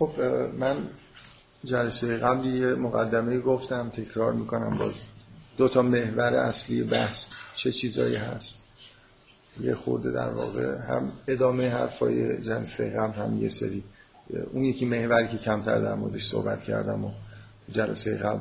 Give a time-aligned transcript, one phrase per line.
[0.00, 0.20] خب
[0.58, 0.76] من
[1.64, 4.94] جلسه قبلی یه مقدمه گفتم تکرار می‌کنم باز
[5.56, 7.24] دو تا محور اصلی بحث
[7.56, 8.58] چه چیزایی هست.
[9.60, 13.84] یه خورده در واقع هم ادامه حرفای جلسه قبل هم یه سری
[14.52, 17.10] اون یکی محوری که کمتر در موردش صحبت کردم و
[17.72, 18.40] جلسه قبل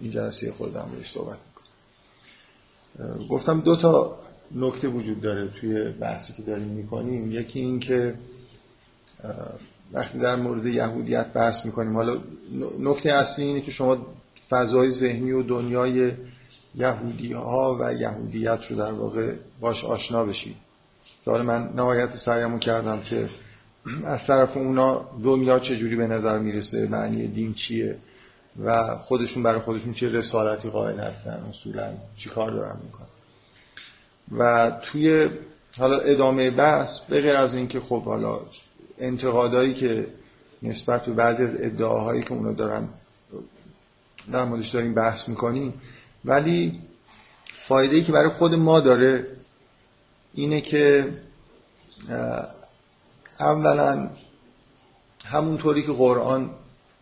[0.00, 3.26] این جلسه خود در موردش صحبت می‌کنم.
[3.28, 4.18] گفتم دو تا
[4.54, 7.32] نکته وجود داره توی بحثی که داریم می‌کنیم.
[7.32, 8.14] یکی این که
[9.92, 12.18] وقتی در مورد یهودیت بحث می‌کنیم حالا
[12.78, 14.06] نکته اصلی اینه که شما
[14.50, 16.12] فضای ذهنی و دنیای
[16.74, 20.56] یهودی ها و یهودیت رو در واقع باش آشنا بشید.
[21.26, 23.28] حالا من نهایت سعیمو کردم که
[24.04, 27.96] از طرف اونا دنیا چجوری به نظر می‌رسه معنی دین چیه
[28.64, 33.06] و خودشون برای خودشون چه رسالتی قائل هستن اصولا چی کار دارن می‌کنن.
[34.38, 35.28] و توی
[35.78, 38.40] حالا ادامه بحث به غیر از اینکه خب حالا
[38.98, 40.06] انتقادایی که
[40.62, 42.88] نسبت به بعضی از ادعاهایی که اونا دارن
[44.32, 45.72] در موردش داریم بحث می‌کنیم.
[46.24, 46.80] ولی
[47.62, 49.26] فایده که برای خود ما داره
[50.34, 51.12] اینه که
[53.40, 54.08] اولا
[55.24, 56.50] همونطوری که قرآن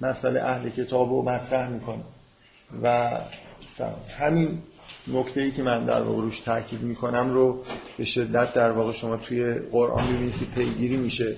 [0.00, 2.02] مسئله اهل کتاب رو مطرح می‌کنه
[2.82, 3.10] و
[4.18, 4.62] همین
[5.08, 7.64] نکته ای که من در واقع روش تاکید می‌کنم رو
[7.98, 11.36] به شدت در واقع شما توی قرآن می‌بینید که پیگیری میشه.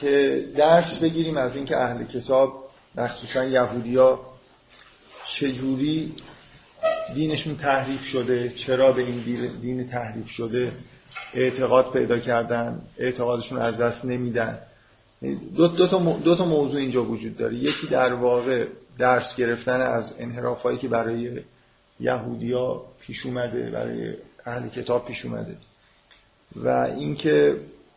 [0.00, 4.20] که درس بگیریم از اینکه اهل کتاب مخصوصا یهودیا
[5.24, 6.14] چجوری
[7.14, 9.24] دینشون تحریف شده چرا به این
[9.60, 10.72] دین تحریف شده
[11.34, 14.58] اعتقاد پیدا کردن اعتقادشون از دست نمیدن.
[15.56, 17.54] دو, دو, تا, دو تا موضوع اینجا وجود داره.
[17.56, 18.66] یکی در واقع
[18.98, 21.42] درس گرفتن از انحرافایی که برای
[22.00, 24.14] یهودیا پیش اومده برای
[24.46, 25.56] اهل کتاب پیش اومده.
[26.56, 27.56] و اینکه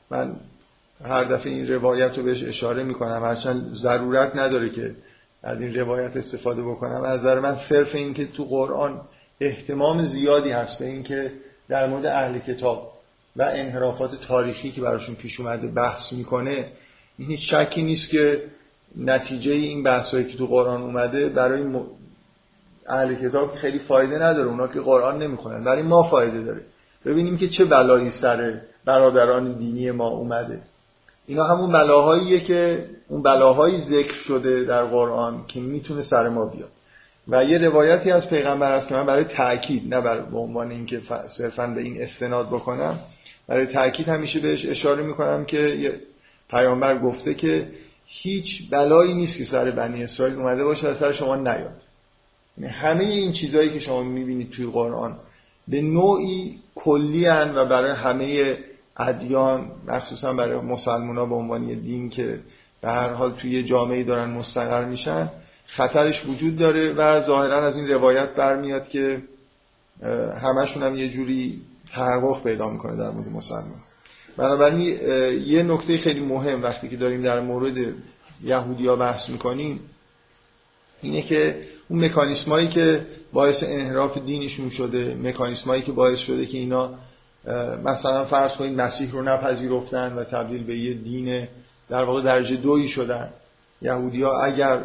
[0.09, 0.35] من
[1.03, 3.23] هر دفعه این روایت رو بهش اشاره می‌کنم.
[3.23, 4.95] هرچند ضرورت نداره که
[5.43, 7.01] از این روایت استفاده بکنم.
[7.01, 9.01] از نظر من صرف این که تو قرآن
[9.41, 11.31] احتمام زیادی هست به اینکه
[11.69, 12.93] در مورد اهل کتاب
[13.35, 16.65] و انحرافات تاریخی که براشون پیش اومده بحث می‌کنه
[17.17, 18.43] این هیچ شکی نیست که
[18.97, 21.63] نتیجه این بحثایی که تو قرآن اومده برای
[22.87, 24.49] اهل کتاب خیلی فایده نداره.
[24.49, 26.61] اونا که قرآن نمی‌خونن برای ما فایده داره.
[27.05, 30.61] ببینیم که چه بلایی سر برادران دینی ما اومده.
[31.29, 36.69] اینا همون بلاهاییه که اون بلاهایی ذکر شده در قرآن که می‌تونه سر ما بیاد.
[37.27, 41.01] و یه روایتی از پیغمبر هست که من برای تاکید نه برای به عنوان اینکه
[41.27, 42.99] صرفا به این استناد بکنم
[43.47, 45.93] برای تاکید همیشه بهش اشاره می‌کنم که
[46.49, 47.67] پیامبر گفته که
[48.05, 51.81] هیچ بلایی نیست که سر بنی اسرائیل اومده باشه و سر شما نیاد.
[52.57, 55.15] یعنی همه این چیزهایی که شما می‌بینید توی قرآن
[55.67, 58.57] به نوعی کلی و برای همه
[58.99, 62.39] ادیان مخصوصا برای مسلمان ها به عنوان دین که
[62.81, 65.29] به هر حال توی جامعه دارن مستقر میشن
[65.65, 69.21] خطرش وجود داره و ظاهرا از این روایت برمیاد که
[70.41, 71.61] همشون هم یه جوری
[71.93, 73.79] تحقق پیدا می‌کنه در مورد مسلمان.
[74.37, 74.79] بنابراین
[75.45, 77.77] یه نکته خیلی مهم وقتی که داریم در مورد
[78.43, 79.79] یهودیا بحث می‌کنیم
[81.01, 86.91] اینه که اون مکانیسمایی که باعث انحراف دینشون شده مکانیسمایی که باعث شده که اینا
[87.83, 91.47] مثلا فرض کنید مسیح رو نپذیرفتن و تبدیل به یه دین
[91.89, 93.29] در واقع درجه دویی شدن.
[93.81, 94.81] یهودی ها اگر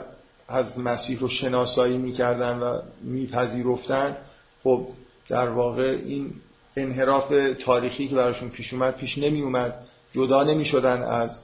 [0.49, 4.17] از مسیح رو شناسایی می‌کردن و میپذیرفتن
[4.65, 4.87] خب
[5.29, 6.33] در واقع این
[6.77, 7.33] انحراف
[7.65, 9.75] تاریخی که براشون پیش اومد پیش نمی اومد
[10.13, 11.39] جدا نمی شدن از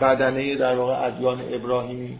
[0.00, 2.18] بدنه در واقع ادیان ابراهیمی.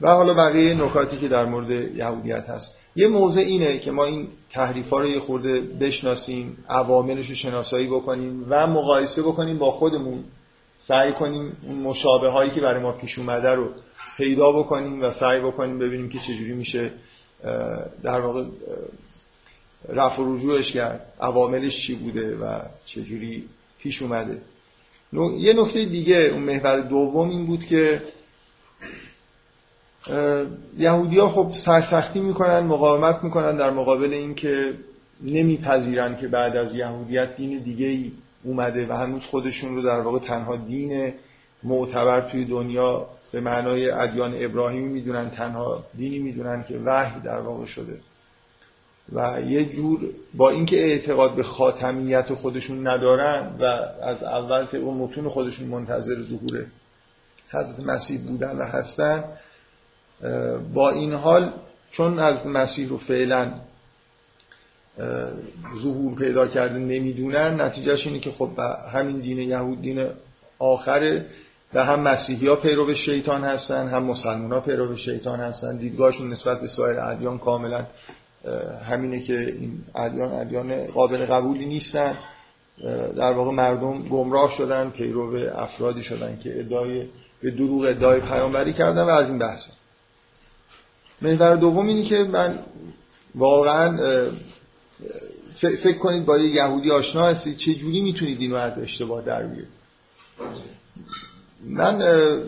[0.00, 2.79] و حالا بقیه نکاتی که در مورد یهودیت هست.
[2.96, 7.86] یه موضع اینه که ما این تحریف ها رو یه خورده بشناسیم عواملش رو شناسایی
[7.86, 10.24] بکنیم و مقایسه بکنیم با خودمون.
[10.78, 13.68] سعی کنیم اون مشابه هایی که برای ما پیش اومده رو
[14.16, 16.92] پیدا بکنیم و سعی بکنیم ببینیم که چجوری میشه
[18.02, 18.44] در واقع
[19.88, 23.44] رفع و رجوعش کرد عواملش چی بوده و چجوری
[23.78, 24.42] پیش اومده.
[25.38, 28.02] یه نکته دیگه اون محور دوم این بود که
[30.78, 34.74] یهودی ها خب سرسختی می‌کنن مقاومت می‌کنن در مقابل اینکه
[35.22, 38.12] نمیپذیرن که بعد از یهودیت دین دیگه ای
[38.44, 41.12] اومده و هنوز خودشون رو در واقع تنها دین
[41.62, 47.64] معتبر توی دنیا به معنای ادیان ابراهیمی می‌دونن تنها دینی می‌دونن که وحی در واقع
[47.64, 48.00] شده.
[49.12, 50.00] و یه جور
[50.34, 53.64] با اینکه اعتقاد به خاتمیت خودشون ندارن و
[54.04, 56.66] از اول که اون متون خودشون منتظر ظهور
[57.50, 59.24] حضرت مسیح بودن و هستن
[60.74, 61.52] با این حال
[61.90, 63.52] چون از مسیح رو فعلا
[65.82, 68.50] ظهور پیدا کرده نمی‌دونن نتیجهش اینه که خب
[68.92, 70.06] همین دین یهود دین
[70.58, 71.26] آخره
[71.74, 75.76] و هم مسیحی ها پیرو شیطان هستن هم مسلمان ها پیرو شیطان هستن.
[75.76, 77.86] دیدگاهشون نسبت به سایر ادیان کاملا
[78.90, 82.18] همینه که این ادیان ادیان قابل قبولی نیستن.
[83.16, 87.06] در واقع مردم گمراه شدن پیرو افرادی شدن که ادعای
[87.42, 89.66] به دروغ ادعای پیامبری کردن و از این بحث.
[91.22, 92.58] محور دوم اینی که من
[93.34, 93.98] واقعا
[95.60, 99.80] فکر کنید با یه یهودی آشنا هستید چه جوری می‌تونید اینو از اشتباه در بیارید؟
[101.64, 102.02] من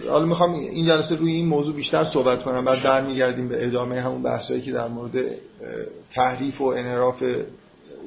[0.08, 4.22] حالا می‌خوام این جلسه روی این موضوع بیشتر صحبت کنم بعد برمیگردیم به ادامه همون
[4.22, 5.24] بحثایی که در مورد
[6.14, 7.22] تحریف و انحراف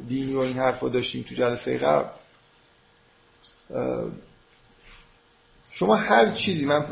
[0.07, 2.09] دینی و این حرفا داشتیم تو جلسه قبل.
[5.75, 6.85] شما هر چیزی من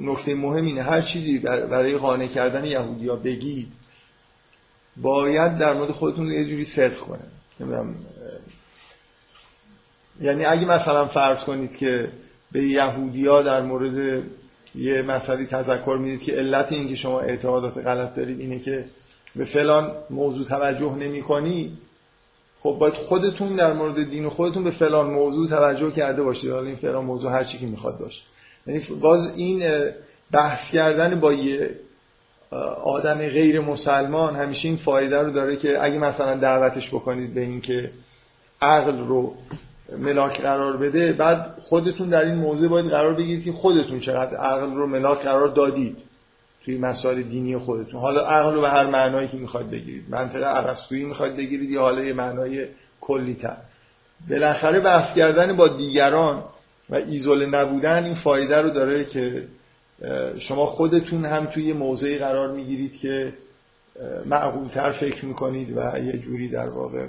[0.00, 3.72] نکته مهم اینه هر چیزی برای قانع کردن یهودی ها بگید
[4.96, 7.24] باید در مورد خودتون یه جوری صدق کنه.
[10.20, 12.12] یعنی اگه مثلا فرض کنید که
[12.52, 14.22] به یهودیا در مورد
[14.74, 18.84] یه مسئله تذکر می‌دید که علت این که شما اعتقادات غلط دارید اینه که
[19.36, 21.78] به فلان موضوع توجه نمی کنی
[22.62, 26.50] خب باید خودتون در مورد دین خودتون به فلان موضوع توجه کرده باشید.
[26.50, 28.22] حالا این فلان موضوع هر چی که می‌خواد باشه.
[28.66, 29.62] یعنی باز این
[30.32, 31.70] بحث کردن با یه
[32.84, 37.90] آدم غیر مسلمان همیشه این فایده رو داره که اگه مثلا دعوتش بکنید به اینکه
[38.60, 39.34] عقل رو
[39.98, 44.74] ملاک قرار بده بعد خودتون در این موضوع باید قرار بگیرید که خودتون چقدر عقل
[44.74, 45.96] رو ملاک قرار دادید.
[46.64, 48.00] توی مسائل دینی خودتون.
[48.00, 50.04] حالا عقل به هر معنایی که می‌خواد بگیرید.
[50.08, 52.66] منطقه ارسطویی می‌خواد بگیرید یا حالا یه معنای
[53.00, 53.56] کلی تر.
[54.30, 56.44] بالاخره بحث کردن با دیگران
[56.90, 59.44] و ایزوله نبودن این فایده رو داره که
[60.38, 63.32] شما خودتون هم توی موضعی قرار می‌گیرید که
[64.26, 67.06] معقولتر فکر می‌کنید و یه جوری در واقع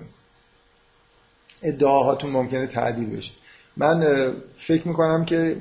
[1.64, 3.32] ادعاهاتون ممکنه تعدیل بشه.
[3.78, 5.56] من فکر می‌کنم که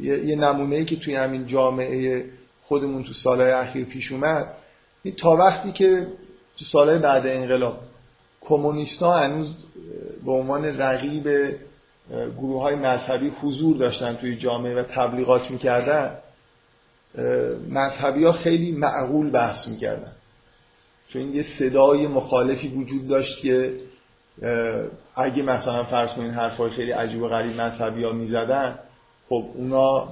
[0.00, 2.24] یه نمونه ای که توی همین جامعه
[2.70, 4.54] خودمون تو سالهای اخیر پیش اومد
[5.16, 6.06] تا وقتی که
[6.58, 7.78] تو سالهای بعد انقلاب
[8.40, 9.54] کمونیستا هنوز
[10.24, 11.28] به عنوان رقیب
[12.36, 16.16] گروه های مذهبی حضور داشتن توی جامعه و تبلیغات می‌کردن
[17.70, 20.12] مذهبی ها خیلی معقول بحث می‌کردن.
[21.08, 23.74] چون یه صدای مخالفی وجود داشت که
[25.16, 28.78] اگه مثلا فرض کنین حرفای خیلی عجیب و غریب مذهبی ها می‌زدن
[29.28, 30.08] خب اونا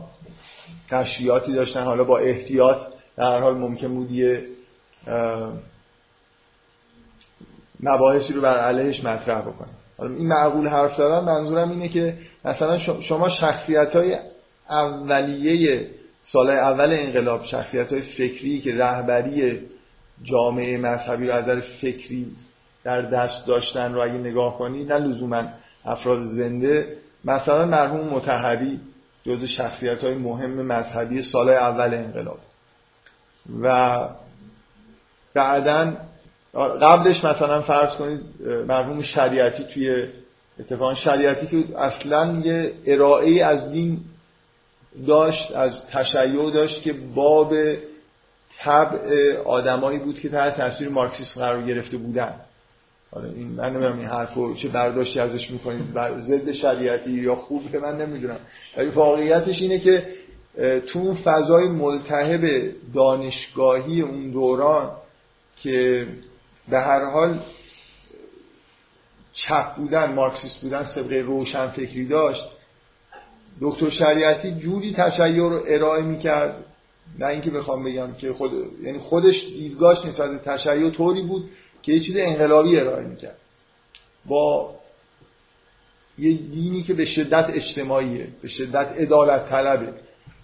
[0.91, 2.79] تشریعاتی داشتن حالا با احتیاط
[3.17, 4.44] در حال ممکن بود یه
[7.81, 9.69] مباحثی رو بر علیهش مطرح بکنن.
[9.99, 14.17] حالا این معقول حرف زدن منظورم اینه که مثلا شما شخصیت های
[14.70, 15.91] اولیه
[16.25, 19.61] سال اول انقلاب شخصیت های فکری که رهبری
[20.23, 22.26] جامعه مذهبی رو از نظر فکری
[22.85, 25.43] در دست داشتن رو اگه نگاه کنی نه لزوما
[25.85, 28.81] افراد زنده مثلا مرحوم متحری
[29.29, 32.39] جز شخصیت های مهم مذهبی سال اول انقلاب.
[33.63, 33.99] و
[35.35, 35.97] بعدا
[36.83, 38.21] قبلش مثلا فرض کنید
[38.67, 40.09] مرحوم شریعتی توی
[40.61, 44.01] اتفاقا شریعتی که اصلا یه ارائه از دین
[45.07, 47.55] داشت از تشیع داشت که باب
[48.59, 52.35] طبع آدمایی بود که تحت تاثیر مارکسیسم قرار گرفته بودن.
[53.11, 55.85] حالا این من نمی‌دونم این حرفو چه برداشتی ازش می‌کنید
[56.21, 58.38] ضد شریعتی یا خوب که من نمی‌دونم.
[58.77, 60.07] ولی واقعیتش اینه که
[60.87, 64.91] تو فضای ملتهب دانشگاهی اون دوران
[65.57, 66.07] که
[66.69, 67.41] به هر حال
[69.33, 72.49] چپ بودن مارکسیست بودن سبقه روشن فکری داشت
[73.61, 76.65] دکتر شریعتی جوری تشیع رو ارائه می‌کرد
[77.19, 81.50] نه اینکه بخوام بگم که خود یعنی خودش دیدگاهش نسبت تشیع طوری بود
[81.88, 83.37] که یه چیز انقلابی ارائه می‌کرد.
[84.26, 84.75] با
[86.18, 89.92] یه دینی که به شدت اجتماعیه به شدت عدالت طلبه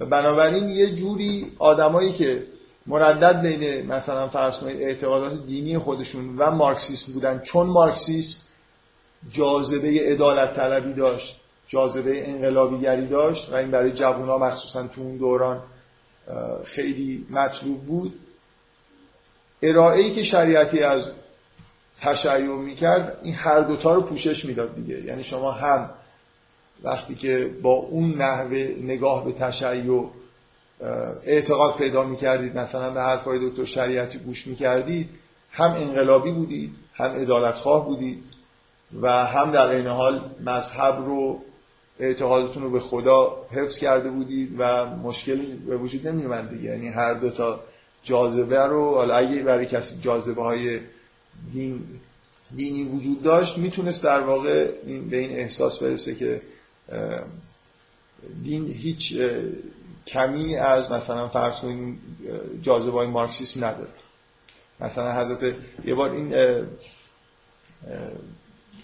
[0.01, 2.43] و بنابراین یه جوری آدمایی که
[2.87, 8.41] مردد بین مثلا فرض اعتقادات دینی خودشون و مارکسیست بودن چون مارکسیست
[9.33, 15.63] جاذبه عدالت طلبی داشت جاذبه انقلابیگری داشت و این برای جوونا مخصوصا تو اون دوران
[16.65, 18.15] خیلی مطلوب بود.
[19.63, 21.13] ارائه‌ای که شریعتی از
[22.01, 25.05] تشیع می‌کرد این هر دوتا رو پوشش می‌داد دیگه.
[25.05, 25.91] یعنی شما هم
[26.83, 30.11] وقتی که با اون نحوه نگاه به تشیع
[31.25, 35.09] اعتقاد پیدا می‌کردید مثلا به حرفای دکتر شریعتی گوش می‌کردید
[35.53, 38.25] هم انقلابی بودید هم ادالتخواه بودید
[39.01, 41.41] و هم در این حال مذهب رو
[42.01, 46.07] اعتقادتون رو به خدا حفظ کرده بودید و مشکلی به وجود
[46.51, 46.71] دیگه.
[46.71, 47.61] یعنی هر دو تا
[48.05, 50.81] جاذبه رو حالا اگه برای کسی جاذبه های
[51.53, 51.85] دین
[52.57, 54.71] دینی وجود داشت می‌تونست در واقع
[55.11, 56.41] به این احساس برسه که
[58.43, 59.19] دین هیچ
[60.07, 62.01] کمی از مثلا فرض کنیم
[62.63, 63.91] جاذبه های مارکسیسم نداره.
[64.81, 66.35] مثلا حضرت یه بار این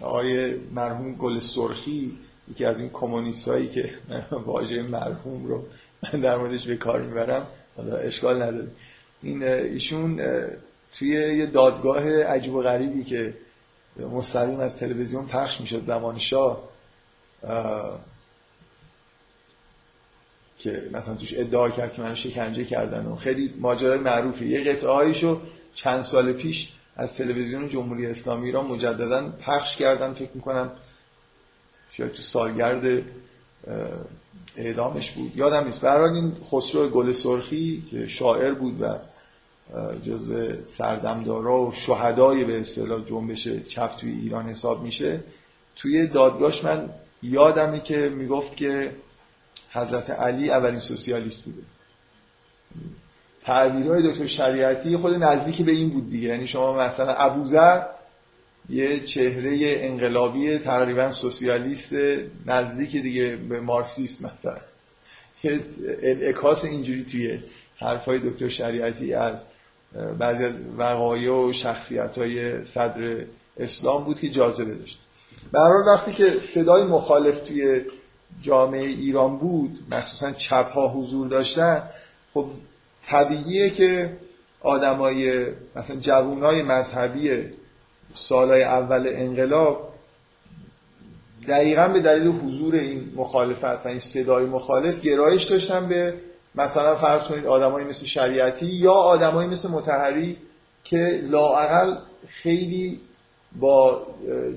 [0.01, 2.19] آقای مرحوم گل سرخی
[2.51, 3.95] یکی از این کمونیست هایی که
[4.47, 5.65] واژه مرحوم رو
[6.03, 8.69] من در موردش به کار می‌برم حالا اشکال نداره.
[9.23, 10.21] این ایشون
[10.99, 13.35] توی یه دادگاه عجیب و غریبی که
[13.97, 16.69] مستقیم از تلویزیون پخش می‌شد زمان شاه
[20.59, 24.47] که مثلا توش ادعا کرد که من شکنجه کردن و خیلی ماجرای معروفی.
[24.47, 25.37] یه قطعه
[25.75, 30.73] چند سال پیش از تلویزیون جمهوری اسلامی ایران مجددا پخش کردن فکر می‌کنم
[31.93, 33.03] شاید تو سالگرد
[34.57, 35.37] اعدامش بود.
[35.37, 35.81] یادم نیست.
[35.81, 38.99] برای این خسرو گل سرخی که شاعر بود و
[40.07, 45.21] جزء سردمدارا و شهدای به اصطلاح جنبش چپ توی ایران حساب میشه.
[45.77, 46.91] توی دادگاهش من
[47.23, 48.91] یادمه که می‌گفت که
[49.73, 51.63] حضرت علی اولین سوسیالیست بوده.
[53.45, 56.29] تعبیرهای دکتر شریعتی خود نزدیک به این بود دیگه.
[56.29, 57.83] یعنی شما مثلا ابوذر
[58.69, 61.93] یه چهره انقلابی تقریبا سوسیالیست
[62.47, 64.57] نزدیک دیگه به مارکسیست مثلا.
[65.45, 65.61] یه
[66.03, 67.39] انعکاس اینجوری توی
[67.77, 69.35] حرفای دکتر شریعتی از
[70.19, 73.25] بعضی از وقایع و شخصیت های صدر
[73.57, 74.99] اسلام بود که جاذبه داشت.
[75.53, 77.81] برای وقتی که صدای مخالف توی
[78.43, 81.83] جامعه ایران بود مخصوصا چپ ها حضور داشتن
[82.35, 82.47] خب
[83.07, 84.17] طبیعیه که
[84.61, 87.31] آدمای مثلا جوانای مذهبی
[88.15, 89.91] سالهای اول انقلاب
[91.49, 96.15] دقیقا به دلیل حضور این مخالفت و این صدای مخالف گرایش داشتن به
[96.55, 100.37] مثلا فرض کنید آدمایی مثل شریعتی یا آدمایی مثل متحری
[100.85, 101.97] که لاعقل
[102.29, 103.01] خیلی
[103.59, 104.07] با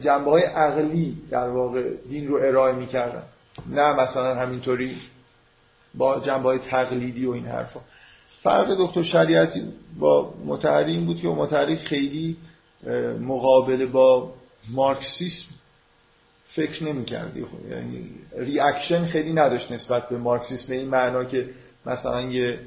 [0.03, 3.23] جنبه های عقلی در واقع دین رو ارائه می‌کردن.
[3.69, 4.97] نه مثلا همینطوری
[5.93, 7.79] با جنبه های تقلیدی و این حرفا.
[8.43, 12.37] فرق دکتر شریعتی با متحری این بود که متحری خیلی
[13.19, 14.33] مقابله با
[14.69, 15.45] مارکسیسم
[16.45, 21.49] فکر نمی کردی خب یعنی ریاکشن خیلی نداشت نسبت به مارکسیسم این معنا که
[21.85, 22.59] مثلا یه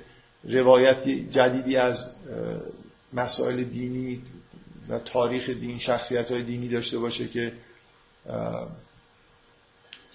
[0.44, 2.14] روایت جدیدی از
[3.12, 4.22] مسائل دینی
[4.88, 7.52] و تاریخ دین شخصیت های دینی داشته باشه که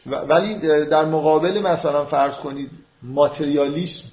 [0.06, 0.56] ولی
[0.86, 2.70] در مقابل مثلا فرض کنید
[3.04, 4.10] ماتریالیسم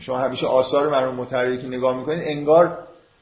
[0.00, 2.78] شما همیشه آثار مرحوم متحری که نگاه می‌کنید انگار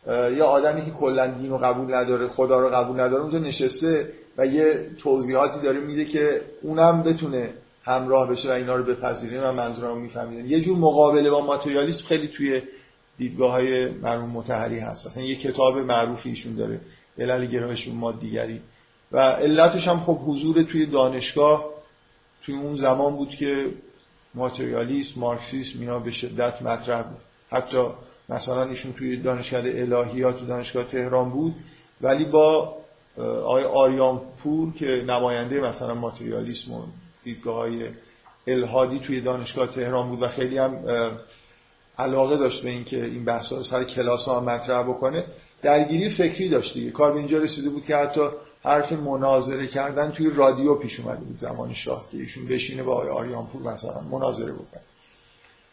[0.06, 4.46] یه آدمی که کلا دین رو قبول نداره خدا رو قبول نداره اونجا نشسته و
[4.46, 7.54] یه توضیحاتی داره میده که اونم بتونه
[7.86, 12.28] همراه بشه و اینا رو بپذیریم و منظورم میفهمیدن یه جور مقابله با ماتریالیسم خیلی
[12.28, 12.62] توی
[13.18, 15.06] دیدگاه های مرحوم متحری هست.
[15.06, 16.80] اصلا یه کتاب معروفی ایشون داره
[17.18, 18.60] علل گرایش مادیگری
[19.12, 21.64] و علتش هم خب حضور توی دانشگاه
[22.42, 23.70] توی اون زمان بود که
[24.34, 27.20] ماتریالیسم مارکسیسم اینا به شدت مطرح بود.
[27.50, 27.86] حتی
[28.28, 31.54] مثلا ایشون توی دانشگاه الهیات دانشگاه تهران بود.
[32.00, 32.76] ولی با
[33.18, 36.82] آقای آریان پور که نماینده مثلا ماتریالیسم و
[37.26, 37.68] دیدگاه
[38.46, 40.78] الهادی توی دانشگاه تهران بود و خیلی هم
[41.98, 45.24] علاقه داشت به اینکه این بحث رو سر کلاس ها مطرح بکنه.
[45.62, 46.90] درگیری فکری داشت دیگه.
[46.90, 48.20] کار به اینجا رسیده بود که حتی
[48.64, 51.38] حرف مناظره کردن توی رادیو پیش اومده بود.
[51.38, 54.80] زمان شاه که ایشون بشینه با آقای آریانپور مثلا مناظره بکنه.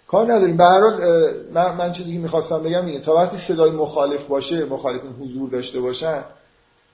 [0.07, 0.57] کار نداریم.
[0.57, 1.00] به هر حال
[1.53, 3.00] من, من چیزی که می‌خواستم بگم اینه.
[3.00, 6.24] تا وقتی صدای مخالف باشه مخالفین حضور داشته باشن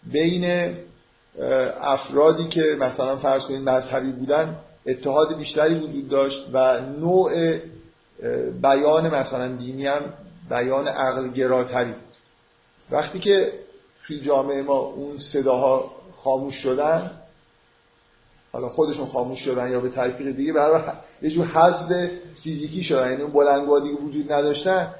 [0.03, 0.73] بین
[1.81, 4.55] افرادی که مثلا فرض کنید مذهبی بودن
[4.86, 7.57] اتحاد بیشتری وجود داشت و نوع
[8.62, 10.01] بیان مثلا دینی هم
[10.50, 11.93] بیان عقل گراتری
[12.91, 13.53] وقتی که
[14.07, 17.12] توی جامعه ما اون صداها خاموش شدن
[18.51, 20.83] حالا خودشون خاموش شدن یا به تلفیق دیگه برای
[21.21, 22.09] یه جور حذف
[22.43, 24.95] فیزیکی شدن یعنی اون بلنگوها دیگه وجود نداشتن.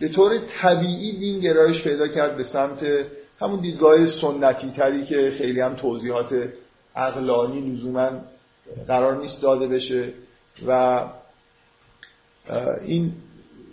[0.00, 2.86] به طور طبیعی دین گرایش پیدا کرد به سمت
[3.42, 6.48] همون دیدگاه سنتی تری که خیلی هم توضیحات
[6.96, 8.10] عقلانی لزوما
[8.88, 10.12] قرار نیست داده بشه
[10.66, 11.02] و
[12.86, 13.12] این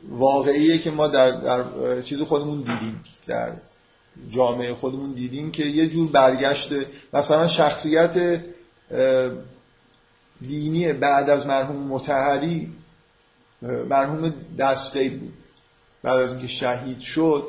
[0.10, 3.52] واقعیه که ما در, در چیز خودمون دیدیم در
[4.30, 6.72] جامعه خودمون دیدیم که یه جور برگشت
[7.14, 8.42] مثلا شخصیت
[10.42, 12.72] دینی بعد از مرحوم متحری
[13.62, 15.34] مرحوم دسته بود.
[16.04, 17.48] بعد از اینکه شهید شد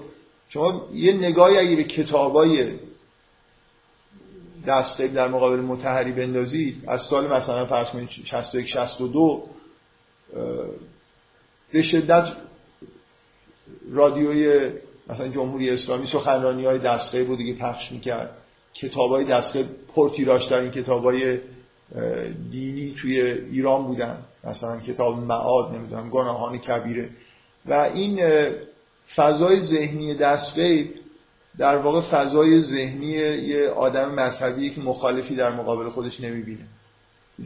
[0.50, 2.78] شما یه نگاهی اگه به کتابای
[4.66, 9.48] دسته در مقابل متحری بندازید از سال مثلا فرض کنید 61 62
[11.72, 12.32] به شدت
[13.90, 14.70] رادیوی
[15.08, 18.36] مثلا جمهوری اسلامی سخنرانی های دستگاه بود دیگه پخش می‌کرد.
[18.74, 19.62] کتاب های دستگاه
[19.94, 21.38] پرتیراش در این کتاب های
[22.50, 24.24] دینی توی ایران بودن.
[24.44, 27.10] مثلا کتاب معاد نمی‌دونم گناهان کبیره.
[27.66, 28.20] و این
[29.16, 30.94] فضای ذهنی دستقید
[31.58, 36.64] در واقع فضای ذهنی یه آدم مذهبی که مخالفی در مقابل خودش نمی‌بینه.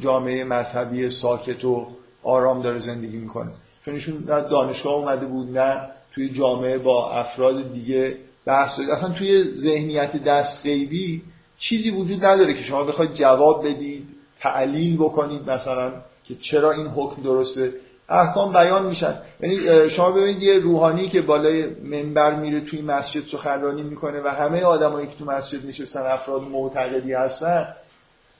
[0.01, 1.87] جامعه مذهبی ساکت و
[2.23, 3.51] آرام داره زندگی می‌کنه.
[3.85, 5.81] چون ایشون نه دانشگاه اومده بود نه
[6.15, 8.17] توی جامعه با افراد دیگه
[8.47, 11.23] بحث دارید اصلا توی ذهنیت دستقیبی
[11.59, 14.09] چیزی وجود نداره که شما بخواید جواب بدید
[14.41, 15.93] تعلیل بکنید مثلا
[16.25, 17.73] که چرا این حکم درسته.
[18.09, 19.15] احکام بیان میشن.
[19.41, 24.63] یعنی شما ببینید یه روحانی که بالای منبر میره توی مسجد سخنرانی می‌کنه و همه
[24.63, 27.75] آدمایی که تو مسجد نشستن افراد معتقدی هستن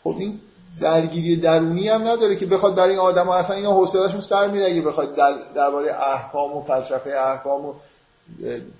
[0.05, 0.41] خب این
[0.81, 4.83] درگیری درونی هم نداره که بخواد برای این آدما اصلا اینا حوصله‌شون سر میره اگه
[4.83, 7.75] بخواد در درباره احکام و فلسفه احکام و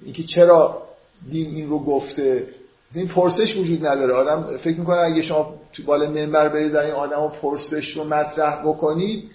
[0.05, 0.83] اینکه چرا
[1.31, 2.47] دین این رو گفته.
[2.95, 4.15] این پرسش وجود نداره.
[4.15, 8.63] آدم فکر می‌کنه اگه شما تو بالا منبر برید در این آدم پرسش رو مطرح
[8.65, 9.31] بکنید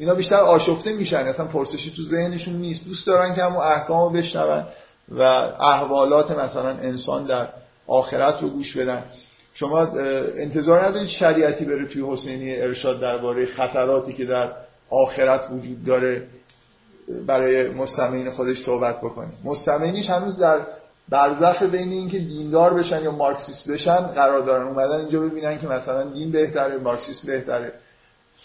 [0.00, 2.86] اینا بیشتر آشفته میشن اصلا پرسشی تو ذهنشون نیست.
[2.86, 4.64] دوست دارن که همون احکام رو بشنون
[5.08, 5.22] و
[5.60, 7.48] احوالات مثلا انسان در
[7.86, 9.04] آخرت رو گوش بدن.
[9.54, 9.80] شما
[10.36, 14.52] انتظار ندارید شریعتی بره توی حسینی ارشاد درباره خطراتی که در
[14.90, 16.26] آخرت وجود داره
[17.26, 20.58] برای مستمعین خودش صحبت بکنه؟ مستمعینش هنوز در
[21.08, 24.68] برزخ بین اینکه دیندار بشن یا مارکسیست بشن قرار دارن.
[24.68, 27.72] اومدن اینجا ببینن که مثلا دین بهتره مارکسیست بهتره.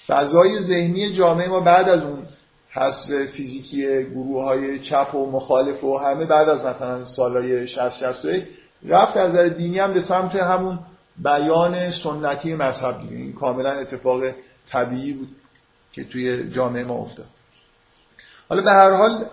[0.07, 2.25] فضای ذهنی جامعه ما بعد از اون
[2.69, 8.43] حذف فیزیکی گروه های چپ و مخالف و همه بعد از مثلا سالهای 60 61
[8.83, 10.79] رفت از نظر دینی هم به سمت همون
[11.17, 13.15] بیان سنتی مذهب دیگه.
[13.15, 14.21] این کاملا اتفاق
[14.71, 15.29] طبیعی بود
[15.93, 17.25] که توی جامعه ما افتاد.
[18.49, 19.25] حالا به هر حال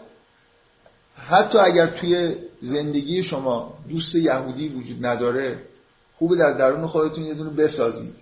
[1.17, 5.59] حتی اگر توی زندگی شما دوست یهودی وجود نداره
[6.15, 8.15] خوبه در درون خودتون یه دونه بسازید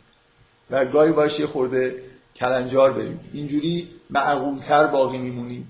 [0.70, 2.09] و گاهی باشه خورده
[2.40, 5.66] کلنجار برید اینجوری معقولتر باقی میمونید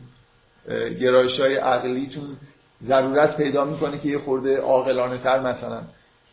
[1.00, 2.36] گرایش های عقلیتون
[2.84, 5.82] ضرورت پیدا می‌کنه که یه خورده عاقلانه تر مثلا.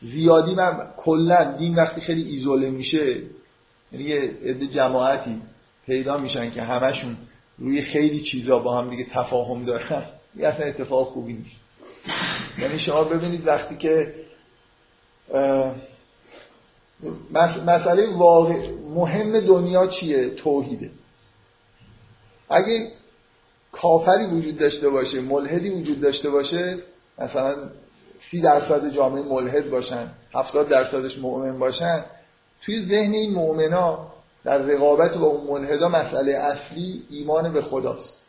[0.02, 3.22] زیادی من کلا دین وقتی خیلی ایزوله میشه
[3.92, 5.42] یعنی یه عده جماعتی
[5.86, 7.18] پیدا میشن که همشون
[7.58, 10.04] روی خیلی چیزا با هم دیگه تفاهم دارن
[10.36, 11.56] یه اصلا اتفاق خوبی نیست.
[12.58, 14.14] یعنی شما ببینید وقتی که
[17.66, 20.92] مسئله واقع مهم دنیا چیه؟ توحیده.
[22.50, 22.92] اگه
[23.72, 26.78] کافری وجود داشته باشه ملحدی وجود داشته باشه
[27.20, 27.56] مثلا
[28.20, 32.06] سی درصد جامعه ملحد باشن هفتاد درصدش مؤمن باشن
[32.62, 34.12] توی ذهن این مؤمنا
[34.44, 38.22] در رقابت با اون ملحدا مسئله اصلی ایمان به خداست.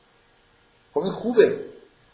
[0.95, 1.61] خب این خوبه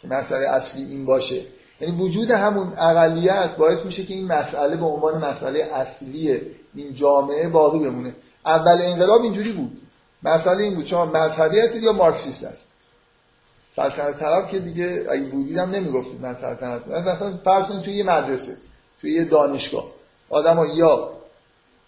[0.03, 1.43] که مسئله اصلی این باشه.
[1.81, 6.41] یعنی وجود همون اقلیت باعث میشه که این مسئله به عنوان مسئله اصلی
[6.75, 8.15] این جامعه باقی بمونه.
[8.47, 9.81] اول انقلاب اینجوری بود.
[10.23, 12.69] مسئله این بود شما مذهبی هستید یا مارکسیست هست
[13.77, 18.57] سلطنت طلب که دیگه اگه بودیدم نمی‌گفتید من سلطنت مثلا فرض کنید توی یه مدرسه
[19.01, 19.85] توی یه دانشگاه
[20.31, 21.11] آدم یا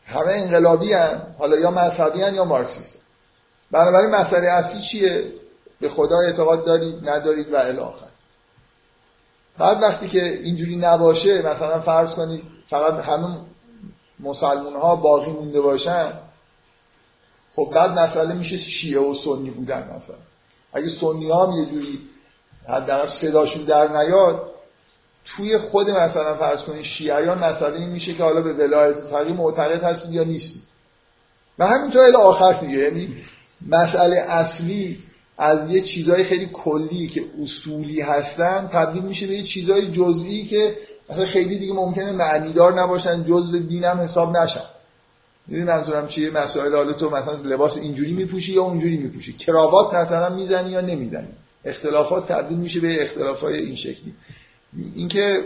[0.06, 3.00] همه انقلابی هن حالا یا مذهبی هن یا مارکسیست
[3.70, 5.24] بنابراین مسئله اصلی چیه؟
[5.80, 8.06] به خدا اعتقاد دارید ندارید و الاخر
[9.58, 13.36] بعد وقتی که اینجوری نباشه مثلا فرض کنید فقط همون
[14.20, 16.12] مسلمون ها باقی مونده باشن
[17.56, 20.16] خب بعد مسئله میشه شیعه و سنی بودن مثلا.
[20.72, 22.00] اگه سنی هم یه جوری
[22.68, 24.50] حداقل صداشون در نیاد
[25.24, 29.82] توی خود مثلا فرض کنید شیعیان مسئله این میشه که حالا به ولایت فقیه معتقد
[29.82, 30.62] هستید یا نیستید
[31.58, 33.16] و همینطور الی آخر دیگه یعنی
[33.68, 35.02] مسئله اصلی
[35.38, 40.76] از یه چیزهای خیلی کلی که اصولی هستن تبدیل میشه به یه چیزهای جزئی که
[41.10, 44.64] مثلا خیلی دیگه ممکنه معنیدار نباشن جزء دینم حساب نشن.
[45.46, 50.34] می‌دونی منظورم چیه؟ مسائل حالا تو مثلا لباس اینجوری میپوشی یا اونجوری میپوشی؟ کراوات مثلا
[50.34, 51.28] می‌زنی یا نمی‌زنی؟
[51.64, 54.14] اختلافات تبدیل میشه به اختلافای این شکلی.
[54.94, 55.44] اینکه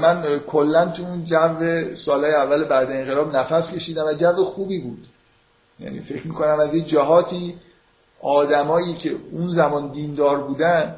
[0.00, 5.06] من کلا تو اون جو سالهای اول بعد انقلاب نفس کشیدم و جو خوبی بود.
[5.80, 7.54] یعنی فکر می‌کنم از این جهاتی
[8.20, 10.96] آدمایی که اون زمان دیندار بودن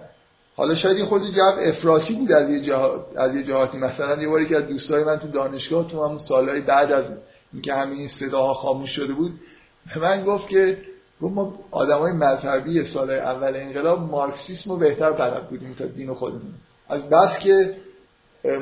[0.56, 3.78] حالا شاید خود جو افراطی بود از یه, جهات، از یه جهاتی.
[3.78, 7.04] مثلا یه باری که از دوستای من تو دانشگاه تو همون سالهای بعد از
[7.52, 9.32] اینکه همین صداها خاموش شده بود
[9.94, 10.78] به من گفت که
[11.22, 16.54] گفت ما آدمای مذهبی سال اول انقلاب مارکسیسم رو بهتر بلد بودیم تا دین خودمون.
[16.88, 17.76] از بس که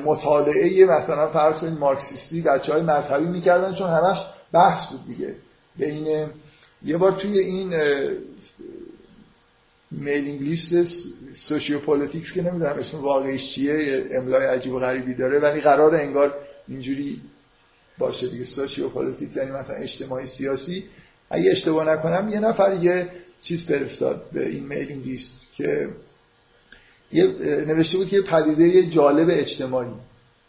[0.05, 4.19] مطالعه مثلا فرض کنید مارکسیستی بچه های مذهبی می‌کردن چون همش
[4.53, 5.35] بحث بود دیگه.
[5.77, 6.29] بین
[6.85, 7.75] یه بار توی این
[9.91, 10.85] mailing list
[11.37, 16.35] sociopolitics که نمی‌دونم اسم واقعیش چیه املای عجیب و غریبی داره ولی قرار انگار
[16.69, 17.21] اینجوری
[17.99, 18.45] باشه دیگه.
[18.45, 20.85] sociopolitic یعنی مثلا اجتماعی سیاسی.
[21.31, 23.09] اگه اشتباه نکنم یه نفر یه
[23.43, 25.89] چیز فرستاد به این mailing list که
[27.13, 27.27] یه
[27.67, 29.91] نوشته بود که پدیده جالب اجتماعی.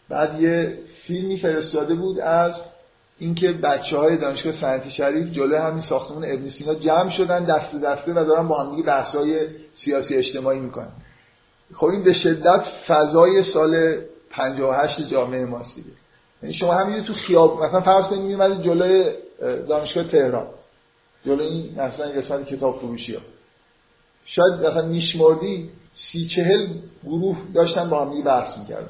[0.08, 2.54] بعد یه فیلمی فرستاده بود از
[3.18, 8.12] اینکه بچه های دانشگاه سنتی شریف جلوی همین ساختمون ابن سینا جمع شدن دست دسته
[8.12, 10.92] و دارن با هم دیگه بحث های سیاسی اجتماعی می‌کنن.
[11.74, 13.96] خب این به شدت فضای سال
[14.30, 15.90] 58 جامعه ماست دیگه.
[16.42, 19.04] یعنی شما همین تو خیاب مثلا فرض کنید میومدید جلوی
[19.68, 20.46] دانشگاه تهران.
[21.26, 23.20] جلوی این مثلا قسمت کتاب فروشی ها
[24.24, 26.66] شاید مثلا میشمردی سی چهل
[27.04, 28.88] گروه داشتن با هم بحث می‌کردن.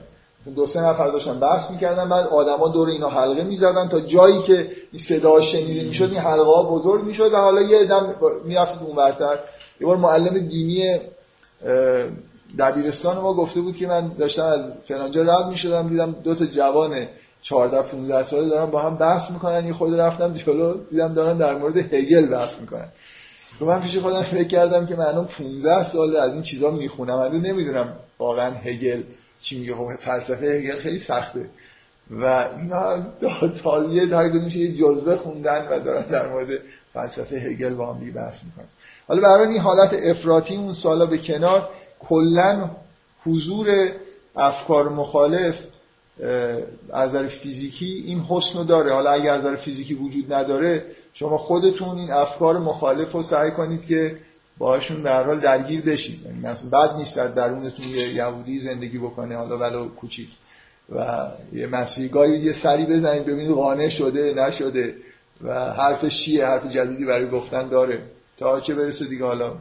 [0.56, 4.70] دو سه نفر داشتن بحث می‌کردن بعد آدما دور اینا حلقه می‌زدن تا جایی که
[4.92, 9.38] این صدا شنیده می‌شد این حلقه ها بزرگ می‌شد و حالا یه دم می‌رفتید اونورتر
[9.80, 11.00] یه بار معلم دینی
[12.58, 17.06] دبیرستان ما گفته بود که من داشتم از فلانجا رد می‌شدم دیدم دو تا جوان
[17.42, 21.54] 14 15 ساله دارن با هم بحث می‌کنن یه خود رفتم جلو دیدم دارن در
[21.54, 22.88] مورد هگل بحث می‌کنن.
[23.58, 27.40] تو من پیش خودم فکر کردم که من 15 سال از این چیزا می‌خونم من
[27.40, 29.02] نمی‌دونم واقعا هگل
[29.42, 31.50] چی میگه خب فلسفه هگل خیلی سخته.
[32.10, 33.02] و اینا
[33.62, 36.48] تازیه در میشه یه جزوه خوندن و دارن در مورد
[36.94, 38.66] فلسفه هگل با هم بحث می‌کنن.
[39.08, 41.68] حالا برای این حالت افراطی اون سالا به کنار
[42.00, 42.70] کلا
[43.24, 43.88] حضور
[44.36, 45.58] افکار مخالف
[46.92, 48.92] از نظر فیزیکی این حسن رو داره.
[48.92, 53.86] حالا اگر از نظر فیزیکی وجود نداره شما خودتون این افکار مخالف رو سعی کنید
[53.86, 54.16] که
[54.58, 59.36] باهاشون به حال درگیر بشید یعنی مثلا بد نیست در درونتون یه یهودی زندگی بکنه
[59.36, 60.28] حالا ولو کوچیک.
[60.94, 64.94] و یه مسیحگاهی یه سری بزنید ببینید قانع شده نشده.
[65.44, 68.02] و حرفش چیه حرف جدیدی برای گفتن داره.
[68.36, 69.56] تا چه برسه دیگه حالا؟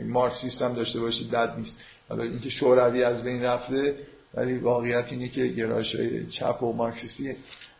[0.00, 1.76] مارکسیست هم داشته باشید بد نیست.
[2.08, 3.94] حالا اینکه شوروی از بین رفته
[4.34, 5.96] ولی واقعیت اینه که گرایش
[6.30, 7.36] چپ و مارکسیستی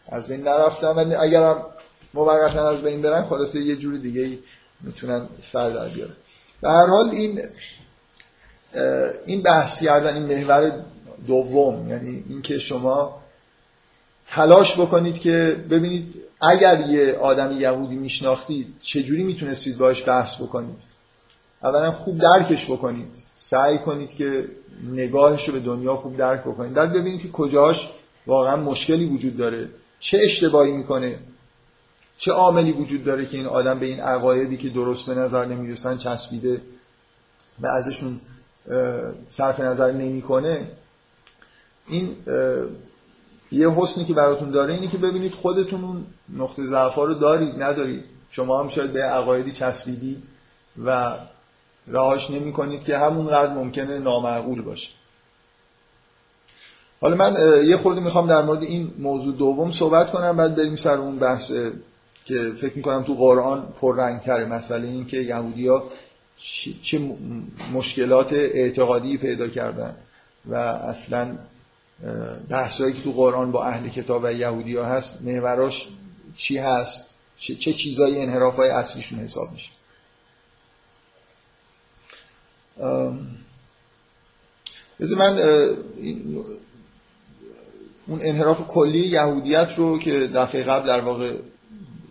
[0.09, 0.89] از بین نرفتن.
[0.89, 1.67] ولی اگرم
[2.15, 4.39] موقتا از بین برن خلاصه یه جور دیگه
[4.81, 6.17] می‌تونن سر در بیارن.
[6.63, 7.41] به هر حال این
[9.27, 10.73] این بحث کردن این محور
[11.27, 13.21] دوم یعنی اینکه شما
[14.29, 20.77] تلاش بکنید که ببینید اگر یه آدم یهودی میشناختید چجوری می‌تونستید باش بحث بکنید؟
[21.63, 23.09] اولا خوب درکش بکنید.
[23.37, 24.45] سعی کنید که
[24.93, 26.75] نگاهش رو به دنیا خوب درک بکنید.
[26.75, 27.91] بعد ببینید که کجاش
[28.27, 29.69] واقعا مشکلی وجود داره.
[30.01, 31.19] چه اشتباهی می‌کنه؟
[32.21, 35.97] چه عاملی وجود داره که این آدم به این عقایدی که درست به نظر نمی‌رسن
[35.97, 36.61] چسبیده
[37.61, 38.21] و ازشون
[39.29, 40.67] صرف نظر نمی‌کنه؟
[41.89, 42.17] این
[43.53, 46.07] یه حسنی که براتون داره اینه که ببینید خودتون اون
[46.37, 48.05] نقطه ضعف رو دارید ندارید.
[48.31, 50.23] شما هم شاید به عقایدی چسبیدید
[50.85, 51.19] و
[51.87, 54.91] رهاش نمی کنید که همونقدر ممکنه نامعقول باشه.
[57.01, 60.97] حالا من یه خورده می‌خوام در مورد این موضوع دوم صحبت کنم بعد بریم سر
[60.97, 61.53] اون بحث
[62.31, 63.15] که فکر می‌کنم تو
[63.81, 65.91] قرآن تره مسئله این که یهودی ها
[66.83, 66.99] چه
[67.73, 69.97] مشکلات اعتقادی پیدا کردن
[70.47, 71.39] و اصلا
[72.49, 75.89] بحثایی که تو قرآن با اهل کتاب و یهودی ها هست محوراش
[76.37, 77.07] چی هست؟
[77.39, 79.71] چه, چه چیزایی انحراف های اصلیشون حساب میشه؟
[85.01, 85.39] بذار من
[88.07, 91.37] اون انحراف کلی یهودیت رو که دفعه قبل در واقع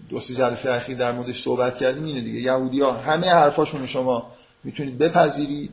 [0.09, 2.39] دو سه جلسه اخیر در موردش صحبت کردیم اینه دیگه.
[2.39, 4.31] یهودی ها همه حرفاشون شما
[4.63, 5.71] می‌تونید بپذیرید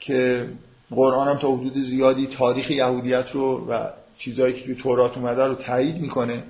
[0.00, 0.48] که
[0.90, 3.86] قرآن هم تا حدود زیادی تاریخ یهودیت رو و
[4.18, 6.42] چیزهایی که تو تورات اومده رو تایید می‌کنه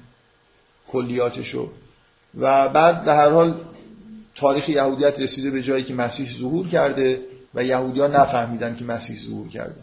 [0.88, 1.70] کلیاتشو.
[2.38, 3.54] و بعد به هر حال
[4.34, 7.20] تاریخ یهودیت رسیده به جایی که مسیح ظهور کرده
[7.54, 9.80] و یهودی ها نفهمیدن که مسیح ظهور کرده.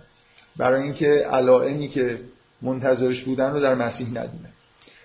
[0.57, 2.19] برای اینکه علائمی که
[2.61, 4.49] منتظرش بودن رو در مسیح ندیدن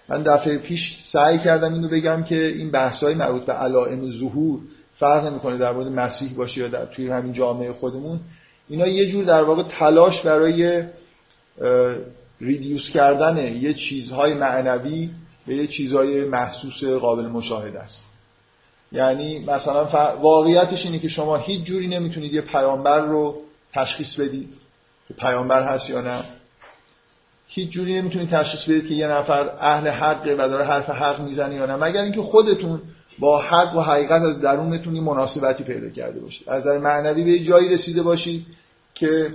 [0.09, 4.61] من دفعه پیش سعی کردم اینو بگم که این بحث‌های مربوط به علائم ظهور
[4.99, 8.21] فرق نمی‌کنه در مورد مسیح باشه یا در توی همین جامعه خودمون.
[8.69, 10.85] اینا یه جور در واقع تلاش برای
[12.41, 15.11] ریدیوس کردن یه چیزهای معنوی
[15.47, 18.03] به یه چیزهای محسوس قابل مشاهده است.
[18.93, 19.85] یعنی مثلا
[20.17, 23.41] واقعیتش اینه که شما هیچ جوری نمی‌تونید یه پیامبر رو
[23.73, 24.49] تشخیص بدید
[25.09, 26.25] که پیامبر هست یا نه.
[27.55, 31.55] هیچ جوری نمی‌تونید تشخیص بدید که یه نفر اهل حقه و داره حرف حق می‌زنه
[31.55, 31.77] یا نه.
[31.77, 32.83] مگر اینکه خودتون
[33.19, 36.49] با حق و حقیقت از درونتون مناسبتی پیدا کرده باشید.
[36.49, 38.47] از نظر معنوی به جایی رسیده باشید
[38.95, 39.31] که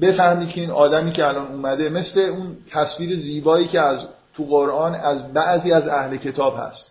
[0.00, 4.94] بفهمید که این آدمی که الان اومده مثل اون تصویر زیبایی که از تو قرآن
[4.94, 6.90] از بعضی از اهل کتاب هست.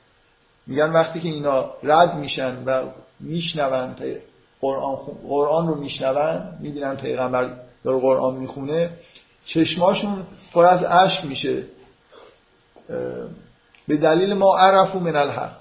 [0.67, 2.83] میگن وقتی که اینا رد میشن و
[3.19, 3.95] میشنون
[4.61, 4.95] قرآن,
[5.27, 8.89] قرآن رو میشنون می‌بینن پیغمبر داره قرآن می‌خونه
[9.45, 11.63] چشماشون پر از اشک میشه.
[13.87, 15.51] به دلیل ما عرفو من الحق.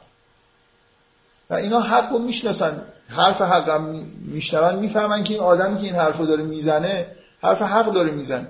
[1.50, 2.82] و اینا حق رو می‌شناسن.
[3.08, 3.82] حرف حق هم
[4.24, 7.06] میشنون می‌فهمن که این آدمی که این حرف رو داره می‌زنه
[7.42, 8.46] حرف حق داره می‌زنه.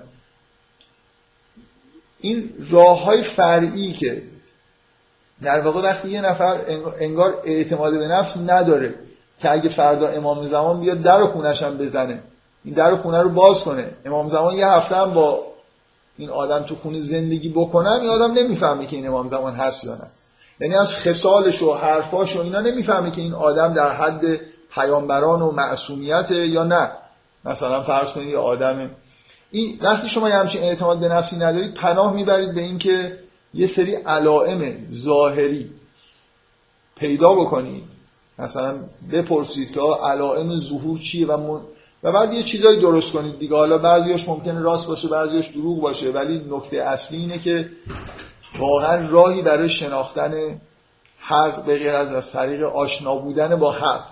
[2.19, 4.23] این راه های فرعی که
[5.41, 6.61] در واقع وقتی یه نفر
[6.99, 8.95] انگار اعتماد به نفس نداره
[9.39, 12.23] که اگه فردا امام زمان بیاد در خونش هم بزنه.
[12.65, 13.91] این در خونه رو باز کنه.
[14.05, 15.39] امام زمان یه هفته هم با
[16.17, 19.95] این آدم تو خونه زندگی بکنم این آدم نمی‌فهمه که این امام زمان هست یا
[19.95, 20.07] نه.
[20.59, 24.39] یعنی از خصالش و حرفاش و اینا نمی‌فهمه که این آدم در حد
[24.73, 26.91] پیامبران و معصومیت یا نه.
[27.45, 28.89] مثلا فرض کنید یه آدم
[29.51, 33.19] این وقتی شما یه همچین اعتماد به نفسی ندارید پناه می‌برید به اینکه
[33.53, 35.69] یه سری علائم ظاهری
[36.95, 37.83] پیدا بکنید.
[38.39, 38.75] مثلا
[39.11, 41.59] بپرسید که علائم ظهور چیه و
[42.03, 43.55] و بعد یه چیزایی درست کنید دیگه.
[43.55, 47.69] حالا بعضیش ممکنه راست باشه بعضیش دروغ باشه ولی نکته اصلی اینه که
[48.59, 50.61] واقعا راهی برای شناختن
[51.17, 54.05] حق به غیر از از طریق آشنا بودن با حق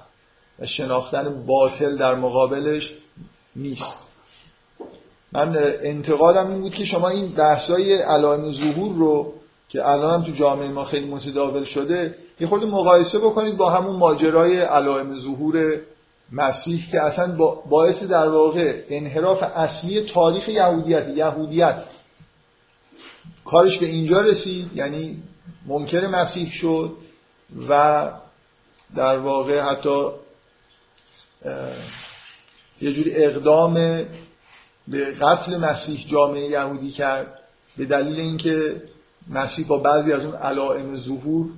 [0.60, 2.94] و شناختن باطل در مقابلش
[3.56, 3.96] نیست.
[5.32, 9.34] من انتقادم این بود که شما این بحثای علائم ظهور رو
[9.70, 13.96] که الان هم تو جامعه ما خیلی متداول شده یه خورده مقایسه بکنید با همون
[13.96, 15.80] ماجرای علائم ظهور
[16.32, 17.36] مسیح که اصلا
[17.70, 21.84] باعث در واقع انحراف اصلی تاریخ یهودیت یهودیت.
[23.46, 25.24] کارش به اینجا رسید یعنی
[25.66, 26.98] منکر مسیح شد
[27.70, 28.12] و
[28.96, 30.08] در واقع حتی
[32.82, 33.74] یه جوری اقدام
[34.88, 37.40] به قتل مسیح جامعه یهودی کرد
[37.78, 38.82] به دلیل اینکه
[39.30, 41.50] مسیح با بعضی از اون علائم ظهور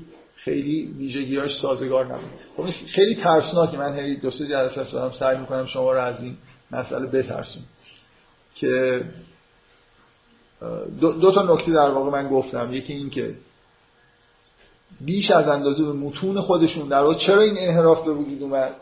[0.43, 2.29] خیلی ویژگیاش سازگار نبود.
[2.57, 3.77] خب خیلی ترسناکه.
[3.77, 6.37] من هی دو سه جلسه دارم سعی می‌کنم شما رو از این
[6.71, 7.63] مسئله بترسون
[8.55, 9.01] که
[10.99, 12.73] دو, دو تا نکته در واقع من گفتم.
[12.73, 13.35] یکی این که
[15.01, 18.75] بیش از اندازه به متون خودشون در واقع چرا این انحراف به وجود اومد؟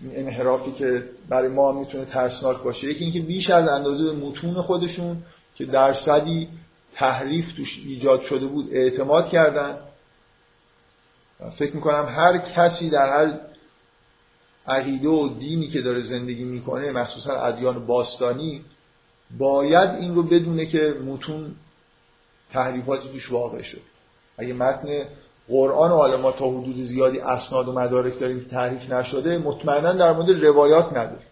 [0.00, 2.90] این انحرافی که برای ما می‌تونه ترسناک باشه.
[2.90, 5.16] یکی اینکه بیش از اندازه به متون خودشون
[5.54, 6.48] که درصدی
[6.94, 9.78] تحریف توش ایجاد شده بود اعتماد کردن.
[11.58, 13.40] فکر می‌کنم هر کسی در هر
[14.66, 18.64] عقیده و دینی که داره زندگی می‌کنه مخصوصا ادیان باستانی
[19.38, 21.54] باید این رو بدونه که متون
[22.52, 23.80] تحریفاتی توش واقع شد.
[24.38, 24.88] اگه متن
[25.48, 29.92] قرآن و حالا ما تا حدود زیادی اسناد و مدارک داریم که تحریف نشده مطمئنا
[29.92, 31.22] در مورد روایات نداره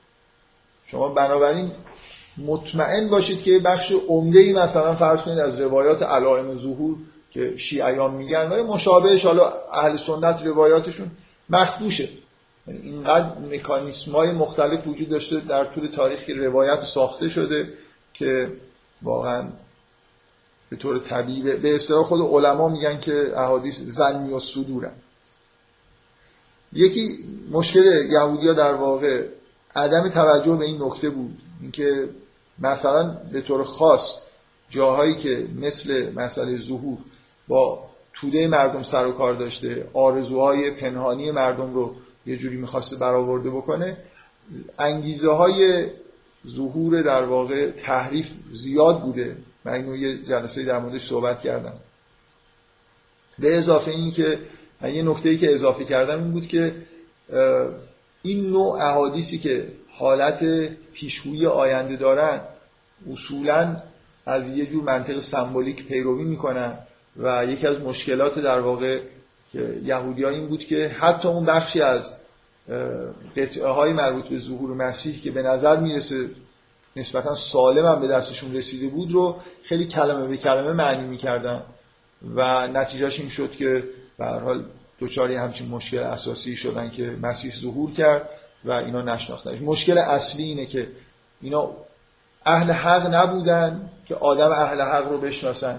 [0.86, 1.72] شما بنابراین
[2.38, 6.96] مطمئن باشید که بخش عمده ای مثلا فرض کنید از روایات علائم ظهور
[7.38, 11.10] که شیعیان میگن و مشابهش حالا اهل سنت روایاتشون
[11.50, 12.08] مخدوشه
[12.66, 17.72] یعنی اینقدر مکانیسم های مختلف وجود داشته در طول تاریخ روایت ساخته شده
[18.14, 18.52] که
[19.02, 19.48] واقعا
[20.70, 24.92] به طور طبیعی به اصطلاح خود علما میگن که احادیث زنی و صدورن.
[26.72, 27.18] یکی
[27.50, 29.26] مشکل یهودیا در واقع
[29.76, 31.38] عدم توجه به این نکته بود.
[31.60, 32.08] اینکه
[32.58, 34.18] مثلا به طور خاص
[34.70, 36.98] جاهایی که مثل مسئله ظهور
[37.48, 41.94] با توده مردم سر و کار داشته آرزوهای پنهانی مردم رو
[42.26, 43.96] یه جوری می‌خواسته برآورده بکنه.
[44.78, 45.86] انگیزه های
[46.48, 49.36] ظهور در واقع تحریف زیاد بوده.
[49.64, 51.74] من اینو یه جلسه در موردش صحبت کردم.
[53.38, 54.38] به اضافه این که
[54.82, 56.74] یه نکته که اضافه کردم این بود که
[58.22, 60.44] این نوع احادیثی که حالت
[60.92, 62.40] پیشگویی آینده دارن
[63.12, 63.76] اصولا
[64.26, 66.78] از یه جور منطق سمبولیک پیروی می‌کنن.
[67.18, 69.00] و یکی از مشکلات در واقع
[69.82, 72.10] یهودی ها این بود که حتی اون بخشی از
[73.36, 76.30] قطعه های مربوط به ظهور مسیح که به نظر می‌رسه
[76.96, 81.62] نسبتا سالم هم به دستشون رسیده بود رو خیلی کلمه به کلمه معنی می‌کردن
[82.34, 83.84] و نتیجهش این شد که
[84.18, 84.64] به هر حال
[84.98, 88.28] دوچاری همچین مشکل اساسی شدن که مسیح ظهور کرد
[88.64, 90.88] و اینا نشناختنش مشکل اصلی اینه که
[91.40, 91.70] اینا
[92.46, 95.78] اهل حق نبودن که آدم اهل حق رو بشناسن.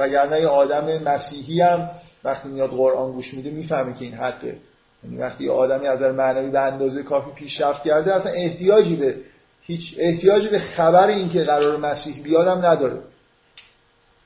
[0.00, 1.90] وگرنه یه آدم مسیحی هم
[2.24, 4.56] وقتی میاد قرآن گوش میده می‌فهمه که این حقه.
[5.04, 9.14] یعنی وقتی آدمی از نظر معنوی به اندازه کافی پیشرفت کرده اصلا احتیاجی به
[9.62, 12.98] هیچ احتیاجی به خبر این که قرار مسیح بیادم نداره.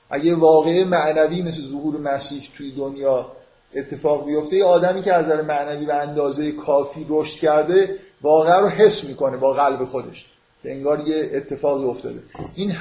[0.09, 3.31] اگه واقعه معنوی مثل ظهور مسیح توی دنیا
[3.75, 8.69] اتفاق بیفته یه آدمی که از نظر معنوی به اندازه کافی رشد کرده واقعا رو
[8.69, 10.25] حس می‌کنه با قلب خودش.
[10.63, 12.19] انگار یه اتفاقی افتاده.
[12.55, 12.71] این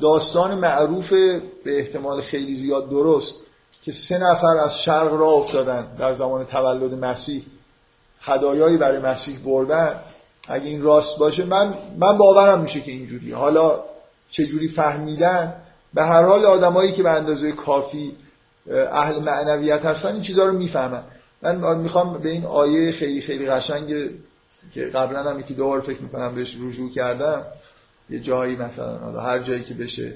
[0.00, 1.12] داستان معروف
[1.64, 3.34] به احتمال خیلی زیاد درست
[3.84, 7.42] که سه نفر از شرق را افتادن در زمان تولد مسیح.
[8.20, 10.00] هدایایی برای مسیح بردن.
[10.48, 13.80] اگه این راست باشه من من باورم میشه که اینجوری حالا
[14.30, 15.54] چه جوری فهمیدن؟
[15.94, 18.16] به هر حال آدمایی که به اندازه کافی
[18.92, 21.02] اهل معنویت هستن این چیزها رو می‌فهمن.
[21.42, 24.10] من می‌خوام به این آیه خیلی خیلی قشنگ
[24.74, 27.44] که قبلا هم یکی دوبار فکر می‌کنم بهش رجوع کردم.
[28.12, 30.14] یه جایی مثلا هر جایی که بشه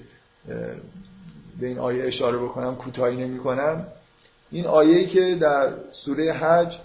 [1.61, 3.87] به این آیه اشاره بکنم کوتاهی نمی‌کنم.
[4.51, 6.77] این آیه که در سوره حج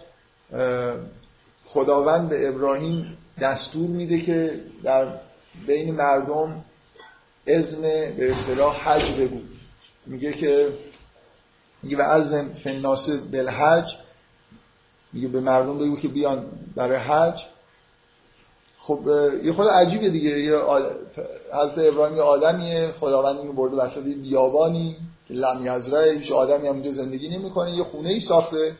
[1.65, 5.07] خداوند به ابراهیم دستور میده که در
[5.67, 6.63] بین مردم
[7.47, 7.81] اذن
[8.17, 9.39] به اصطلاح حج بگو.
[10.05, 10.69] میگه که
[11.83, 13.95] میگه و از فناس بالحج
[15.13, 16.45] میگه به مردم بگو که بیان
[16.75, 17.41] برای حج.
[18.83, 18.99] خب
[19.43, 20.39] یه خود عجیبه دیگه.
[20.39, 20.57] یه
[21.53, 24.95] حضرت ابراهیم یه آدمیه خداوند اینو برده وسط بیابانی
[25.27, 28.75] که لم یزرعه هیچ آدمی هم اونجا زندگی نمی‌کنه یه خونه ای ساخته.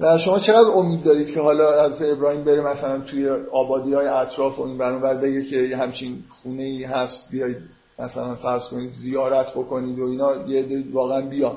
[0.00, 4.58] و شما چقدر امید دارید که حالا از ابراهیم بره مثلا توی آبادی های اطراف
[4.58, 7.62] و این برنامه بگه که یه همچین خونه ای هست بیایید
[7.98, 11.56] مثلا فرض کنید زیارت بکنید و اینا یه واقعا بیا.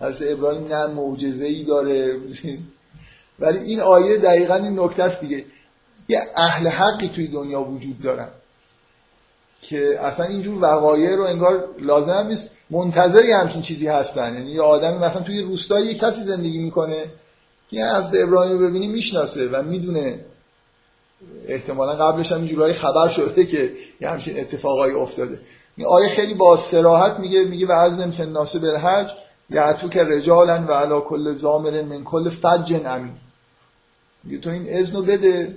[0.00, 2.20] از ابراهیم نه معجزه ای داره.
[3.40, 5.44] ولی این آیه دقیقا این نکته است دیگه.
[6.08, 8.28] یه اهل حقی توی دنیا وجود دارن
[9.62, 12.56] که اصلا اینجور وقایع رو انگار لازم هم نیست.
[12.70, 14.34] منتظری همچین چیزی هستن.
[14.34, 17.04] یعنی یه آدمی مثلا توی روستایی یه کسی زندگی می‌کنه
[17.70, 20.20] که از ابراهیم رو ببینی می‌شناسه و می‌دونه.
[21.48, 25.40] احتمالا قبلش هم اینجورایی خبر شده که یه همچین اتفاقایی افتاده.
[25.76, 29.10] این آیه خیلی با سراحت میگه میگه و از نمچن ناسه بالحج
[29.50, 33.12] یعتو که رجالن و علا کل زامر من کل فج امین.
[34.24, 35.56] میگه تو این اذنو بده.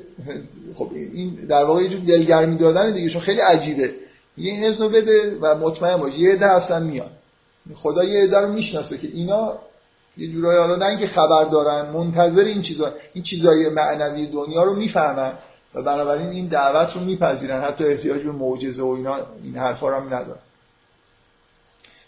[0.76, 3.91] خب این در واقع یه جور دلگرمی دادن دیگه چون خیلی عجیبه.
[4.38, 7.12] میگه این اذنو بده و مطمئن باش یه عده اصلا میاد
[7.76, 9.54] خدا یه عده رو می‌شناسه که اینا
[10.17, 14.76] یه جورایی حالا نه اینکه خبر دارن منتظر این چیزا این چیزای معنوی دنیا رو
[14.76, 15.34] می‌فهمن
[15.76, 17.62] و بنابراین این دعوت رو میپذیرن.
[17.62, 20.39] حتی احتیاج به معجزه و اینا این حرفا رو هم ندارن.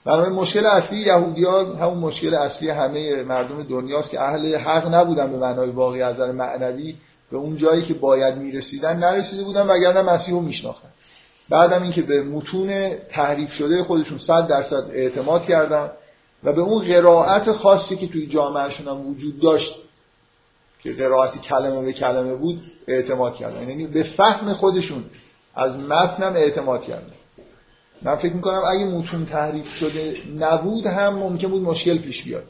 [0.05, 5.31] بنابراین مشکل اصلی یهودی ها همون مشکل اصلی همه مردم دنیاست که اهل حق نبودن
[5.31, 6.95] به معنای واقعی از نظر معنوی
[7.31, 10.89] به اون جایی که باید می‌رسیدن نرسیده بودن وگرنه مسیح رو میشناختن.
[11.49, 15.91] بعدم اینکه به متون تحریف شده خودشون صد درصد اعتماد کردن
[16.43, 19.75] و به اون قرائت خاصی که توی جامعهشون هم وجود داشت
[20.83, 23.69] که قرائتی کلمه به کلمه بود اعتماد کردن.
[23.69, 25.03] یعنی به فهم خودشون
[25.55, 27.13] از متنم اعتماد کردن.
[28.03, 32.43] من فکر می‌کنم اگه متون تحریف شده نبود هم ممکن بود مشکل پیش بیاد.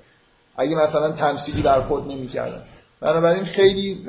[0.57, 2.61] اگه مثلا تمثیلی برخورد نمی‌کردن.
[2.99, 4.05] بنابراین خیلی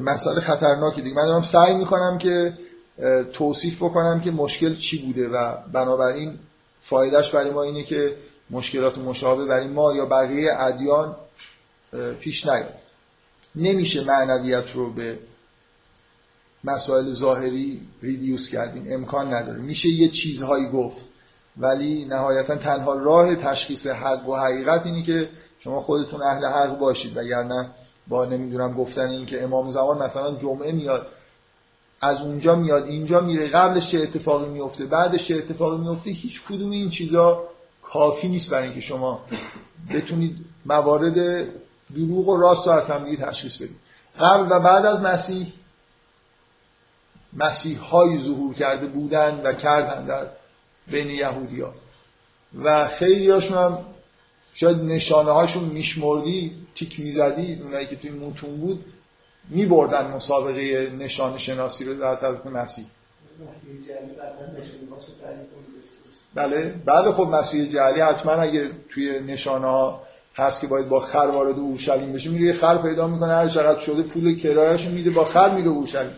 [0.00, 1.16] مسئله خطرناکی دیگه.
[1.16, 2.52] من دارم سعی می‌کنم که
[3.32, 6.38] توصیف بکنم که مشکل چی بوده و بنابراین
[6.82, 8.16] فایدهش برای ما اینه که
[8.50, 11.16] مشکلات مشابه برای ما یا بقیه ادیان
[12.20, 12.74] پیش نیاد.
[13.56, 15.18] نمیشه معنویت رو به
[16.64, 19.60] مسائل ظاهری ریدیوس کردیم امکان نداره.
[19.60, 21.04] میشه یه چیزهایی گفت
[21.56, 25.28] ولی نهایتا تنها راه تشخیص حق و حقیقت اینی که
[25.60, 27.16] شما خودتون اهل حق باشید.
[27.16, 27.70] وگرنه
[28.08, 31.06] با نمی‌دونم گفتن این که امام زمان مثلا جمعه میاد
[32.00, 36.70] از اونجا میاد اینجا میره قبلش چه اتفاقی میفته بعدش چه اتفاقی میفته هیچ کدوم
[36.70, 37.44] این چیزا
[37.82, 39.20] کافی نیست برای اینکه شما
[39.94, 41.46] بتونید موارد
[41.94, 43.76] دروغ و راست رو هم تشخیص بدید.
[44.20, 45.52] قبل و بعد از مسیح
[47.36, 50.26] مسیح های ظهور کرده بودن و کردن در
[50.86, 51.74] بین یهودی ها
[52.62, 53.78] و خیلی هاشون هم
[54.54, 58.84] شاید نشانه هاشون میشمردی تیک می‌زدی اونایی که توی موتون بود
[59.48, 62.84] میبردن مسابقه نشان شناسی رو از حضرت مسیح.
[66.34, 70.02] بله بعد خب مسیح جعلی حتما اگه توی نشانه ها
[70.36, 73.78] هست که باید با خر وارد اورشلیم بشه میره یه خر پیدا می‌کنه هر چقدر
[73.78, 76.16] شده پول کرایه‌اش میده با خر میره اورشلیم.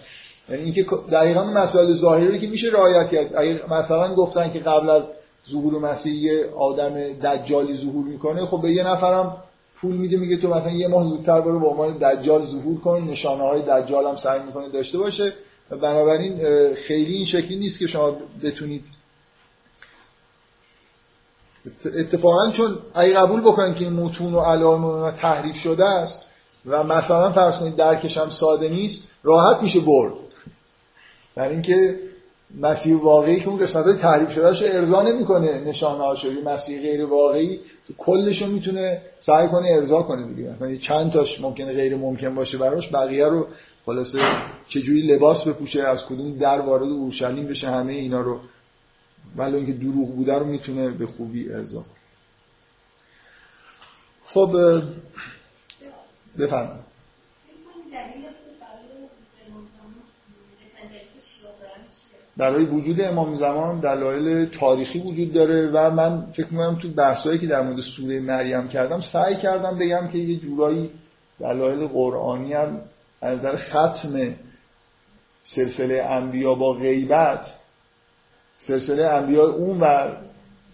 [0.49, 3.37] یعنی اینکه دقیقا مسائل ظاهری که میشه رعایت کرد.
[3.73, 5.03] مثلا گفتن که قبل از
[5.51, 9.37] ظهور مسیح یه آدم دجالی ظهور می‌کنه خب به یه نفرم
[9.81, 13.43] پول میده میگه تو مثلا یه ماه زودتر برو به عنوان دجال ظهور کن نشانه
[13.43, 15.33] های دجال هم سعی می‌کنه داشته باشه.
[15.71, 16.39] و بنابراین
[16.75, 18.85] خیلی این شکلی نیست که شما بتونید.
[21.99, 26.27] اتفاقا چون اگه قبول بکنید که این متون و علائم تحریف شده است
[26.67, 30.13] و مثلا فرض کنید درکش هم ساده نیست راحت میشه برد.
[31.37, 31.99] برای اینکه
[32.61, 37.05] مسیح واقعی که اون قسمت های تحریف شده رو ارضا نمی‌کنه نشانه هاشو مسیح غیر
[37.05, 40.51] واقعی تو کلش رو می‌تونه سعی کنه ارضا کنه دیگه.
[40.51, 43.47] مثلا چند تاش ممکنه غیر ممکن باشه براش بقیه رو
[43.87, 44.19] خلاصه
[44.69, 48.41] چجوری لباس بپوشه از کدوم در وارد اورشلیم بشه همه اینا رو.
[49.37, 51.85] ولی اینکه دروغ بوده رو می‌تونه به خوبی ارضا
[54.25, 54.83] خب
[56.39, 56.84] بفرمایید.
[62.37, 67.47] برای وجود امام زمان دلایل تاریخی وجود داره و من فکر می‌کنم تو بحثایی که
[67.47, 70.91] در مورد سوره مریم کردم سعی کردم بگم که یه جورایی
[71.41, 72.81] دلایل قرآنی هم
[73.23, 74.35] از نظر ختم
[75.43, 77.55] سلسله انبیا با غیبت
[78.59, 80.09] سلسله انبیا اون و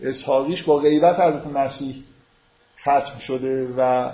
[0.03, 1.97] اسحاقیش با غیبت حضرت مسیح
[2.81, 4.11] ختم شده و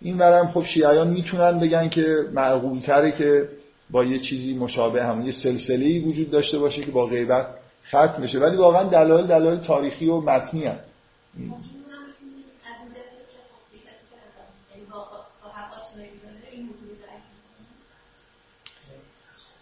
[0.00, 3.48] این ورم خب شیعیان می‌تونن بگن که معقول تره که
[3.94, 7.46] با یه چیزی مشابه هم یه سلسله وجود داشته باشه که با غیبت
[7.88, 8.38] ختم بشه.
[8.38, 10.78] ولی واقعا دلایل دلایل تاریخی و متنی هم.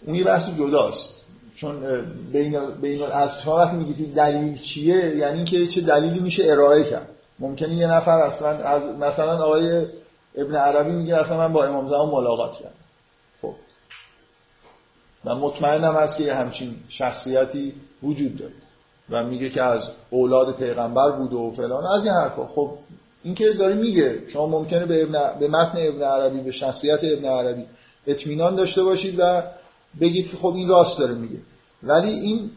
[0.06, 1.14] اون یه بحث جداست.
[1.54, 7.08] چون بین بین الاصحاب وقتی میگید دلیل چیه یعنی که چه دلیلی میشه ارائه کرد.
[7.38, 9.86] ممکنه یه نفر اصلا از مثلا آقای
[10.34, 12.81] ابن عربی میگه اصلا من با امام زمان ملاقات کردم.
[15.24, 18.52] من مطمئنم هست که یه همچین شخصیتی وجود داره.
[19.10, 21.86] و میگه که از اولاد پیغمبر بود و فلان.
[21.86, 22.46] از این حرفا.
[22.46, 22.70] خب
[23.22, 25.38] این که داره میگه شما ممکنه به, ابن...
[25.40, 27.64] به متن ابن عربی به شخصیت ابن عربی
[28.06, 29.42] اطمینان داشته باشید و
[30.00, 31.38] بگید که خب این راست داره میگه.
[31.82, 32.50] ولی این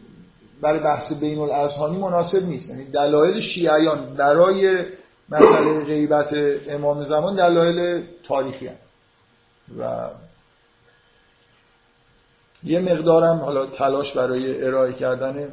[0.60, 2.70] برای بحث بین الاذهانی مناسب نیست.
[2.70, 4.84] یعنی دلایل شیعیان برای
[5.28, 6.34] مسئله غیبت
[6.68, 8.74] امام زمان دلایل تاریخی هم.
[9.78, 10.08] و
[12.66, 15.48] یه مقدارم حالا تلاش برای ارائه کردن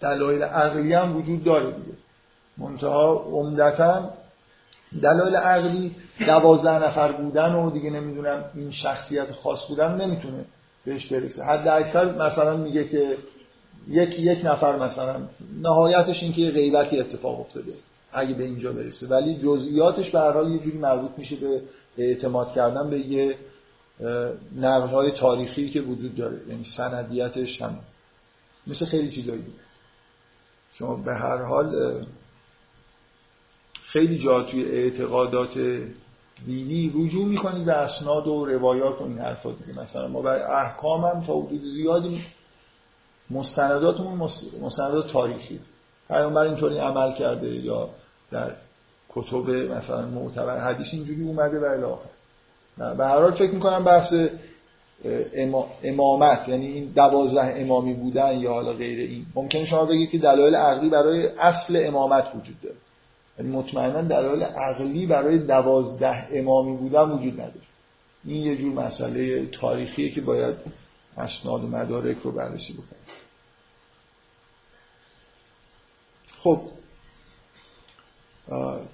[0.00, 1.98] دلایل عقلی هم وجود داره دیگه.
[2.58, 4.10] منتها عمدتا
[5.02, 5.94] دلایل عقلی
[6.26, 10.44] دوازده نفر بودن و دیگه نمی‌دونم این شخصیت خاص بودن نمی‌تونه
[10.84, 11.44] بهش برسه.
[11.44, 13.16] حد اکثر مثلا میگه که
[13.88, 15.16] یک یک نفر مثلا
[15.62, 17.72] نهایتش این که غیبتی اتفاق افتاده
[18.12, 19.06] اگه به اینجا برسه.
[19.06, 21.60] ولی جزئیاتش به هر حال یه جوری مربوط میشه به
[21.98, 23.34] اعتماد کردن به یه
[24.56, 27.78] نقل های تاریخی که وجود داره یعنی سندیتش هم
[28.66, 29.44] مثل خیلی چیزایی
[30.72, 32.06] شما به هر حال
[33.72, 35.58] خیلی جا توی اعتقادات
[36.46, 39.80] دینی رجوع می‌کنید به اسناد و روایات و این حرفا دیگه.
[39.80, 42.24] مثلا ما برای احکام هم تا حدود زیادی
[43.30, 44.30] مستنداتمون
[44.60, 45.60] مستندات تاریخی.
[46.08, 47.90] پیامبر اینطوری عمل کرده یا
[48.30, 48.56] در
[49.08, 52.15] کتب مثلا معتبر حدیث اینجوری اومده و الاخر
[52.78, 54.14] به هر حال فکر می‌کنم بحث
[55.82, 60.54] امامت یعنی این دوازده امامی بودن یا حالا غیر این ممکنه شما بگید که دلایل
[60.54, 62.76] عقلی برای اصل امامت وجود داره.
[63.38, 67.66] یعنی مطمئنا دلایل عقلی برای دوازده امامی بودن وجود نداره.
[68.24, 70.56] این یه جور مسئله تاریخیه که باید
[71.16, 73.02] اسناد و مدارک رو بررسی بکنیم.
[76.38, 76.60] خب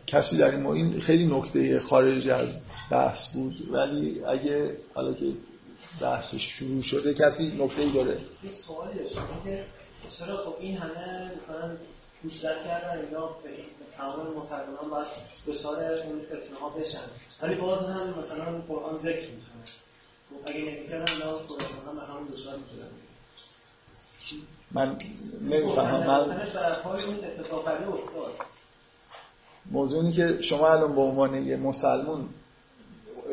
[0.07, 2.49] کسی در این این خیلی نکته خارج از
[2.93, 5.33] بحث بود ولی اگه حالا که
[6.01, 8.99] بحث شروع شده کسی نکته ای داره؟ یه سوالی
[9.45, 9.65] که
[10.19, 11.77] چرا خب این همه مثلا
[12.23, 13.37] بیشتر کردن یا
[13.97, 15.07] تمام مسلمانان باید
[15.47, 16.99] دچار اون فتنه بشن.
[17.43, 19.65] ولی باز هم مثلا قرآن ذکر می‌کنه.
[20.31, 22.91] خب اگه نمی‌کردن یا قرآن هم همون دچار می‌شدن
[24.71, 24.99] من
[25.41, 26.07] نمی‌فهمم.
[26.07, 26.43] من
[29.71, 32.29] موضوعی که شما الان به عنوان یه مسلمون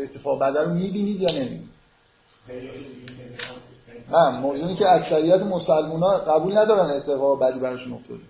[0.04, 1.70] اتفاق بد رو می‌بینید یا نمی‌بینید؟
[4.12, 8.22] نه موضوعی که اکثریت مسلمون ها قبول ندارن اتفاق بدی براشون افتاده.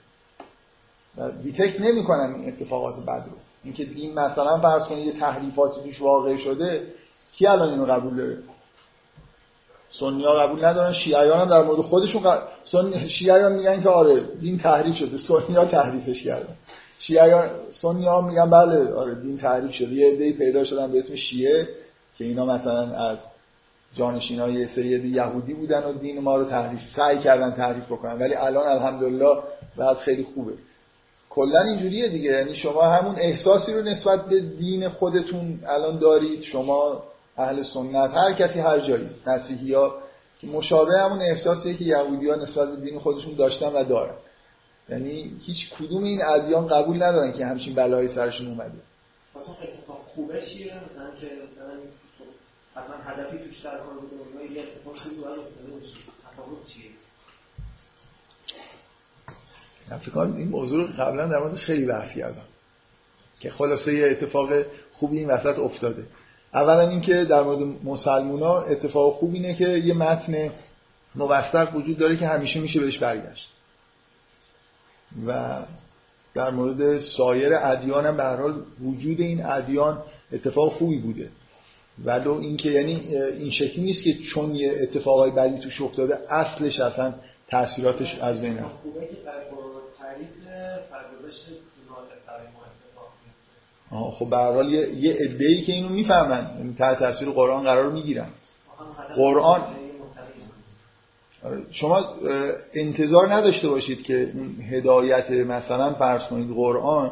[1.17, 3.37] و detect نمی‌کنن این اتفاقات بد رو.
[3.63, 6.87] اینکه این مثلا فرض کنید یه تحریفاتی توش واقع شده
[7.33, 8.37] کی الان اینو قبول داره؟
[9.91, 12.37] سنی ها قبول ندارن شیعیان هم در مورد خودشون ق...
[12.65, 13.07] سن...
[13.07, 15.17] شیعیان میگن که آره دین تحریف شده.
[15.17, 16.55] سنی ها تحریفش کردن.
[16.99, 19.91] شیعیان سنی ها میگن بله آره دین تحریف شده.
[19.91, 21.67] یه عده‌ای پیدا شدن به اسم شیعه
[22.17, 23.17] که اینا مثلا از
[23.95, 28.19] جانشین های سید یهودی بودن و دین ما رو تحریف سعی کردن تحریف بکنن.
[28.19, 29.37] ولی الان الحمدلله
[29.77, 30.53] وضع خیلی خوبه.
[31.29, 32.31] کلا اینجوریه دیگه.
[32.31, 36.41] یعنی شما همون احساسی رو نسبت به دین خودتون الان دارید.
[36.41, 37.03] شما
[37.37, 39.09] اهل سنت هر کسی هر جایی.
[39.27, 39.93] مسیحی ها
[40.41, 44.15] که مشابه همون احساسیه که یهودی ها نسبت به دین خودشون داشتن و دارن.
[44.91, 48.71] یعنی هیچ کدوم این ادیان قبول ندارن که همچین بلایی سرشون اومده.
[49.35, 51.79] مثلا اتفاق خوبه چیه؟ مثلا که مثلا
[52.75, 56.91] حتما هدفی توش در کار بوده یه اتفاق خوبی باید افتاده چیه؟
[59.97, 62.45] فکر این موضوع رو قبلا در موردش خیلی بحث کردم.
[63.39, 64.49] که خلاصه یه اتفاق
[64.93, 66.05] خوبی این وسط افتاده.
[66.53, 70.51] اولا اینکه در مورد مسلمونا اتفاق خوب اینه که یه متن
[71.15, 73.49] موثق وجود داره که همیشه میشه بهش برگشت.
[75.27, 75.59] و
[76.35, 81.29] در مورد سایر ادیان هم به حال وجود این ادیان اتفاق خوبی بوده.
[82.05, 87.13] ولو اینکه یعنی این شکلی نیست که چون یه اتفاقای بدی توش افتاده اصلش اصلا
[87.47, 88.75] تاثیراتش از بین رفت
[94.11, 98.27] خب به حال یه, یه که اینو می‌فهمن یعنی تحت تاثیر قرآن قرار می‌گیرن.
[99.15, 99.88] قرآن آره،
[101.71, 102.05] شما
[102.73, 104.33] انتظار نداشته باشید که
[104.71, 107.11] هدایت مثلا فرض کنید قرآن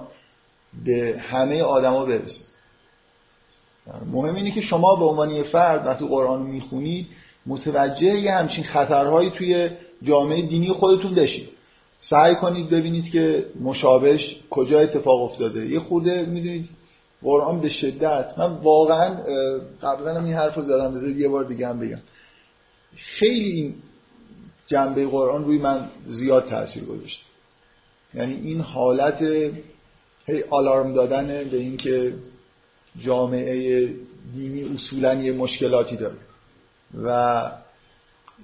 [0.85, 2.43] به همه آدما برسه.
[4.11, 7.07] مهم اینه که شما به عنوان یه فرد وقتی قرآن می‌خونید
[7.45, 9.69] متوجه یه همچین خطرهایی توی
[10.03, 11.49] جامعه دینی خودتون بشید.
[11.99, 15.65] سعی کنید ببینید که مشابهش کجا اتفاق افتاده.
[15.65, 16.69] یه خورده می‌دونید
[17.21, 19.15] قرآن به شدت من واقعا
[19.81, 21.99] قبلا این حرف رو زدم یه بار دیگه هم بگم.
[22.95, 23.75] خیلی این
[24.67, 27.25] جنبه قرآن روی من زیاد تاثیر گذاشته
[28.13, 29.21] یعنی این حالت
[30.25, 32.13] هی آلارم دادن به اینکه
[32.99, 33.87] جامعه
[34.35, 36.17] دینی اصولا یه مشکلاتی داره
[37.03, 37.51] و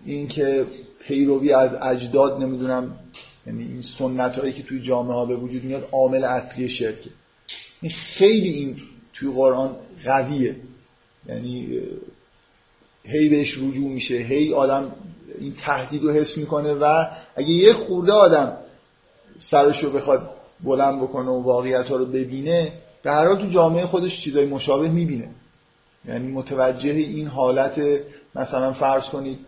[0.05, 0.65] اینکه
[0.99, 2.99] پیروی از اجداد نمی‌دونم
[3.47, 7.09] یعنی این سنت هایی که توی جامعه ها به وجود میاد عامل اصلی شرکه.
[7.81, 8.81] این خیلی این
[9.13, 10.55] توی قرآن قویه.
[11.27, 11.79] یعنی
[13.03, 14.95] هی بهش رجوع میشه هی آدم
[15.39, 17.05] این تهدید رو حس می‌کنه و
[17.35, 18.57] اگه یه خورده آدم
[19.37, 20.29] سرش رو بخواد
[20.63, 24.89] بلند بکنه و واقعیت ها رو ببینه به هر حال تو جامعه خودش چیزای مشابه
[24.89, 25.29] می‌بینه.
[26.05, 27.81] یعنی متوجه این حالت
[28.35, 29.39] مثلا فرض کنید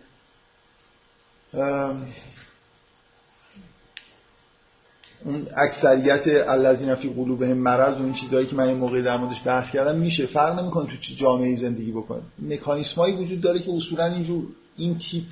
[5.24, 9.42] اون اکثریت الذین فی قلوبهم مرض و این چیزهایی که من این موقع در موردش
[9.44, 10.26] بحث کردم میشه.
[10.26, 12.22] فرق نمی‌کنه تو چه جامعه زندگی بکنه.
[12.42, 14.44] مکانیسمایی وجود داره که اصولا اینجور
[14.76, 15.24] این تیپ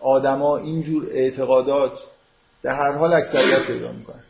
[0.00, 1.98] آدما اینجور اعتقادات
[2.62, 4.24] در هر حال اکثریت پیدا می‌کنن.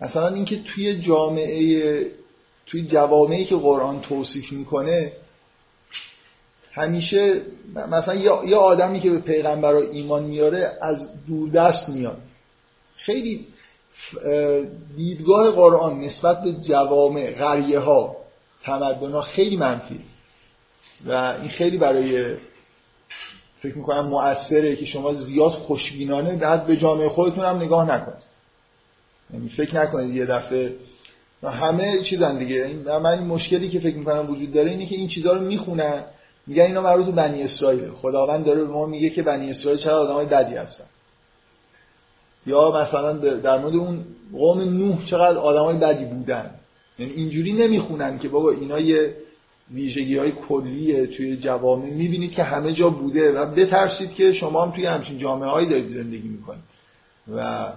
[0.00, 2.06] مثلا اینکه توی جامعه
[2.66, 5.12] توی جوامعی که قرآن توصیف می‌کنه
[6.72, 7.42] همیشه
[7.74, 8.14] مثلا
[8.44, 12.18] یه آدمی که به پیغمبر رو ایمان میاره از دوردست میاد.
[12.96, 13.46] خیلی
[14.96, 18.16] دیدگاه قرآن نسبت به جوامع غریه ها
[18.64, 20.00] تمدن ها خیلی منفی.
[21.06, 22.36] و این خیلی برای
[23.66, 28.26] فکر می‌کنم مؤثره که شما زیاد خوشبینانه بعد به جامعه خودتون هم نگاه نکنید.
[29.34, 30.74] یعنی فکر نکنید یه دفعه.
[31.42, 32.74] همه چیزن دیگه.
[32.86, 36.04] من این مشکلی که فکر می‌کنم وجود داره اینه که این چیزها رو می‌خونن
[36.46, 39.94] میگن اینا مربوط به بنی اسرائیل خداوند داره به ما میگه که بنی اسرائیل چقدر
[39.94, 40.84] آدمای بدی هستن.
[42.46, 46.50] یا مثلا در مورد اون قوم نوح چقدر آدمای بدی بودن.
[46.98, 49.14] یعنی اینجوری نمی‌خونن که بابا اینا یه
[49.70, 51.90] ویژگی های کلیه توی جوامع.
[51.90, 55.88] می‌بینید که همه جا بوده و بترسید که شما هم توی همچین جامعه هایی دارید
[55.88, 56.64] زندگی می‌کنید.
[57.34, 57.72] و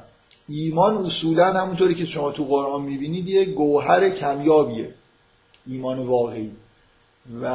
[0.47, 4.93] ایمان اصولا همونطوری که شما تو قرآن می‌بینید یه گوهر کمیابیه
[5.67, 6.51] ایمان واقعی.
[7.41, 7.45] و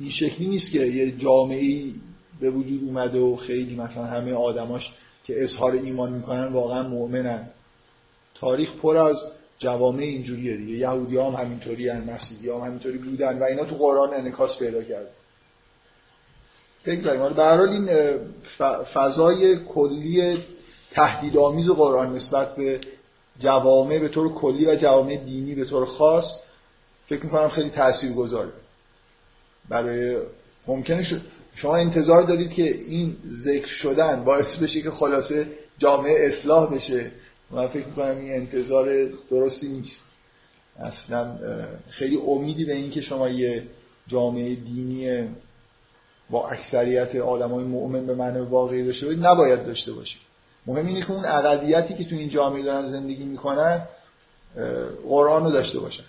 [0.00, 1.84] این شکلی نیست که یه جامعه
[2.40, 4.92] به وجود اومده و خیلی مثلا همه آدماش
[5.24, 7.48] که اظهار ایمان می‌کنن واقعا مؤمنن.
[8.34, 9.16] تاریخ پر از
[9.64, 10.72] جوامع اینجوریه دیگه.
[10.72, 15.06] یهودی هم همینطوری هن مسیحی هم همینطوری بودن و اینا تو قرآن انکاس پیدا کرد.
[16.86, 17.34] بگذاریم.
[17.34, 17.88] به هر این
[18.94, 20.38] فضای کلی
[20.90, 22.80] تهدیدآمیز قرآن نسبت به
[23.40, 26.38] جوامع به طور کلی و جوامع دینی به طور خاص
[27.06, 28.52] فکر می‌کنم خیلی تأثیر گذاره
[29.68, 30.16] برای
[30.66, 31.06] ممکنه
[31.54, 35.46] شما انتظار دارید که این ذکر شدن باعث بشه که خلاصه
[35.78, 37.10] جامعه اصلاح بشه.
[37.54, 40.04] من فکر می‌کنم این انتظار درستی نیست.
[40.80, 41.38] اصلا
[41.88, 43.66] خیلی امیدی به اینکه شما یه
[44.08, 45.28] جامعه دینی
[46.30, 50.20] با اکثریت آدمای مؤمن به معنی واقعی باشید نباید داشته باشید.
[50.66, 53.82] مهم اینه که اون اقلیتی که تو این جامعه دارن زندگی می‌کنن
[55.08, 56.04] قرآن رو داشته باشن.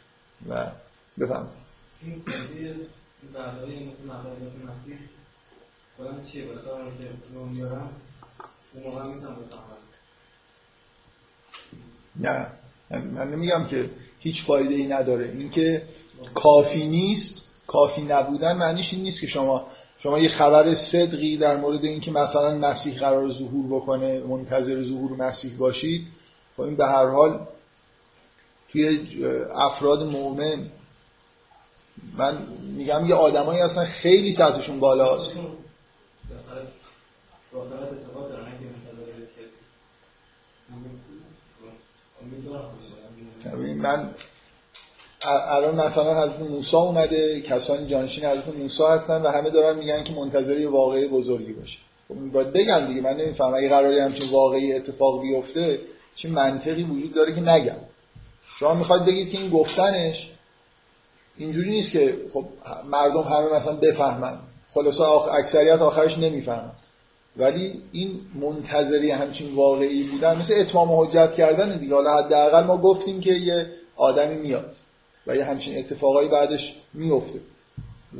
[0.50, 0.72] و
[1.20, 1.48] بفهم
[12.20, 12.48] نه.
[12.92, 13.90] من نمیگم که
[14.20, 15.30] هیچ فایده ای نداره.
[15.30, 15.82] اینکه
[16.34, 19.68] کافی نیست کافی نبودن معنیش این نیست که شما
[20.00, 25.58] شما یه خبر صدقی در مورد اینکه مثلا مسیح قرار ظهور بکنه منتظر ظهور مسیح
[25.58, 26.08] باشید.
[26.58, 27.48] خب این به هر حال
[28.72, 29.08] توی
[29.54, 30.70] افراد مؤمن
[32.18, 35.32] من میگم یه آدمایی هستن خیلی سطحشون بالاست.
[43.76, 44.10] من
[45.28, 50.14] الان مثلا حضرت موسی اومده کسانی جانشین حضرت موسی هستن و همه دارن میگن که
[50.14, 51.78] منتظر یه واقعی بزرگی باشه.
[52.08, 53.54] خب باید بگم دیگه من نمی‌فهمم.
[53.54, 55.80] اگه قراری همچین واقعی اتفاق بیفته
[56.16, 57.76] چه منطقی وجود داره که نگم.
[58.60, 60.30] شما می‌خواید بگید که این گفتنش
[61.38, 62.46] اینجوری نیست که خب
[62.86, 64.38] مردم همه مثلا بفهمن.
[64.74, 65.28] خلاصا آخ...
[65.34, 66.72] اکثریت آخرش نمی‌فهمن.
[67.38, 71.96] ولی این منتظری همچین واقعی بودن مثل اتمام حجت کردن دیگه.
[71.96, 74.76] حالا حداقل ما گفتیم که یه آدمی میاد
[75.28, 77.40] و یه همچین اتفاقایی بعدش میفته.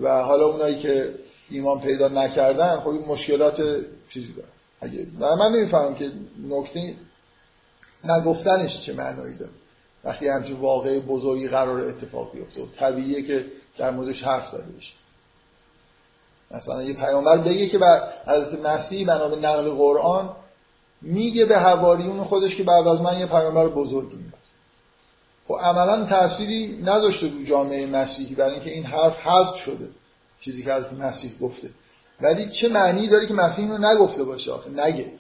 [0.02, 1.14] و حالا اونایی که
[1.50, 3.62] ایمان پیدا نکردن خب مشکلات
[4.10, 4.50] چیزی دارن.
[4.82, 6.12] اگه من نمی‌فهمم که
[6.50, 6.94] نکته
[8.04, 9.52] نگفتنش چه معنایی داره.
[10.04, 13.46] وقتی همچین واقع بزرگی قرار اتفاق بیفته طبیعیه که
[13.78, 14.94] در موردش حرف زده بشه.
[16.52, 17.80] مثلا یه پیامبر بگه که
[18.26, 20.30] از مسیح بنا به نقل قرآن
[21.02, 24.34] میگه به حواریون خودش که بعد از من یه پیامبر بزرگی میاد.
[25.48, 29.88] خب عملا تأثیری نذاشته رو جامعه مسیحی برای اینکه این حرف حذف شده
[30.42, 31.70] چیزی که از مسیح گفته.
[32.22, 35.12] ولی چه معنی داره که مسیح رو نگفته باشه آخه؟ نگه.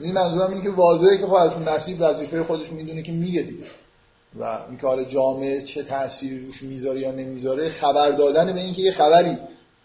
[0.00, 3.64] این منظورم اینه که واضحه که خب از مسیح وظیفه خودش می‌دونه که میگه دیگه.
[4.40, 8.92] و اینکه حالا جامعه چه تأثیری روش می‌ذاره یا نمی‌ذاره خبر دادن به اینکه یه
[8.92, 9.38] خبری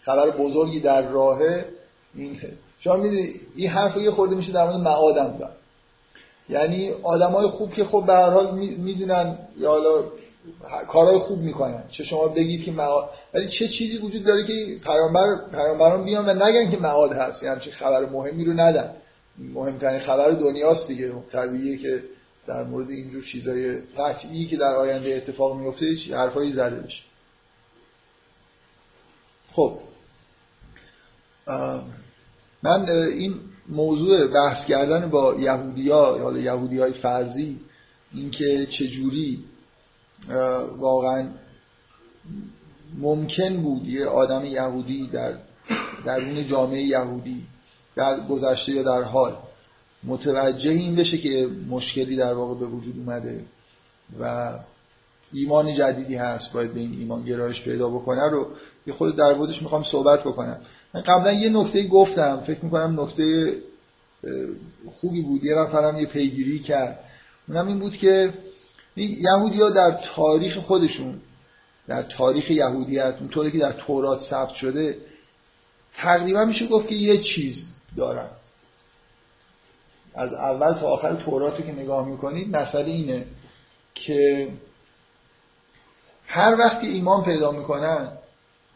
[0.06, 1.64] خبر بزرگی در راهه.
[2.14, 2.40] این
[2.80, 5.56] شما می‌دونید این حرف یه خورده میشه در مورد معادم زد.
[6.48, 10.04] یعنی آدمای خوب که خب به هر حال می‌دونن یا حالا
[10.88, 11.82] کارهای خوب می‌کنن.
[11.90, 14.52] چه شما بگید که معاد ولی چه چیزی وجود داره که
[14.84, 17.42] پیامبر پیامبران بیان و نگن که معاد هست.
[17.42, 18.90] یعنی چه خبر مهمی رو ندن.
[19.38, 21.12] مهمترین خبر دنیاست دیگه.
[21.32, 22.02] طبیعیه که
[22.46, 27.02] در مورد اینجور چیزای قطعی که در آینده اتفاق میفته حرفایی زده بشه.
[29.52, 29.78] خب.
[32.62, 33.34] من این
[33.68, 37.60] موضوع بحث کردن با یهودی ها یا یهودی های فرضی
[38.14, 39.44] اینکه چجوری
[40.78, 41.28] واقعا
[42.98, 45.34] ممکن بود یه آدم یهودی در
[46.04, 47.46] درون جامعه یهودی
[47.96, 49.36] در گذشته یا در حال
[50.04, 53.44] متوجه این بشه که مشکلی در واقع به وجود اومده
[54.20, 54.54] و
[55.32, 58.46] ایمان جدیدی هست باید به این ایمان گرایش پیدا بکنه رو.
[58.86, 60.60] یه خود در بودش می‌خوام صحبت بکنم.
[60.94, 63.56] قبلا یه نکته گفتم فکر می‌کنم نکته
[65.00, 65.44] خوبی بود.
[65.44, 66.98] یه نفرم یه پیگیری کرد.
[67.48, 68.34] اونم این بود که
[68.96, 71.20] یهودی ها در تاریخ خودشون
[71.88, 74.98] در تاریخ یهودیت اونطوری که در تورات ثبت شده
[75.96, 78.28] تقریبا میشه گفت که یه چیز دارن.
[80.14, 83.26] از اول تا آخر تورات که نگاه می‌کنید مسئله اینه
[83.94, 84.48] که
[86.26, 88.08] هر وقتی ایمان پیدا می‌کنن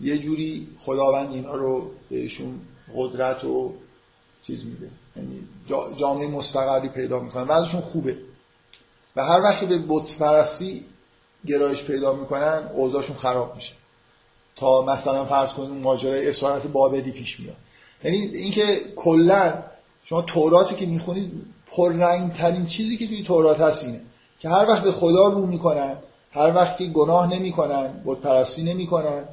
[0.01, 2.61] یه جوری خداوند اینا رو بهشون
[2.97, 3.73] قدرت و
[4.47, 4.89] چیز میده.
[5.17, 5.41] یعنی
[5.97, 8.17] جامعه مستقلی پیدا می‌کنن بعضشون خوبه.
[9.17, 10.85] و هر وقتی به بت پرستی
[11.47, 13.73] گرایش پیدا می‌کنن اوضاعشون خراب میشه.
[14.57, 17.57] تا مثلا فرض کنیم ماجرای اسارت بابدی پیش میاد.
[18.05, 19.63] یعنی اینکه کلا
[20.05, 21.33] شما توراتی که می‌خونید
[21.67, 24.01] پررنگ ترین چیزی که توی تورات هست اینه
[24.41, 25.97] که هر وقت به خدا رو می‌کنن
[26.33, 29.25] هر وقت که گناه نمی‌کنن بت پرستی نمی‌کنن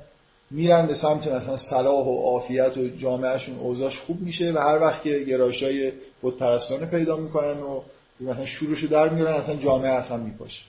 [0.52, 5.04] میرن به سمت مثلا صلاح و عافیت و جامعهشون اوضاعش خوب میشه و هر وقت
[5.04, 5.92] که گرایشای
[6.24, 7.82] بت پرستانه پیدا می‌کنن و
[8.20, 10.64] مثلا شروعشو در میارن اصلا جامعه اصلا میپاشه.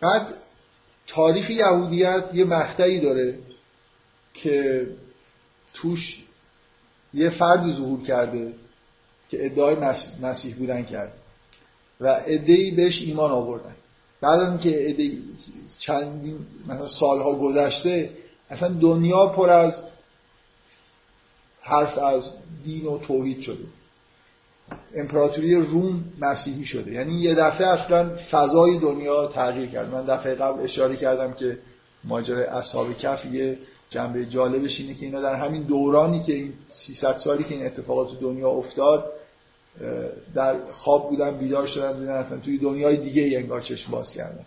[0.00, 0.34] بعد
[1.06, 3.38] تاریخ یهودیت یه مقطعی داره
[4.34, 4.86] که
[5.74, 6.24] توش
[7.14, 8.52] یه فردی ظهور کرده
[9.30, 9.76] که ادعای
[10.22, 11.12] مسیح بودن کرد
[12.00, 13.74] و ادعی بهش ایمان آوردن.
[14.24, 15.18] بعد از اینکه
[15.78, 18.10] چندین مثلا سالها گذشته
[18.50, 19.74] اصلا دنیا پر از
[21.60, 22.32] حرف از
[22.64, 23.64] دین و توحید شده.
[24.94, 26.92] امپراتوری روم مسیحی شده.
[26.92, 29.94] یعنی یه دفعه اصلا فضای دنیا تغییر کرد.
[29.94, 31.58] من دفعه قبل اشاره کردم که
[32.04, 33.58] ماجرای اصحاب کف یه
[33.90, 38.20] جنبه جالبش اینه که اینا در همین دورانی که این 300 سالی که این اتفاقات
[38.20, 39.12] دنیا افتاد
[40.34, 44.44] در خواب بودن بیدار شدن دیدن اصلا توی دنیای دیگه انگار چشم باز کردن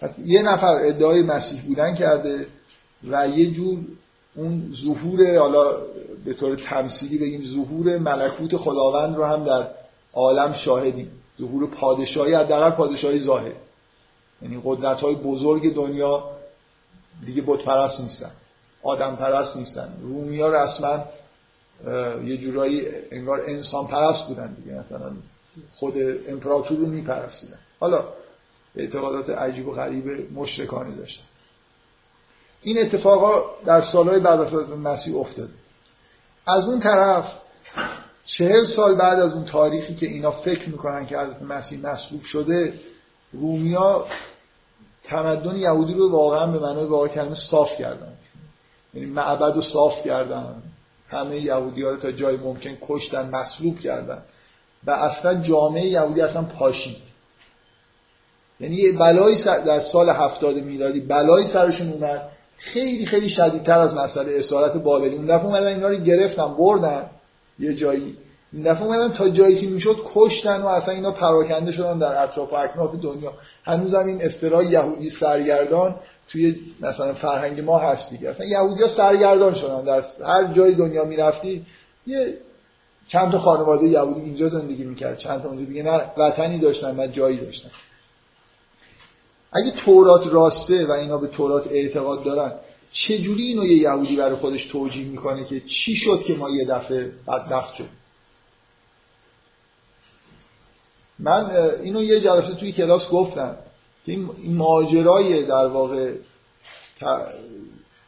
[0.00, 2.46] پس یه نفر ادعای مسیح بودن کرده
[3.10, 3.78] و یه جور
[4.36, 5.76] اون ظهور حالا
[6.24, 9.68] به طور تمثیلی بگیم ظهور ملکوت خداوند رو هم در
[10.12, 11.10] عالم شاهدیم.
[11.40, 13.52] ظهور پادشاهی حداقل پادشاهی ظاهر.
[14.42, 16.30] یعنی قدرت های بزرگ دنیا
[17.26, 18.30] دیگه بت پرست نیستن.
[18.82, 19.92] آدم پرست نیستن.
[20.02, 21.04] رومی ها رسما
[22.24, 25.12] یه جورایی انگار انسان پرست بودن دیگه مثلا
[25.74, 25.94] خود
[26.28, 27.58] امپراتور رو میپرستیدن.
[27.80, 28.08] حالا
[28.76, 31.24] اعتقادات عجیب و غریب مشرکانی داشتن.
[32.62, 35.52] این اتفاقا در سالهای بعد از مسیح افتاده.
[36.46, 37.32] از اون طرف
[38.26, 42.80] چهل سال بعد از اون تاریخی که اینا فکر می‌کنن که از مسیح مصلوب شده
[43.32, 44.06] رومیا
[45.04, 48.12] تمدن یهودی رو واقعا به معنای واقع کلمه صاف کردن.
[48.94, 50.62] یعنی معبد رو صاف کردن.
[51.08, 54.22] همه یهودی ها رو تا جای ممکن کشتن مصلوب کردن.
[54.86, 56.96] و اصلا جامعه یهودی اصلا پاشید.
[58.60, 62.28] یعنی یه بلایی در سال هفتاد میلادی بلایی سرشون اومد.
[62.56, 65.16] خیلی خیلی شدیدتر از مسئله اسارت بابلی.
[65.16, 67.10] اون دفعه اومدن اینا رو گرفتن بردن
[67.58, 68.16] یه جایی.
[68.52, 72.52] این دفعه اومدن تا جایی که می‌شد کشتن و اصلا اینا پراکنده شدن در اطراف
[72.52, 73.32] و اکناف دنیا.
[73.64, 75.96] هنوز هم این اصطلاح یهودی سرگردان
[76.28, 78.30] توی مثلا فرهنگ ما هست دیگه.
[78.30, 79.84] اصلا یهودی ها سرگردان شدن.
[79.84, 81.66] در هر جای دنیا می‌رفتی
[82.06, 82.38] یه
[83.08, 85.18] چند تا خانواده یهودی اینجا زندگی می‌کرد.
[85.18, 87.70] چند تا دیگه نه وطنی داشتن نه جایی داشتن.
[89.52, 92.52] اگه تورات راسته و اینا به تورات اعتقاد دارن
[92.92, 97.12] چجوری اینو یه یهودی برای خودش توجیه می‌کنه که چی شد که ما یه دفعه
[97.28, 97.88] بدبخت شد
[101.18, 101.50] من
[101.82, 103.56] اینو یه جلسه توی کلاس گفتم.
[104.06, 106.12] این ماجرای در واقع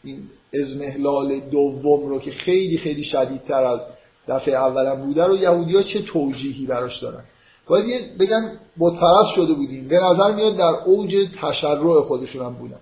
[0.05, 0.23] این
[0.63, 3.81] ازمهلال دوم رو که خیلی خیلی شدیدتر از
[4.29, 7.25] دفعه اولم بوده رو یهودی ها چه توجیهی براش دارن؟
[7.67, 9.89] باید بگن بودپرست شده بودیم.
[9.89, 12.81] به نظر میاد در اوج تشرع خودشون هم بودن.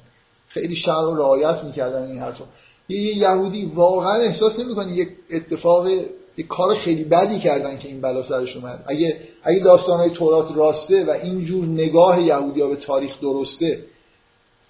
[0.49, 2.45] خیلی شر رو رعایت می‌کردن این حرفا.
[2.89, 5.89] یه یهودی واقعا احساس نمی‌کنه یک اتفاق
[6.37, 8.85] یک کار خیلی بدی کردن که این بلا سرش اومد.
[8.87, 13.85] اگه اگه داستانهای تورات راسته و اینجور نگاه یهودی ها به تاریخ درسته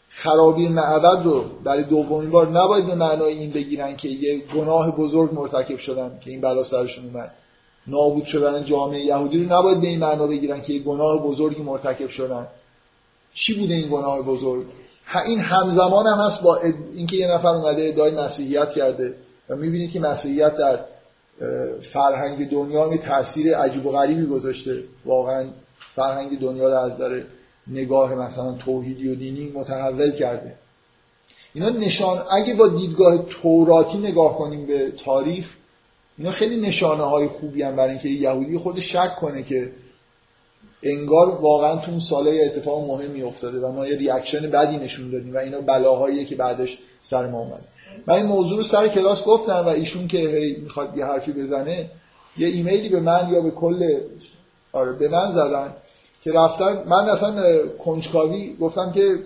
[0.09, 5.35] خرابی معبد رو برای دومین بار نباید به معنای این بگیرن که یه گناه بزرگ
[5.35, 7.33] مرتکب شدن که این بلا سرشون اومد.
[7.87, 12.09] نابود شدن جامعه یهودی رو نباید به این معنا بگیرن که یه گناه بزرگی مرتکب
[12.09, 12.47] شدن.
[13.35, 14.67] چی بوده این گناه بزرگ؟
[15.27, 16.59] این همزمان هم هست با
[16.95, 19.15] اینکه یه نفر اومده ادعای مسیحیت کرده
[19.49, 20.79] و می‌بینید که مسیحیت در
[21.93, 24.85] فرهنگ دنیا می تاثیر عجیب و غریبی گذاشته.
[25.05, 25.45] واقعا
[25.95, 27.25] فرهنگ دنیا رو از داره
[27.67, 30.55] نگاه مثلا توحیدی و دینی متحول کرده.
[31.55, 35.55] اینا نشان اگه با دیدگاه توراتی نگاه کنیم به تاریخ
[36.19, 39.71] اینا خیلی نشانه های خوبی هم برای اینکه یهودی خود شک کنه که
[40.83, 45.35] انگار واقعا تو اون ساله اتفاق مهمی افتاده و ما یه reaction بدی نشون دادیم
[45.35, 47.74] و اینا بلاهایی که بعدش سر ما اومده.
[48.07, 51.91] من این موضوع رو سر کلاس گفتم و ایشون که می‌خواد یه حرفی بزنه
[52.37, 54.01] یه ایمیلی به من یا به کل
[54.73, 55.73] آره به من زدن
[56.25, 59.19] که رفتن من اصلا کنجکاوی گفتم که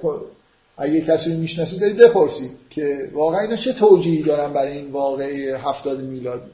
[0.77, 6.01] اگه کسی می‌شناسید برید بپرسید که واقعا اینا چه توجیهی دارن برای این واقعه هفتاد
[6.01, 6.51] میلادی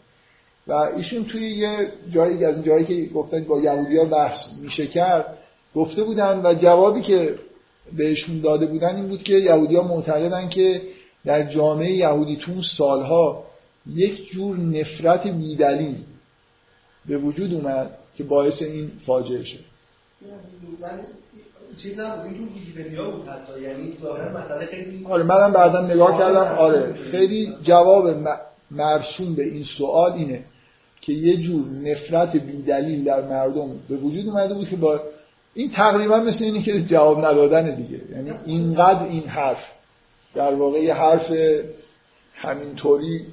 [0.66, 5.38] و ایشون توی یه جایی از جایی که گفتن با یهودی ها بحث میشه کرد
[5.74, 7.34] گفته بودن و جوابی که
[7.96, 10.82] بهشون داده بودن این بود که یهودی ها معتقدن که
[11.24, 13.44] در جامعه یهودی تون سالها
[13.86, 15.96] یک جور نفرت بیدلیل
[17.06, 19.58] به وجود اومد که باعث این فاجعه شد.
[23.62, 23.96] یعنی
[25.04, 26.58] آره منم بعدا نگاه کردم.
[26.58, 26.92] آره.
[26.92, 28.14] خیلی جواب
[28.70, 30.44] مرسوم به این سوال اینه
[31.00, 35.00] که یه جور نفرت بیدلیل در مردم به وجود اومده بود که با
[35.54, 38.00] این تقریبا مثل اینی که جواب ندادن دیگه.
[38.10, 39.70] یعنی اینقدر این حرف
[40.34, 41.32] در واقع یه حرف
[42.34, 43.26] همینطوری.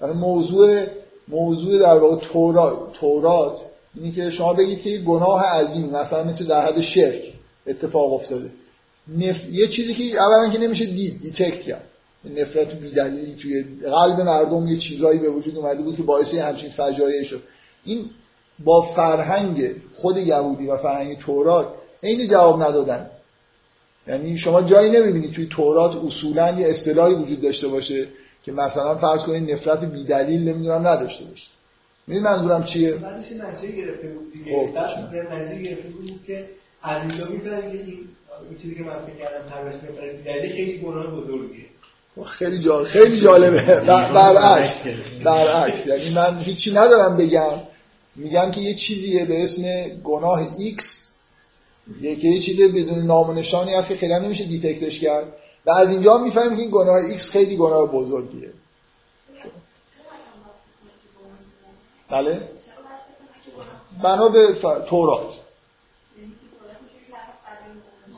[0.00, 0.86] یعنی موضوع
[1.28, 3.58] موضوع در واقع تورات, تورات
[3.94, 7.22] اینی که شما بگید که گناه عظیم مثلا مثل در حد شرک
[7.66, 8.50] اتفاق افتاده.
[9.08, 9.48] نف...
[9.52, 11.84] یه چیزی که اولا که نمیشه دید دیتکت کرد.
[12.24, 17.24] نفرت بیدلیلی توی قلب مردم یه چیزایی به وجود اومده بود که باعث همچین فجایعی
[17.24, 17.42] شد.
[17.84, 18.10] این
[18.64, 21.66] با فرهنگ خود یهودی و فرهنگ تورات
[22.02, 23.10] عین جواب ندادن.
[24.08, 28.06] یعنی شما جایی نمی‌بینید توی تورات اصولا یه اصطلاحی وجود داشته باشه
[28.42, 31.46] که مثلا فرض کنید نفرت بیدلیل نمی‌دونم نداشته باشه.
[32.06, 34.56] می‌دونی منظورم چیه؟ بعدش نتیجه گرفته بود دیگه.
[34.56, 34.78] خب.
[35.34, 36.44] نتیجه گرفته بود که
[36.82, 37.78] از اینجا می‌فهمیم که
[38.48, 41.64] این چیزی که من فکر کردم تربیت نفرت بیدلیل خیلی گناه بزرگیه.
[42.26, 43.80] خیلی جالب خیلی جالبه.
[43.86, 44.86] برعکس.
[45.24, 45.86] برعکس.
[45.86, 47.50] یعنی من هیچی ندارم بگم.
[48.16, 49.62] میگم که یه چیزیه به اسم
[50.04, 51.03] گناه X
[52.00, 55.32] یکی یه چیزی بدون نام و نشانی هست که خیلی نمیشه دیتکتش کرد.
[55.66, 58.50] و از اینجا می‌فهمیم که این گناه X خیلی گناه بزرگیه.
[62.10, 62.48] بله؟
[64.02, 64.54] بنا به
[64.88, 65.34] تورات.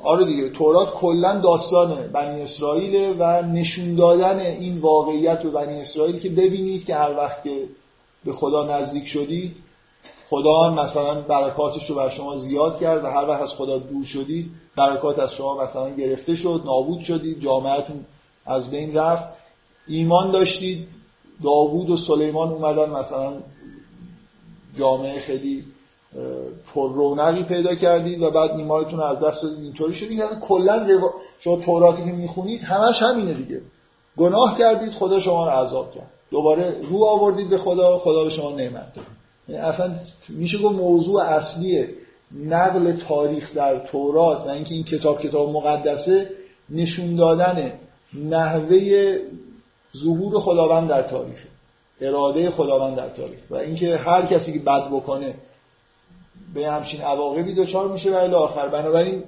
[0.04, 6.18] آره دیگه تورات کلا داستان بنی اسرائیل و نشون دادن این واقعیت به بنی اسرائیل
[6.18, 7.64] که ببینید که هر وقت که
[8.24, 9.56] به خدا نزدیک شدید
[10.28, 14.50] خدا مثلا برکاتش رو بر شما زیاد کرد و هر وقت از خدا دور شدید
[14.76, 18.04] برکات از شما مثلا گرفته شد نابود شدید جامعتون
[18.46, 19.28] از بین رفت.
[19.88, 20.88] ایمان داشتید.
[21.44, 23.32] داوود و سلیمان اومدن مثلا
[24.78, 25.64] جامعه خیلی
[26.74, 29.64] پر رونقی پیدا کردید و بعد ایمانتون از دست دادید.
[29.64, 30.86] اینطوری شدید یعنی کلا
[31.40, 33.60] شما توراتی که می‌خونید همش همینه دیگه.
[34.16, 36.10] گناه کردید خدا شما رو عذاب کرد.
[36.30, 39.15] دوباره رو آوردید به خدا خدا به شما نعمت داد.
[39.48, 39.94] اصلا
[40.28, 41.86] میشه گفت موضوع اصلی
[42.44, 46.30] نقل تاریخ در تورات و اینکه این کتاب کتاب مقدسه
[46.70, 47.72] نشون دادن
[48.14, 49.16] نحوه
[49.96, 51.46] ظهور خداوند در تاریخ
[52.00, 55.34] اراده خداوند در تاریخ و اینکه هر کسی که بد بکنه
[56.54, 58.68] به همچین عواقبی دچار میشه و الی آخر.
[58.68, 59.24] بنابراین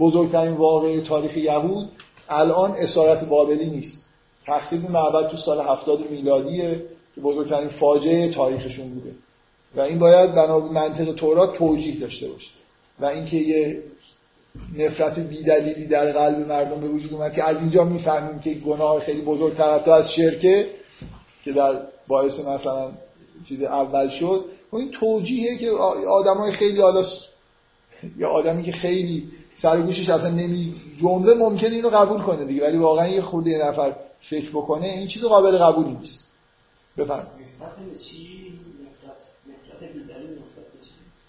[0.00, 1.88] بزرگترین واقع تاریخ یهود
[2.28, 4.04] الان اسارت بابلی نیست.
[4.46, 6.82] تخریب معبد تو سال 70 میلادیه
[7.14, 9.10] که بزرگترین فاجعه تاریخشون بوده.
[9.76, 12.50] و این باید بنا به منطق تورات توجیه داشته باشه.
[13.00, 13.82] و اینکه یه
[14.78, 19.20] نفرت بیدلیلی در قلب مردم به وجود اومد که از اینجا می‌فهمیم که گناه خیلی
[19.20, 20.66] بزرگتر از شرکه
[21.44, 22.92] که در باعث مثلا
[23.48, 24.44] چیز اول شد.
[24.72, 25.70] و این توجیهه که
[26.08, 27.04] آدمای خیلی حالا
[28.18, 33.08] یا آدمی که خیلی سرگوشش اصلا نمی جمله ممکنه اینو قبول کنه دیگه ولی واقعا
[33.08, 36.26] یه خورده نفر فکر بکنه این چیز قابل قبولی نیست.
[36.98, 37.46] بفرمایید.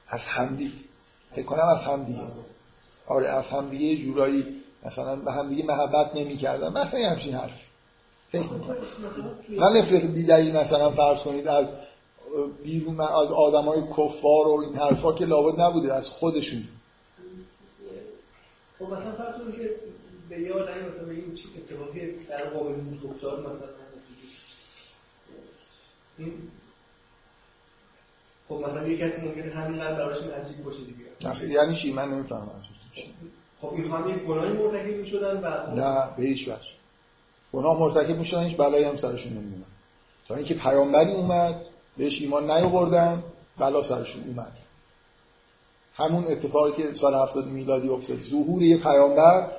[0.07, 0.71] از همدی
[1.35, 2.21] فکر کنم از همدیگه.
[3.07, 4.45] آره از همدیگه جورایی
[4.85, 6.77] مثلا به همدیگه محبت نمی‌کردن.
[6.77, 7.51] مثلا یه همچین حرف
[9.49, 11.67] من نفرت بیدلیل مثلا فرض کنید از
[12.63, 16.63] بیرون از آدم های کفار و این حرفا که لابد نبوده از خودشون.
[18.79, 19.75] خب مثلا فرض که
[20.29, 22.73] به یاد این مثلا این چی اتفاقی سر قابل
[23.03, 23.69] گفتار مثلا
[26.17, 26.33] این
[28.49, 31.53] خب مثلا یه کسی ممکنه همینقدر براش عجیب باشه دیگه.
[31.53, 32.49] یعنی چی؟ من نمی‌فهمم
[33.61, 36.57] خب این یه گناهی مرتکب می‌شدن و نه به هیچ وجه.
[37.53, 39.65] گناه مرتکب می‌شدن هیچ بلایی هم سرشون نمیومد
[40.27, 41.61] تا اینکه پیامبری اومد
[41.97, 43.23] بهش ایمان نیاوردن
[43.57, 44.51] بلا سرشون اومد.
[45.95, 48.17] همون اتفاقی که سال 70 میلادی افتاد.
[48.19, 49.51] ظهور یه پیامبر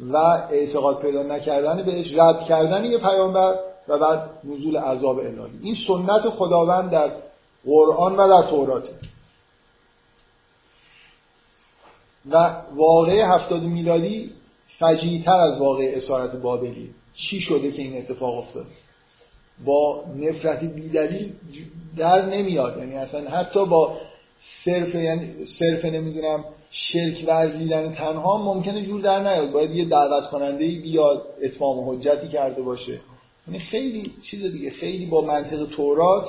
[0.00, 0.16] و
[0.50, 5.58] اعتقاد پیدا نکردن بهش رد کردن یه پیامبر و بعد نزول عذاب الهی.
[5.62, 7.10] این سنت خداوند در
[7.66, 8.88] قرآن و در تورات.
[12.30, 14.32] و واقع هفتاد میلادی
[14.78, 16.94] فجیتر از واقع اسارت بابلی.
[17.14, 18.66] چی شده که این اتفاق افتاد؟
[19.64, 21.32] با نفرتی بیدلیل
[21.96, 22.78] در نمیاد.
[22.78, 23.98] یعنی اصلا حتی با
[24.40, 29.52] صرف یعنی صرف نمی‌دونم شرک ورزیدن تنها ممکنه جور در نیاد.
[29.52, 33.00] باید یه دعوت کننده بیاد اتمام حجتی کرده باشه.
[33.48, 34.70] یعنی خیلی چیز دیگه.
[34.70, 36.26] خیلی با منطق تورات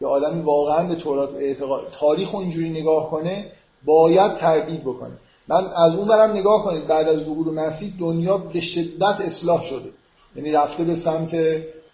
[0.00, 3.52] یا آدمی واقعا به تورات اعتقاد تاریخ اینجوری نگاه کنه
[3.84, 5.12] باید تردید بکنه.
[5.48, 9.90] من از اون برم نگاه کنید بعد از ظهور مسیح دنیا به شدت اصلاح شده.
[10.36, 11.36] یعنی رفته به سمت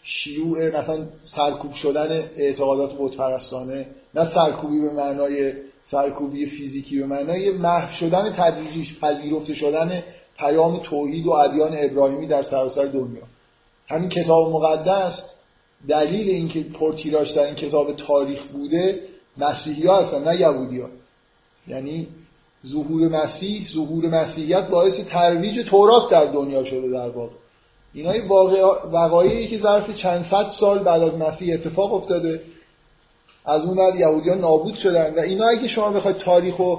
[0.03, 5.53] شیوع مثلا سرکوب شدن اعتقادات بتپرستانه نه سرکوبی به معنای
[5.85, 10.03] سرکوبی فیزیکی به معنای محو شدن تدریجیش پذیرفته شدن
[10.39, 13.23] پیام توحید و ادیان ابراهیمی در سراسر دنیا.
[13.89, 15.32] همین کتاب مقدس
[15.89, 19.01] دلیل اینکه پرتیراش در این کتاب تاریخ بوده
[19.39, 20.89] مسیحی ها هستن نه یهودی ها.
[21.69, 22.09] یعنی
[22.67, 27.35] ظهور مسیح ظهور مسیحیت باعث ترویج تورات در دنیا شده در واقع.
[27.95, 28.21] اینای
[28.93, 32.41] وقایعی که ظرف چند صد سال بعد از مسیح اتفاق افتاده.
[33.45, 35.15] از اون بعد یهودیان نابود شدن.
[35.15, 36.77] و اینا اگه شما بخواید تاریخ و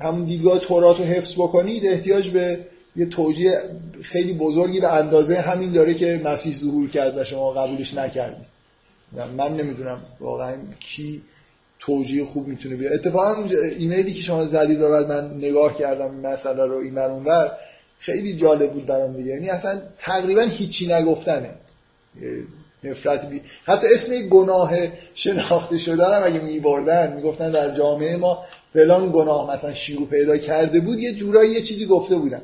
[0.00, 2.66] همون دیدگاه تورات رو حفظ بکنید احتیاج به
[2.98, 3.60] یه توجیه
[4.02, 8.46] خیلی بزرگی به اندازه همین داره که مسیح ظهور کرد و شما قبولش نکردید
[9.36, 11.22] من نمی‌دونم واقعا کی
[11.80, 12.94] توجیه خوب می‌تونه بیاره.
[12.94, 13.44] اتفاقا
[13.78, 17.50] ایمیلی که شما زدید و من نگاه کردم این رو این اونور
[17.98, 19.30] خیلی جالب بود برام دیگه.
[19.30, 21.50] یعنی اصلا تقریبا هیچی نگفتنه.
[22.84, 24.72] نفرت بی حتی اسم گناه
[25.14, 30.80] شناخته شده هم اگه میبردن می‌گفتن در جامعه ما فلان گناه مثلا شیوع پیدا کرده
[30.80, 32.40] بود یه جورایی یه چیزی گفته بودن.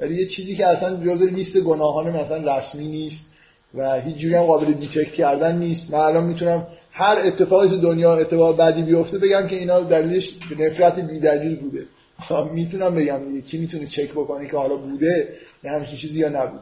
[0.00, 3.26] ولی یه چیزی که اصلا جزو لیست گناهان مثلا رسمی نیست
[3.74, 5.90] و هیچ جوری هم قابل detect کردن نیست.
[5.90, 10.98] من الان می‌تونم هر اتفاقی تو دنیا اتفاق بدی بیفته بگم که اینا دلیلش نفرت
[10.98, 11.82] بیدلیل بوده.
[12.20, 15.28] خب، می‌تونم بگم کی می‌تونه چک بکنه که حالا بوده؟
[15.64, 16.60] یا همچین چیزی یا نبود.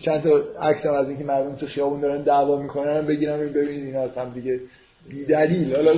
[0.00, 4.00] چند تا عکس هم از اینکه مردم تو خیابون دارن دعوا می‌کنن بگیرم ببینید اینا
[4.00, 4.60] اصلا دیگه
[5.08, 5.94] بی دلیل حالا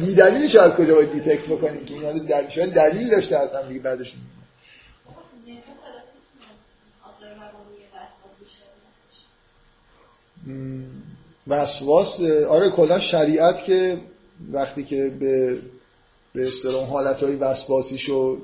[0.00, 3.80] بی دلیلش از کجا باید detect بکنیم که اینا دلیل شاید دلیل داشته اصلا دیگه
[3.80, 4.14] بعدش
[11.46, 14.00] وسواس آره کلا شریعت که
[14.52, 15.58] وقتی که به
[16.32, 18.38] به اصطلاح حالتهای وسواسیش و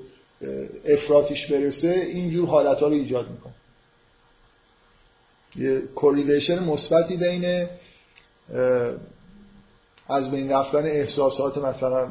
[0.84, 3.52] افراتیش برسه اینجور حالتها رو ایجاد می‌کنه.
[5.57, 7.68] یه کوریلیشن مثبتی بین
[10.09, 12.09] از بین رفتن احساسات مثلا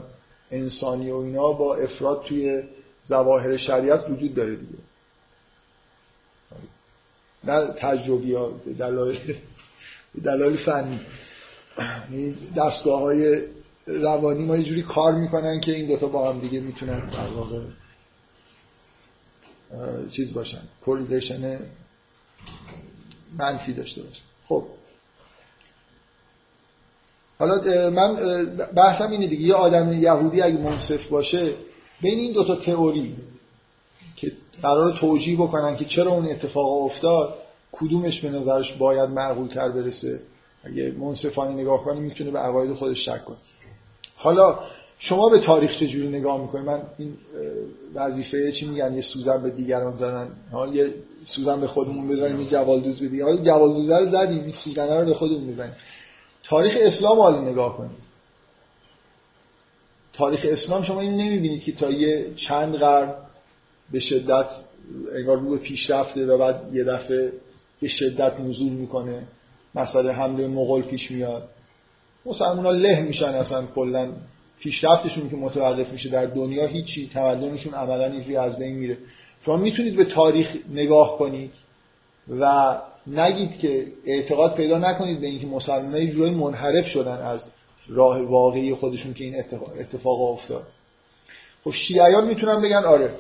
[0.52, 2.64] انسانی و اینا با افراد توی
[3.08, 4.78] ظواهر شریعت وجود داره دیگه.
[7.44, 9.36] نه تجربی ها دلایل.
[10.24, 11.00] دلایل فنی.
[12.12, 13.42] یعنی دستگاه های
[13.86, 17.62] روانی ما یه جوری کار می‌کنن که این دوتا با هم دیگه می‌تونن در واقع
[20.12, 20.62] چیز باشن.
[20.86, 21.60] کوریلیشن
[23.38, 24.64] منفی داشته باشه خب.
[27.40, 28.16] حالا من
[28.76, 29.44] بحثم اینه دیگه.
[29.44, 31.54] یه آدم یهودی اگه منصف باشه
[32.02, 33.16] بین این دوتا تئوری
[34.16, 37.38] که قرار توجیه بکنن که چرا اون اتفاق افتاد
[37.80, 40.20] کدومش به نظرش باید معقول تر برسه؟
[40.64, 43.38] اگه منصفانه نگاه کنی می‌تونه به عقاید خودش شک کنه.
[44.16, 44.60] حالا
[45.00, 47.18] شما به تاریخ چجوری نگاه می‌کنید من این
[47.96, 50.28] وظیفه چی میگن؟ یه سوزن به دیگران زدن.
[50.52, 50.94] حالا یه
[51.26, 55.14] سوزن به خودمون بزنیم یه جوالدوز به حالا جوالدوز رو زدیم این سوزن رو به
[55.14, 55.74] خودمون بزنیم.
[56.44, 58.06] تاریخ اسلام حالا نگاه کنید
[60.14, 63.14] تاریخ اسلام شما این نمی‌بینید که تا یه چند قرن
[63.92, 64.46] به شدت
[65.16, 67.32] انگار رو پیشرفته و بعد یه دفعه
[67.86, 69.24] به شدت نزول می‌کنه.
[69.76, 71.50] مسئله حمله مغول پیش میاد.
[72.26, 74.12] مسلمان ها له میشن اصلا کلا.
[74.60, 78.98] پیشرفتشون که متوقف میشه در دنیا هیچی تمدنشون عملا اینجوری از بین میره.
[79.46, 81.52] شما می‌تونید به تاریخ نگاه کنید
[82.30, 82.78] و
[83.08, 87.48] نگید که اعتقاد پیدا نکنید به اینکه مسلمان ها یه منحرف شدن از
[87.88, 89.36] راه واقعی خودشون که این
[89.80, 90.68] اتفاق افتاد.
[91.64, 93.12] خب شیعیان می‌تونن بگن آره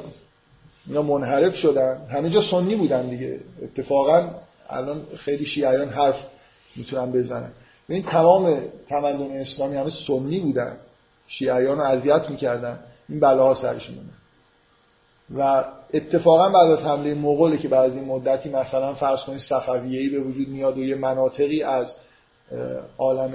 [0.87, 2.07] اینا منحرف شدن.
[2.11, 3.39] همه جا سنی بودن دیگه.
[3.63, 4.29] اتفاقا
[4.69, 6.25] الان خیلی شیعیان حرف
[6.75, 7.51] می‌تونن بزنن.
[7.87, 8.59] این تمام
[8.89, 10.77] تمدن اسلامی همه سنی بودن.
[11.27, 12.79] شیعیان رو اذیت می‌کردن.
[13.09, 13.95] این بلاها سرشون
[15.37, 20.09] و اتفاقا بعد از حمله مغول که بعد از این مدتی مثلا فرض کنید صفویه‌ای
[20.09, 21.95] به وجود میاد و یه مناطقی از
[22.97, 23.33] عالم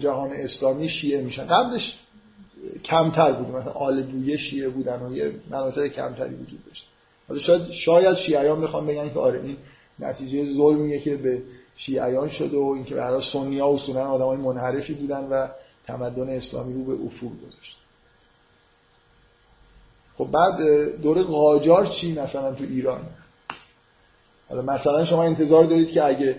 [0.00, 1.46] جهان اسلامی شیعه میشن.
[1.46, 1.98] قبلش
[2.84, 3.56] کمتر بود.
[3.56, 6.86] مثلا آل بویه شیعه بودن و یه مناطق کمتری وجود داشت.
[7.28, 9.56] حالا شاید شاید شیعیان بخوام بگن که آره این
[10.00, 11.42] نتیجه ظلمیه که به
[11.76, 15.48] شیعیان شده و اینکه برای سنی ها اصولا آدمای منحرفی بودن و
[15.86, 17.76] تمدن اسلامی رو به افول گذاشت.
[20.18, 20.60] خب بعد
[21.02, 23.00] دوره قاجار چی مثلا تو ایران؟
[24.48, 26.36] حالا مثلا شما انتظار دارید که اگه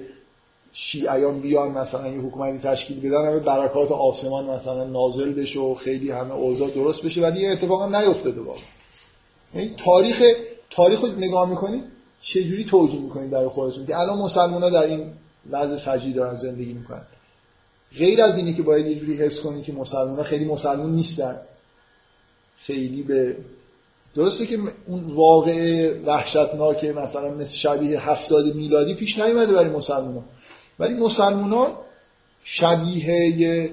[0.74, 6.12] شیعیان بیان مثلا یه حکومتی تشکیل بدن همه برکات آسمان مثلا نازل بشه و خیلی
[6.12, 8.64] همه اوضاع درست بشه ولی این اتفاقا نیفتاده واقعا.
[9.56, 10.22] یعنی تاریخ
[10.70, 11.84] تاریخ رو نگاه می‌کنید
[12.22, 15.12] چجوری توجیه می‌کنید برای خودتون؟ که الان مسلمان ها در این
[15.52, 17.06] وضع فجی دارن زندگی می‌کنن.
[17.98, 21.38] غیر از اینی که باید یه جوری حس کنید که مسلمان ها خیلی مسلمان نیستن.
[22.58, 23.38] خیلی به
[24.16, 24.58] درسته که
[24.88, 30.24] اون واقع وحشتناک مثلا مثل شبیه هفتاد میلادی پیش نیومده برای مسلمان ها
[30.80, 31.82] ولی مسلمان ها
[32.44, 33.72] شبیه یه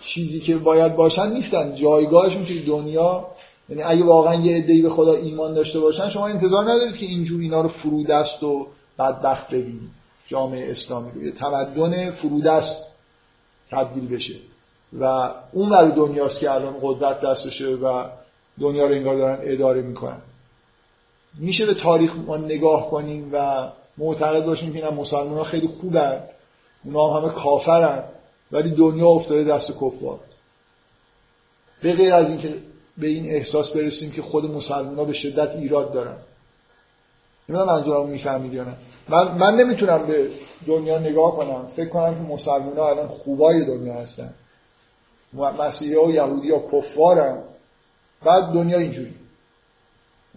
[0.00, 1.74] چیزی که باید باشن نیستن.
[1.74, 3.26] جایگاهشون توی دنیا
[3.72, 7.40] یعنی اگه واقعا یه عده‌ای به خدا ایمان داشته باشن شما انتظار ندارید که اینجور
[7.40, 8.66] اینا رو فرودست و
[8.98, 9.90] بدبخت ببینید.
[10.28, 11.22] جامعه اسلامی رو.
[11.22, 12.86] یه تمدن فرودست
[13.70, 14.34] تبدیل بشه.
[15.00, 18.04] و اون ور دنیاست که الان قدرت دستشه و
[18.60, 20.20] دنیا رو انگار دارن اداره می‌کنن.
[21.38, 23.68] میشه به تاریخ ما نگاه کنیم و
[23.98, 26.20] معتقد باشیم که این مسلمان ها خیلی خوبن.
[26.84, 28.04] اونا هم همه کافرن.
[28.52, 30.18] ولی دنیا افتاده دست کفار.
[31.82, 32.54] به غیر از اینکه
[32.98, 36.16] به این احساس برسیم که خود مسلمان ها به شدت ایراد دارن.
[37.48, 38.74] نمی‌دونم منظورم می‌فهمید یا نه؟
[39.08, 40.28] من, من نمی‌تونم به
[40.66, 41.66] دنیا نگاه کنم.
[41.66, 44.34] فکر کنم که مسلمان ها الان خوبای دنیا هستن.
[45.58, 46.62] مسیحی ها و یهودی ها
[48.24, 49.14] بعد دنیا اینجوری.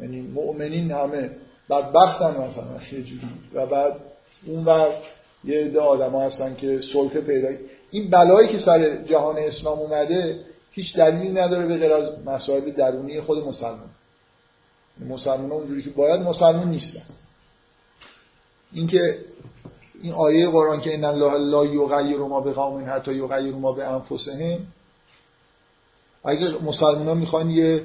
[0.01, 1.29] یعنی مؤمنین همه
[1.69, 3.27] بدبختن مثلا یه جوری.
[3.53, 3.99] و بعد
[4.45, 5.01] اون وقت
[5.43, 7.47] یه عده آدم هستن که سلطه پیدا
[7.91, 10.39] این بلایی که سر جهان اسلام اومده
[10.75, 13.89] هیچ دلیلی نداره به غیر از مسائل درونی خود مسلمان.
[15.09, 17.03] مسلمان اونجوری که باید مسلمان نیستن.
[18.73, 19.19] اینکه
[20.01, 24.67] این آیه قرآن که ان الله لا یغیر ما بقوم حتی یغیر ما به انفسهم
[26.23, 27.83] اگه مسلمان ها می‌خوان یه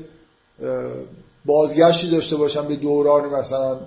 [1.45, 3.80] بازگشتی داشته باشن به دوران مثلا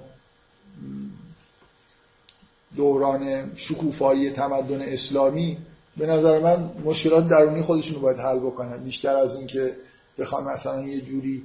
[2.76, 5.58] دوران شکوفایی تمدن اسلامی
[5.98, 8.84] به نظر من مشکلات درونی خودشون رو باید حل بکنن.
[8.84, 9.76] بیشتر از اینکه
[10.18, 11.44] بخوان مثلا یه جوری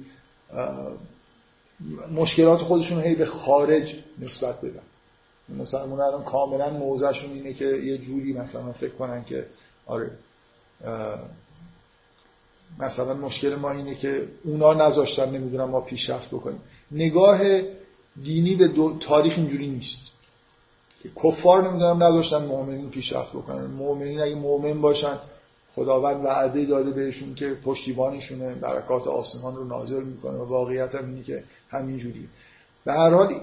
[2.11, 4.81] مشکلات خودشون هی به خارج نسبت بدن.
[5.59, 9.45] مسلمان الان کاملا موضعشون اینه که یه جوری مثلا فکر کنن که
[9.85, 10.11] آره
[12.79, 16.61] مثلا مشکل ما اینه که اونا نذاشتن نمی‌دونم ما پیشرفت بکنیم.
[16.91, 17.61] نگاه
[18.23, 18.69] دینی به
[19.07, 20.01] تاریخ اینجوری نیست.
[21.03, 23.65] که کفار نمی‌دونم نذاشتن مؤمنین پیشرفت بکنن.
[23.65, 25.19] مؤمنین اگه مؤمن باشن
[25.75, 31.23] خداوند وعده داده بهشون که پشتیبانشونه برکات آسمان رو نازل می‌کنه و واقعیت هم اینه
[31.23, 32.29] که همینجوری.
[32.85, 33.33] به هر حال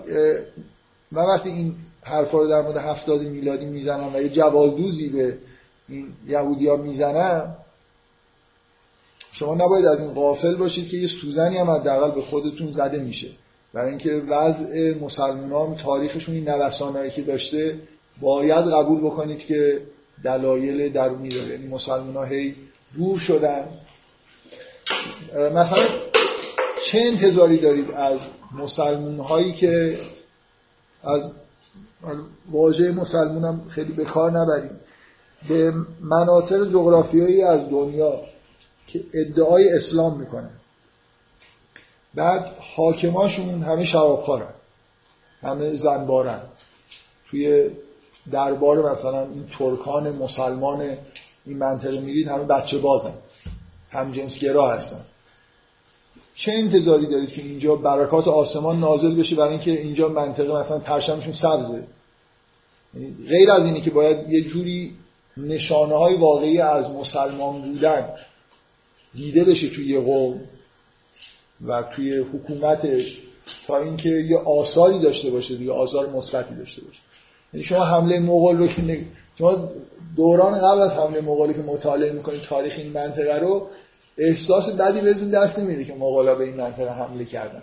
[1.13, 5.39] من وقتی این حرفا رو در مورد هفتاد میلادی می‌زنم و یه جوالدوزی به
[5.89, 7.57] این یهودی ها می‌زنم
[9.33, 13.29] شما نباید از این غافل باشید که یه سوزنی هم حداقل به خودتون زده میشه.
[13.73, 17.79] برای اینکه وضع مسلمان تاریخشون این نوسانهایی که داشته
[18.21, 19.81] باید قبول بکنید که
[20.25, 21.49] دلایل درونی داره.
[21.49, 22.55] یعنی مسلمان هی
[22.97, 23.69] دور شدن.
[25.55, 25.89] مثلا
[26.87, 28.21] چه انتظاری دارید از
[28.59, 29.99] مسلمون هایی که
[31.03, 31.33] از
[32.51, 34.81] واژه مسلمون هم خیلی به کار نبریم.
[35.49, 38.21] به مناطق جغرافیایی از دنیا
[38.87, 40.51] که ادعای اسلام می‌کنن.
[42.17, 44.55] بعد حاکماشون همه شرابخوارن.
[45.43, 46.41] همه زنبارن.
[47.31, 47.71] توی
[48.31, 50.97] دربار مثلا این ترکان مسلمان
[51.47, 53.15] این منطقه میرید همه بچه بازن.
[53.91, 55.05] هم جنسگرا هستن.
[56.35, 61.33] چه انتظاری دارید که اینجا برکات آسمان نازل بشه برای اینکه اینجا منطقه مثلا پرشمشون
[61.33, 61.83] سبزه؟
[62.95, 64.97] یعنی غیر از اینی که باید یه جوری
[65.37, 68.09] نشانه های واقعی از مسلمان بودن
[69.15, 70.41] دیده بشه توی یه قوم.
[71.67, 73.21] و توی حکومتش
[73.67, 76.99] تا اینکه یه آثاری داشته باشه یه آثار مثبتی داشته باشه.
[77.53, 79.05] یعنی شما حمله مغول رو که
[79.39, 79.69] شما
[80.17, 83.69] دوران قبل از حمله مغولی که مطالعه می‌کنید تاریخ این منطقه رو
[84.19, 87.63] احساس بدی بهتون دست نمیده که مغولا به این منطقه حمله کردن.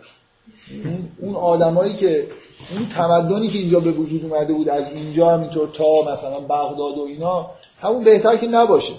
[1.21, 2.27] اون آدمایی که
[2.71, 7.05] اون تمدنی که اینجا به وجود اومده بود از اینجا همینطور تا مثلا بغداد و
[7.07, 8.93] اینا همون بهتر که نباشه.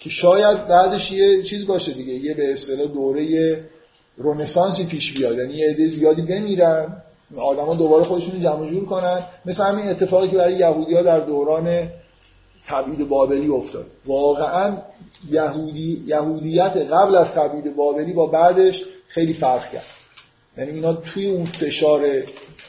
[0.00, 3.60] که شاید بعدش یه چیز باشه دیگه یه به اصطلاح دوره
[4.18, 5.38] رنسانسی پیش بیاد.
[5.38, 7.02] یعنی یه عده زیادی بمیرن
[7.36, 9.22] آدما دوباره خودشون جمع جور کنن.
[9.46, 11.88] مثل همین اتفاقی که برای یهودی ها در دوران
[12.66, 13.86] تبعید بابلی افتاد.
[14.06, 14.76] واقعا
[15.30, 19.84] یهودی یهودیت قبل از تبعید بابلی با بعدش خیلی فرق کرد.
[20.58, 22.22] یعنی اینا توی اون فشار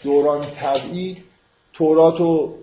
[0.03, 1.17] دوران تبعید
[1.73, 2.55] تورات رو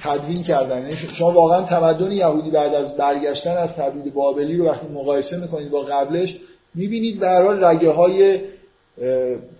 [0.00, 0.78] تدوین کردن.
[0.78, 5.70] یعنی شما واقعا تمدن یهودی بعد از برگشتن از تبعید بابلی رو وقتی مقایسه می‌کنید
[5.70, 6.36] با قبلش
[6.74, 8.40] می‌بینید به هر رگه های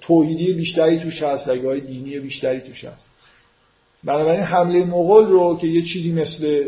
[0.01, 3.11] توحیدی بیشتری توش هست رگه های دینی بیشتری توش هست.
[4.05, 6.64] بنابراین حمله مغول رو که یه چیزی مثل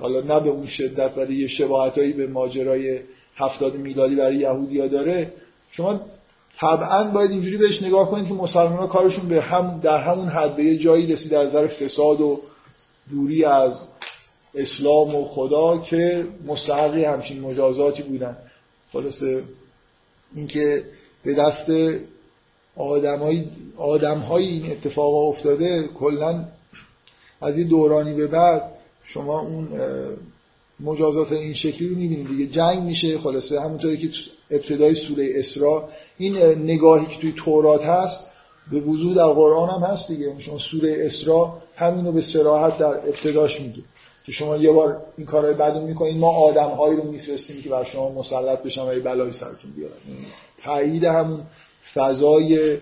[0.00, 3.00] حالا نه به اون شدت ولی یه شباهتایی به ماجرای
[3.36, 5.32] هفتاد میلادی برای یهودیا داره
[5.70, 6.00] شما
[6.60, 10.58] طبعا باید اینجوری بهش نگاه کنید که مسلمان ها کارشون به هم در همون حد
[10.58, 12.40] یه جایی رسیده از نظر فساد و
[13.10, 13.72] دوری از
[14.54, 18.36] اسلام و خدا که مستحقی همچین مجازاتی بودن.
[18.92, 19.42] خلاصه
[20.34, 20.84] اینکه
[21.24, 21.70] به دست
[23.76, 26.44] آدم های این اتفاق افتاده کلا
[27.40, 28.62] از این دورانی به بعد
[29.04, 29.68] شما اون
[30.80, 32.28] مجازات این شکلی رو می‌بینید.
[32.28, 34.18] دیگه جنگ میشه خلاصه همونطوری که
[34.52, 35.88] ابتدای سوره اسراء.
[36.18, 38.30] این نگاهی که توی تورات هست
[38.70, 40.34] به وضوح در قرآن هم هست دیگه.
[40.38, 43.82] شما سوره اسراء همینو به سراحت در ابتداش میگه
[44.26, 48.12] که شما یه بار این کارهای بدو می‌کنید ما آدمهایی رو میفرستیم که بر شما
[48.12, 49.94] مسلط بشن و بلای سرتون بیارن.
[50.64, 51.40] تایید همون
[51.94, 52.78] فضای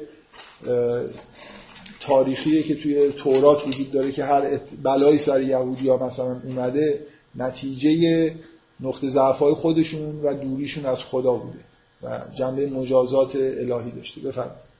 [2.00, 7.06] تاریخیه که توی تورات وجود داره که هر بلایی سر یهودی ها مثلا اومده
[7.36, 8.34] نتیجه
[8.82, 11.58] نقطه ضعف خودشون و دوریشون از خدا بوده
[12.02, 14.20] و جنبه مجازات الهی داشته.
[14.20, 14.70] بفرمایید.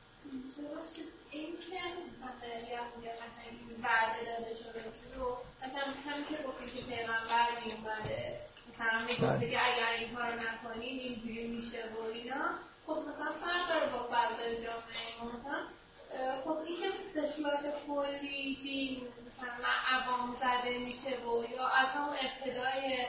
[16.45, 16.77] خب این
[17.63, 18.97] که کلی دین
[19.27, 23.07] مثلا عوام زده میشه و یا از ابتدای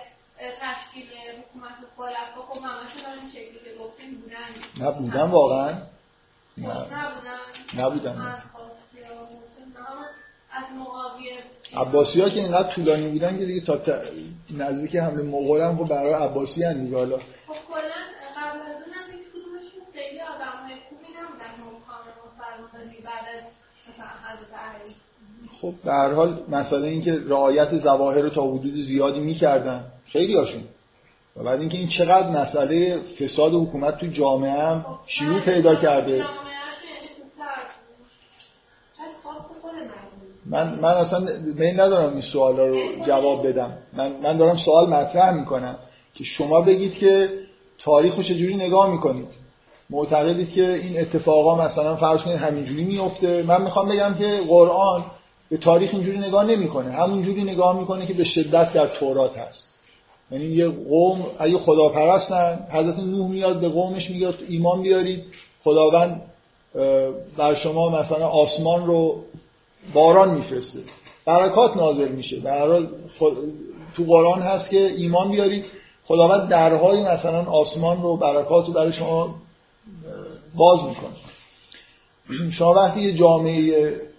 [0.62, 1.08] تشکیل
[1.40, 4.88] حکومت خلفا خب همشون شکلی که گفتیم بودن.
[4.88, 5.74] نبودن واقعا؟
[6.58, 7.40] نبودن.
[7.78, 8.44] نبودن.
[11.74, 13.80] عباسی ها که اینقدر طولانی بودن که دیگه تا
[14.50, 17.18] نزدیک حمله مغول هم خب برای عباسی هم دیگه حالا.
[17.18, 17.24] خب
[17.70, 18.02] کلا
[18.38, 22.06] قبل از اون هم هیچ کدومشون خیلی آدم های خوبی نبودن مقام
[22.68, 23.44] مسلمانی بعد از
[23.90, 24.12] مثلا
[25.62, 29.84] خب به هر حال مسئله این که رعایت ظواهر رو تا حدود زیادی می‌کردن.
[30.12, 30.62] خیلی هاشون.
[31.38, 36.24] و بعد اینکه این چقدر مسئله فساد حکومت تو جامعه هم شیوع پیدا کرده.
[40.46, 41.28] من من اصلا
[41.60, 43.78] این ندارم این سوالا رو جواب بدم.
[43.94, 45.76] من من دارم سوال مطرح می‌کنم
[46.14, 47.30] که شما بگید که
[47.80, 49.28] تاریخ رو چجوری نگاه می‌کنید.
[49.90, 55.04] معتقدید که این اتفاقا مثلا فرض کنید همینجوری میفته من می‌خوام بگم که قرآن
[55.50, 56.92] به تاریخ اینجوری نگاه نمی‌کنه.
[56.92, 59.71] همونجوری نگاه می‌کنه که به شدت در تورات هست.
[60.32, 65.24] یعنی یه قوم اگه خداپرستن حضرت نوح میاد به قومش میگه ایمان بیارید.
[65.64, 66.22] خداوند
[67.38, 69.24] بر شما مثلا آسمان رو
[69.94, 70.80] باران میفرسته.
[71.26, 72.40] برکات نازل میشه.
[72.40, 72.88] به
[73.96, 75.66] تو قرآن هست که ایمان بیارید.
[76.06, 79.36] خداوند درهای مثلا آسمان رو برکات رو برای شما
[80.56, 82.52] باز می‌کنه.
[82.58, 84.11] شما وقتی یه جامعه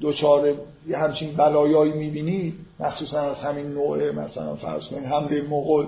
[0.00, 0.54] دوچار
[0.88, 5.86] یه همچین بلایایی می‌بینید مخصوصا از همین نوع مثلا فرض کنید حمله مغول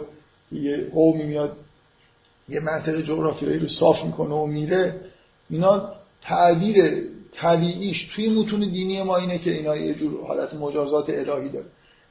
[0.52, 1.56] یه قومی میاد
[2.48, 5.00] یه منطقه جغرافیایی رو صاف می‌کنه و میره.
[5.50, 7.02] اینا تعبیر
[7.32, 11.66] طبیعیش توی متون دینی ما اینه که اینا یه جور حالت مجازات الهی داره.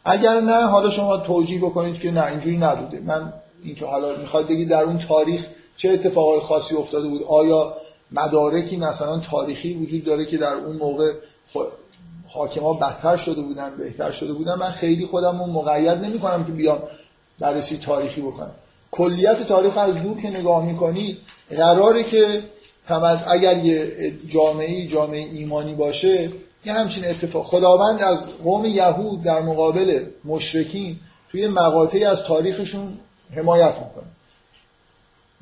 [0.05, 2.99] اگر نه حالا شما توجیه بکنید که نه اینجوری نبوده.
[2.99, 3.33] من
[3.63, 5.47] اینکه حالا می‌خواد بگید در اون تاریخ
[5.77, 7.75] چه اتفاقای خاصی افتاده بود آیا
[8.11, 11.13] مدارکی مثلا تاریخی وجود داره که در اون موقع
[12.27, 14.55] حاکما بدتر شده بودن بهتر شده بودن.
[14.55, 16.79] من خیلی خودم رو مقید نمی کنم که بیام
[17.39, 18.51] بررسی تاریخی بکنم.
[18.91, 21.17] کلیت تاریخ از دور که نگاه می‌کنی
[21.49, 22.41] قراره که
[23.27, 26.31] اگر یه جامعه جامعه ایمانی باشه
[26.65, 27.45] یه همچین اتفاق.
[27.45, 30.99] خداوند از قوم یهود در مقابل مشرکین
[31.31, 32.93] توی مقاطعی از تاریخشون
[33.35, 34.09] حمایت می‌کنه.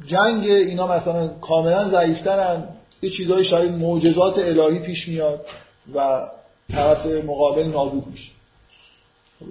[0.06, 2.64] جنگ اینا مثلا کاملا ضعیفترن
[3.02, 5.46] یه چیزای شاید معجزات الهی پیش میاد.
[5.95, 6.27] و
[6.72, 8.31] طرف مقابل نابود میشه.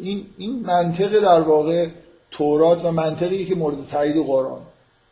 [0.03, 1.87] این این منطق در واقع
[2.31, 4.61] تورات و منطقی که مورد تایید قرآن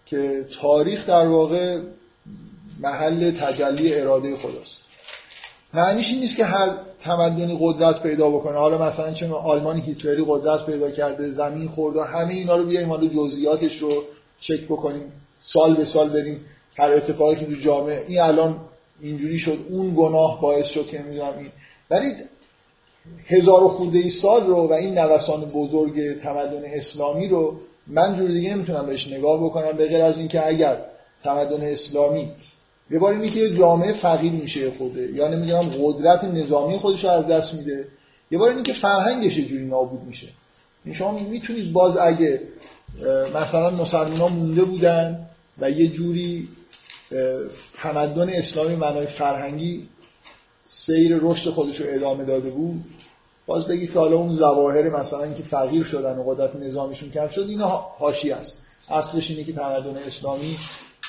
[0.06, 1.80] که تاریخ در واقع
[2.80, 4.82] محل تجلی اراده خداست.
[5.74, 6.74] معنیش این نیست که هر
[7.04, 8.58] تمدنی قدرت پیدا بکنه.
[8.58, 12.88] حالا مثلا چون آلمان هیتلری قدرت پیدا کرده زمین خورد و همه اینا رو بیایم
[12.88, 14.02] حالا جزئیاتش رو
[14.40, 15.12] چک بکنیم.
[15.40, 16.44] سال به سال بریم
[16.78, 18.04] هر اتفاقی که تو جامعه.
[18.08, 18.60] این الان
[19.02, 19.58] اینجوری شد.
[19.70, 21.50] اون گناه باعث شد که نمی‌دونم این.
[21.90, 22.12] ولی
[23.26, 28.30] هزار و خورده ای سال رو و این نوسان بزرگ تمدن اسلامی رو من جور
[28.30, 30.76] دیگه نمی‌تونم بهش نگاه بکنم به غیر از اینکه اگر
[31.24, 32.30] تمدن اسلامی
[32.90, 37.26] یه بار اینه که جامعه فقیر میشه خوده یا نمی‌دونم قدرت نظامی خودش رو از
[37.26, 37.84] دست میده.
[38.30, 40.26] یه بار اینه که فرهنگش جوری نابود میشه.
[40.26, 40.34] این
[40.84, 42.40] یعنی شما می‌تونید باز اگه
[43.34, 45.26] مثلا مسلمان مونده بودن
[45.58, 46.48] و یه جوری
[47.82, 49.88] تمدن اسلامی معنای فرهنگی
[50.68, 52.84] سیر رشد خودش رو ادامه داده بود.
[53.46, 57.46] باز بگید که حالا اون ظواهر مثلا اینکه فقیر شدن و قدرت نظامیشون کم شد
[57.48, 57.68] اینا
[57.98, 58.62] حاشیه است.
[58.90, 60.56] اصلش اینه که تمدن اسلامی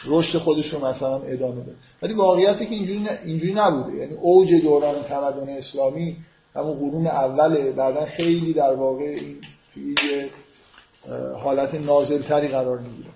[0.05, 3.97] رشد خودش رو مثلا ادامه بده ولی واقعیتی که اینجوری اینجوری نبوده.
[3.97, 6.17] یعنی اوج دوران تمدن اسلامی
[6.55, 9.41] همون قرون اوله بعدا خیلی در واقع این
[9.73, 10.29] توی
[11.43, 13.09] حالت نازلتری قرار می‌گیره.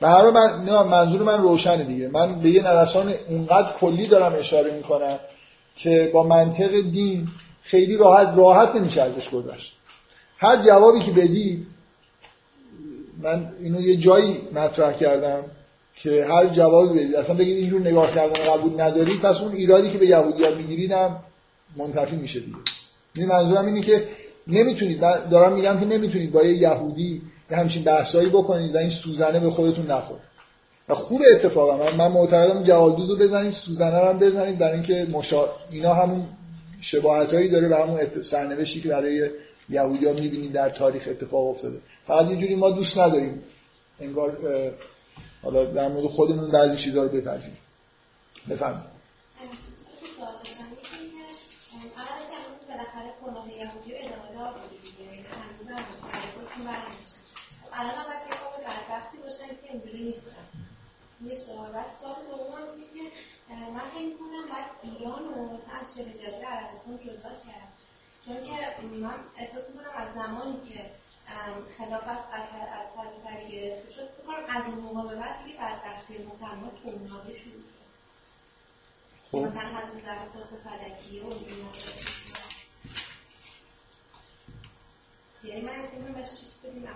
[0.00, 2.08] به هر من منظور من روشنه دیگه.
[2.08, 5.18] من به یه نرسان اونقدر کلی دارم اشاره می‌کنم
[5.76, 7.28] که با منطق دین
[7.62, 9.76] خیلی راحت راحت نمیشه ازش گذشت.
[10.38, 11.66] هر جوابی که بدید
[13.22, 15.42] من اینو یه جایی مطرح کردم
[15.96, 19.98] که هر جوابی بدید اصلا بگید اینجور نگاه کردن قبول ندارید پس اون ایرادی که
[19.98, 21.16] به یهودیان میگیریدم
[21.76, 22.56] منتفی میشه دیگه.
[23.14, 24.08] این منظورم اینه که
[24.46, 25.00] نمی‌تونید
[25.30, 27.20] دارم میگم که نمی‌تونید با یه یهودی یه
[27.56, 30.20] همچین بحثایی بکنید و این سوزنه به خودتون نخورد
[30.88, 31.76] و خوب اتفاقا.
[31.76, 35.48] من, من معتقدم جوادوز رو بزنید سوزنه رو هم بزنید برای اینکه مشا...
[35.70, 36.26] اینا همون
[36.80, 39.30] شباهتایی داره و همون سرنوشتی که برای
[39.68, 41.78] یهودیا می‌بینید در تاریخ اتفاق افتاده.
[42.06, 43.42] فقط اینجوری ما دوست نداریم
[44.00, 44.38] انگار
[45.42, 47.58] حالا در مورد خودمون بعضی چیزا رو بپذیریم.
[48.50, 48.98] بفرمایید.
[57.78, 60.46] الان هم باید قوم بدبختی باشن که اینجوری نیستن
[61.20, 63.16] نیست بعد سوال دوم اینه که
[63.54, 67.72] من فکر می‌کنم باید ایران رو از شبه جزیره عربستان جدا کرد.
[68.26, 70.90] چون که من احساس می‌کنم از زمانی که
[71.78, 72.44] خلافت از
[73.24, 77.88] طرف گرفته شد فکر از اون موقع به بعد دیگه بدبختی مسلمان تونابه شروع شد.
[79.32, 79.38] خب.
[79.38, 81.66] مثلا از در تاس فلکی و اینجوری
[85.44, 86.88] یعنی من احساس می‌کنم بهش چیز بدیم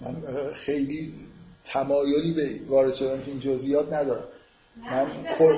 [0.00, 0.16] من
[0.52, 1.14] خیلی
[1.72, 4.24] تمایلی به وارد شدن این جزئیات ندارم.
[4.90, 5.06] من,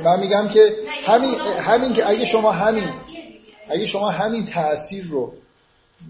[0.05, 2.89] من میگم که همین همین که اگه شما همین
[3.69, 5.33] اگه شما همین تاثیر رو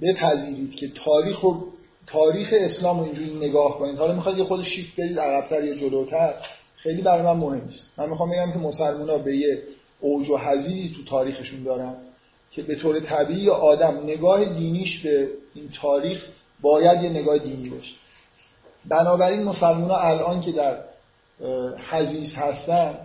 [0.02, 1.72] بپذیرید که تاریخ رو
[2.06, 6.34] تاریخ اسلام رو اینجوری نگاه کنید حالا می‌خواد یه خود شیفت برید عقبتر یا جلوتر
[6.76, 7.86] خیلی برای من مهم نیست.
[7.98, 9.62] من می‌خوام بگم که مسلمان به یه
[10.00, 11.94] اوج و حزیزی تو تاریخشون دارن
[12.50, 16.26] که به طور طبیعی آدم نگاه دینیش به این تاریخ
[16.60, 17.94] باید یه نگاه دینی باشه.
[18.84, 20.76] بنابراین مسلمان ها الان که در
[21.90, 22.98] حزیز هستن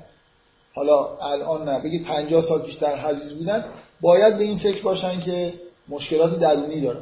[0.73, 3.65] حالا الان نه بگید 50 سال پیش در حزیز بودن
[4.01, 5.53] باید به این فکر باشن که
[5.89, 6.99] مشکلات درونی داره.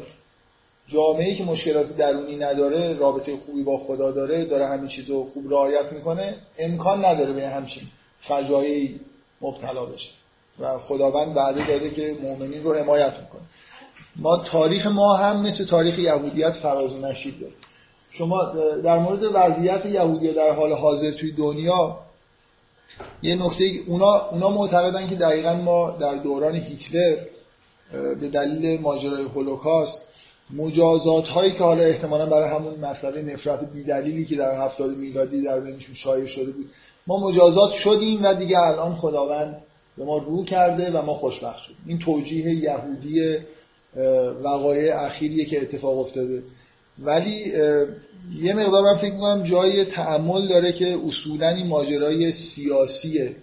[0.88, 5.92] جامعه که مشکلات درونی نداره رابطه خوبی با خدا داره داره همین چیزو خوب رعایت
[5.92, 7.84] می‌کنه امکان نداره به همچین
[8.22, 9.00] فجایعی
[9.42, 10.10] مبتلا بشه.
[10.60, 13.42] و خداوند وعده داده که مؤمنین رو حمایت می‌کنه.
[14.16, 17.54] ما تاریخ ما هم مثل تاریخ یهودیت فراز و نشید داره
[18.18, 18.44] شما
[18.84, 21.98] در مورد وضعیت یهودی در حال حاضر توی دنیا
[23.24, 27.18] یه نکته اونا, اونا معتقدن که دقیقا ما در دوران هیتلر
[27.92, 30.02] به دلیل ماجرای هولوکاست
[30.54, 35.60] مجازات هایی که حالا احتمالا برای همون مسئله نفرت بیدلیلی که در هفتاد میلادی در
[35.60, 36.70] بینشون شایع شده بود.
[37.08, 39.62] ما مجازات شدیم و دیگه الان خداوند
[39.98, 41.78] به ما رو کرده و ما خوشبخت شدیم.
[41.86, 43.38] این توجیه یهودی
[44.44, 46.44] وقایع اخیریه که اتفاق افتاده.
[47.00, 47.54] ولی
[48.36, 53.36] یه مقدار من فکر می‌کنم جای تعمل داره که اصولا این ماجرای سیاسی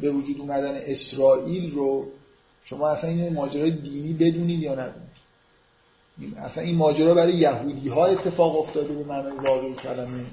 [0.00, 2.06] به وجود اومدن اسرائیل رو
[2.64, 5.16] شما اصلا این ماجرای دینی بدونید یا ندونید؟
[6.36, 10.24] اصلا این ماجرا برای یهودی ها اتفاق افتاده به معنای واقعی کلمه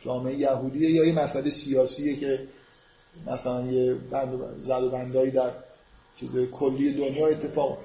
[0.00, 2.40] جامعه یهودیه یا یه مسئله سیاسیه که
[3.26, 4.30] مثلا یه بند
[4.62, 5.50] زد و بندایی در
[6.20, 7.78] چیز کلی دنیا اتفاق.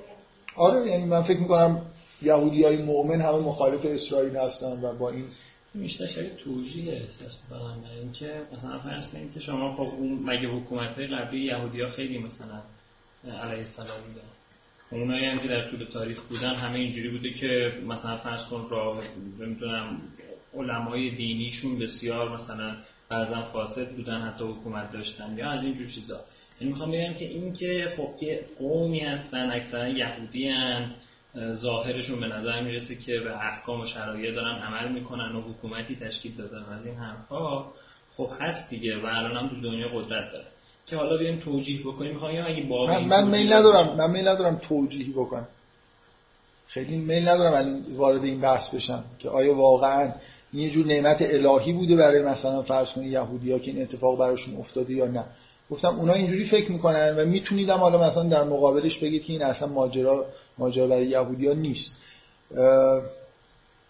[0.55, 1.81] آره یعنی من فکر می‌کنم
[2.23, 5.25] یهودی های مؤمن همه مخالف اسرائیل هستن و با این
[5.73, 10.99] میشه شاید توجیه احساس کنم اینکه مثلا فرض کنید که شما خب اون مگه حکومت
[10.99, 12.61] قبلی یهودی ها خیلی مثلا
[13.41, 14.27] علیه السلام بودن.
[14.91, 19.03] اونایی هم که در طول تاریخ بودن همه اینجوری بوده که مثلا فرض کن راه
[19.39, 20.01] نمی‌دونم
[20.53, 22.75] علمای دینیشون بسیار مثلا
[23.09, 26.19] بعضا فاسد بودن حتی حکومت داشتن یا از اینجور چیزا.
[26.61, 28.15] یعنی می‌خوام بگم که این که خب
[28.59, 30.95] قومی هستن اکثرا یهودی هن
[31.51, 36.35] ظاهرشون به نظر می‌رسه که به احکام و شرایع دارن عمل می‌کنن و حکومتی تشکیل
[36.35, 36.65] دادن.
[36.73, 37.65] از این حرفا
[38.17, 40.45] خب هست دیگه و الان هم تو دنیا قدرت داره.
[40.85, 42.13] که حالا بیایم توجیه بکنیم.
[42.13, 45.47] می‌خوام اگه با من, من میل ندارم من میل ندارم توجیه بکنم.
[46.67, 50.11] خیلی میل ندارم وارد این بحث بشم که آیا واقعا
[50.53, 54.93] یه جور نعمت الهی بوده برای مثلا فرض کنید یهودیا که این اتفاق براشون افتاده
[54.93, 55.25] یا نه.
[55.71, 59.67] گفتم اونا اینجوری فکر می‌کنن و میتونیدم حالا مثلا در مقابلش بگید که این اصلا
[59.67, 60.25] ماجرا
[60.57, 61.95] ماجرا برای یهودیا نیست.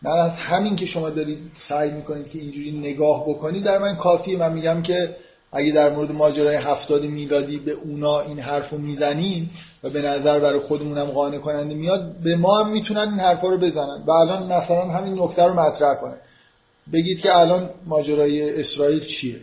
[0.01, 4.37] من از همین که شما دارید سعی می‌کنید که اینجوری نگاه بکنید در من کافیه.
[4.37, 5.15] من میگم که
[5.51, 9.51] اگه در مورد ماجرای هفتاد میلادی به اونا این حرف رو می‌زنیم
[9.83, 13.57] و به نظر برای خودمونم قانع کننده میاد به ما هم می‌تونن این حرفا رو
[13.57, 14.03] بزنن.
[14.07, 16.17] و الان مثلا همین نکته رو مطرح کنن
[16.93, 19.39] بگید که الان ماجرای اسرائیل چیه؟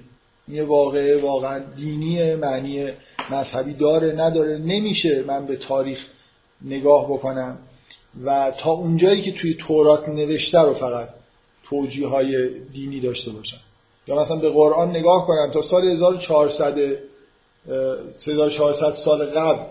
[0.53, 2.89] یه واقعه واقعا دینی معنی
[3.31, 6.07] مذهبی داره نداره نمیشه من به تاریخ
[6.63, 7.59] نگاه بکنم.
[8.25, 11.09] و تا اونجایی که توی تورات نوشته رو فقط
[11.65, 13.61] توجیه های دینی داشته باشم.
[14.09, 16.79] یا مثلا به قرآن نگاه کنم تا سال 1400
[18.27, 19.65] 1400 سال قبل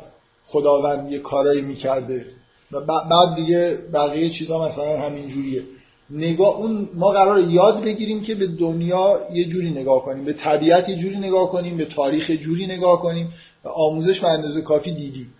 [0.46, 2.26] خداوند یه کارایی می‌کرده.
[2.72, 5.64] و بعد دیگه بقیه چیزها مثلا همین جوریه
[6.12, 10.90] نگاه اون ما قرار یاد بگیریم که به دنیا یه جوری نگاه کنیم به طبیعت
[10.90, 13.34] یه جوری نگاه کنیم به تاریخ جوری نگاه کنیم
[13.64, 15.34] و آموزش به اندازه کافی دیدیم.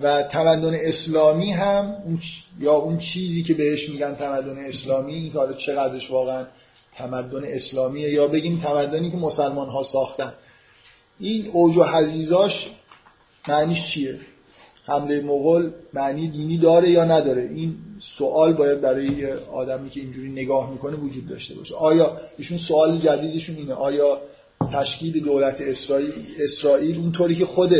[0.00, 1.94] و تمدن اسلامی هم
[2.60, 6.44] یا اون چیزی که بهش میگن تمدن اسلامی که حالا چقدرش واقعا
[6.96, 10.32] تمدن اسلامیه یا بگیم تمدنی که مسلمان ها ساختن.
[11.18, 12.70] این اوج و حزیزاش
[13.48, 14.20] معنیش چیه؟
[14.84, 20.70] حمله مغول معنی دینی داره یا نداره؟ این سوال باید برای آدمی که اینجوری نگاه
[20.70, 21.74] می‌کنه وجود داشته باشه.
[21.74, 24.20] آیا ایشون سوال جدیدشون اینه؟ آیا
[24.72, 27.72] تشکیل دولت اسرائیل اسرائیل اونطوری که خود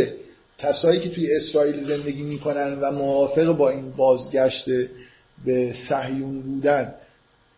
[0.58, 4.64] کسایی که توی اسرائیل زندگی می‌کنن و موافق با این بازگشت
[5.44, 6.94] به صهیون بودن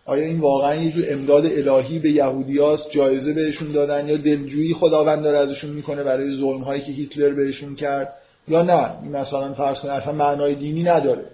[0.04, 5.22] آیا این واقعا یه جور امداد الهی به یهودیاست جایزه بهشون دادن یا دلجویی خداوند
[5.22, 8.14] داره ازشون می‌کنه برای ظلم هایی که هیتلر بهشون کرد؟
[8.48, 11.24] یا نه؟ مثلا فرض کنید اصلا معنای دینی نداره.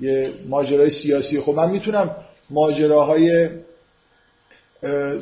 [0.00, 1.40] یه ماجرای سیاسی.
[1.40, 2.16] خب من می‌تونم
[2.50, 3.48] ماجراهای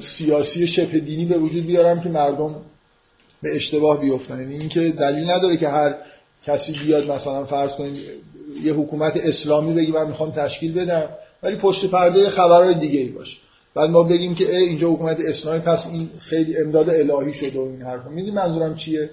[0.02, 2.54] سیاسی شبه دینی به وجود بیارم که مردم
[3.42, 4.40] به اشتباه بیفتن.
[4.40, 5.94] یعنی اینکه دلیل نداره که هر
[6.46, 7.96] کسی بیاد مثلا فرض کنید
[8.62, 11.08] یه حکومت اسلامی بگی من می‌خوام تشکیل بدم
[11.42, 13.36] ولی پشت پرده خبرهای دیگه ای باشه
[13.74, 17.82] بعد ما بگیم که اینجا حکومت اسلامی پس این خیلی امداد الهی شده و این
[17.82, 18.08] حرفا.
[18.08, 19.10] می‌دونی منظورم چیه؟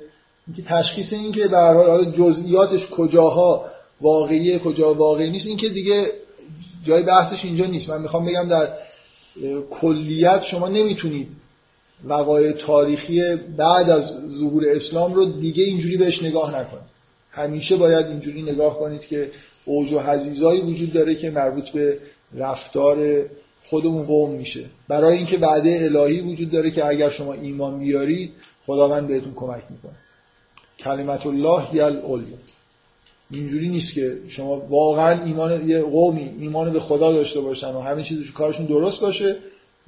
[0.47, 3.65] اینکه تشخیص این که به هر حال جزئیاتش کجاها
[4.05, 6.05] واقعیه کجا واقعی نیست این که دیگه
[6.83, 7.89] جای بحثش اینجا نیست.
[7.89, 8.67] من می‌خوام بگم در
[9.69, 11.27] کلیت شما نمی‌تونید
[12.03, 16.95] وقایع تاریخی بعد از ظهور اسلام رو دیگه اینجوری بهش نگاه نکنید.
[17.31, 19.31] همیشه باید اینجوری نگاه کنید که
[19.65, 21.99] اوج و حزیزایی وجود داره که مربوط به
[22.33, 23.25] رفتار
[23.69, 24.65] خودمون قوم میشه.
[24.87, 28.31] برای اینکه وعده الهی وجود داره که اگر شما ایمان بیارید
[28.65, 29.95] خداوند بهتون کمک می‌کنه.
[30.79, 31.97] کلمت الله یل
[33.31, 38.03] اینجوری نیست که شما واقعا ایمان یه قومی ایمان به خدا داشته باشن و همه
[38.03, 39.35] چیزش کارشون درست باشه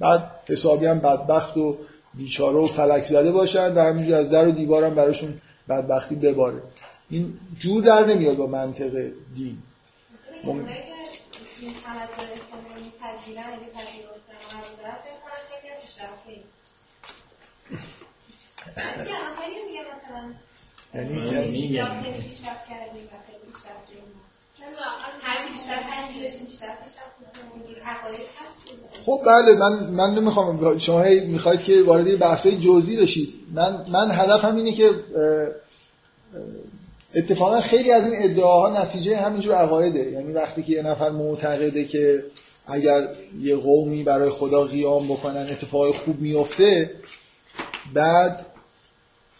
[0.00, 1.76] بعد حسابی هم بدبخت و
[2.14, 6.62] بیچاره و فلک زده باشن و همینجور از در و دیوارم براشون بدبختی بباره.
[7.10, 8.90] این جور در نمیاد با منطق
[9.34, 9.58] دین.
[10.44, 10.66] این
[20.94, 21.78] یعنی
[27.84, 33.34] عقاید هست؟ خب بله من من نمی‌خوام شما هی می‌خواید که وارد بحثای جزئی بشید
[33.54, 34.90] من من هدفم اینه که
[37.14, 40.10] اتفاقا خیلی از این ادعاها نتیجه همینجور عقایده.
[40.10, 42.24] یعنی وقتی که یه نفر معتقده که
[42.66, 43.08] اگر
[43.40, 46.90] یه قومی برای خدا قیام بکنن اتفاق خوب میفته
[47.94, 48.46] بعد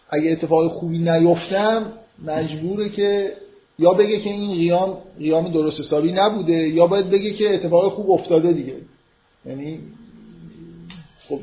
[0.09, 1.93] اگه اتفاق خوبی نیفتم
[2.25, 3.33] مجبوره که
[3.79, 8.11] یا بگه که این قیام قیام درست حسابی نبوده یا باید بگه که اتفاق خوب
[8.11, 8.75] افتاده دیگه.
[9.47, 9.81] یعنی
[11.29, 11.39] خب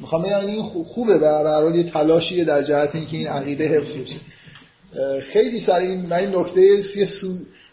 [0.00, 3.98] می‌خوام بگم این خو- خوبه به هر یه تلاشیه در جهت اینکه این عقیده حفظ
[3.98, 4.16] بشه.
[5.20, 7.26] خیلی سر این من این نکته سی سو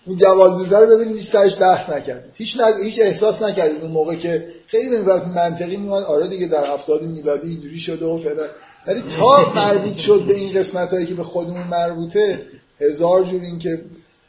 [0.05, 2.73] اون جوالدوزه رو ببینید هیچ سرش بحث نکردید هیچ نگ...
[2.84, 6.03] هیچ احساس نکردید اون موقع که خیلی به نظر منطقی میاد.
[6.03, 8.43] آره دیگه در هفتاد میلادی اینجوری شده و فعلا
[8.88, 12.41] ولی تا مربوط شد به این قسمت هایی که به خودمون مربوطه
[12.81, 13.81] هزار جور این که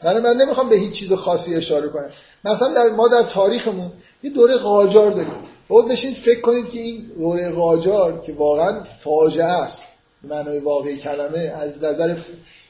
[0.03, 2.09] من من نمی‌خوام به هیچ چیز خاصی اشاره کنم.
[2.45, 3.91] مثلا در ما در تاریخمون
[4.23, 5.33] یه دوره قاجار داریم.
[5.67, 9.83] بود بشین فکر کنید که این دوره قاجار که واقعا فاجعه است.
[10.23, 12.15] معنای واقعی کلمه از نظر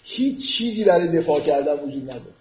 [0.03, 2.35] هیچ چیزی برای دفاع کردن وجود نداره.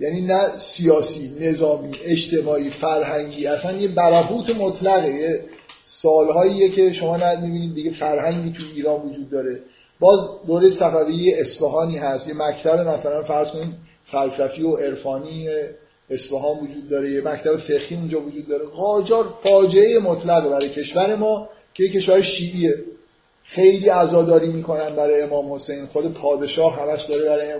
[0.00, 5.44] یعنی نه سیاسی نظامی اجتماعی فرهنگی اصلا یه برهوت مطلقه یه
[5.92, 9.60] سالهاییه که شما نه می‌بینید دیگه فرهنگی تو ایران وجود داره.
[10.00, 12.28] باز دوره صفوی اصفهانی هست.
[12.28, 13.74] یه مکتب مثلا فرض کنید
[14.12, 15.48] فلسفی و عرفانی
[16.10, 17.10] اصفهان وجود داره.
[17.10, 18.64] یه مکتب فقهی اونجا وجود داره.
[18.64, 22.74] قاجار فاجعه مطلقه برای کشور ما که کشور شیعیه.
[23.44, 25.86] خیلی عزاداری می‌کنن برای امام حسین.
[25.86, 27.54] خود پادشاه همش داره برای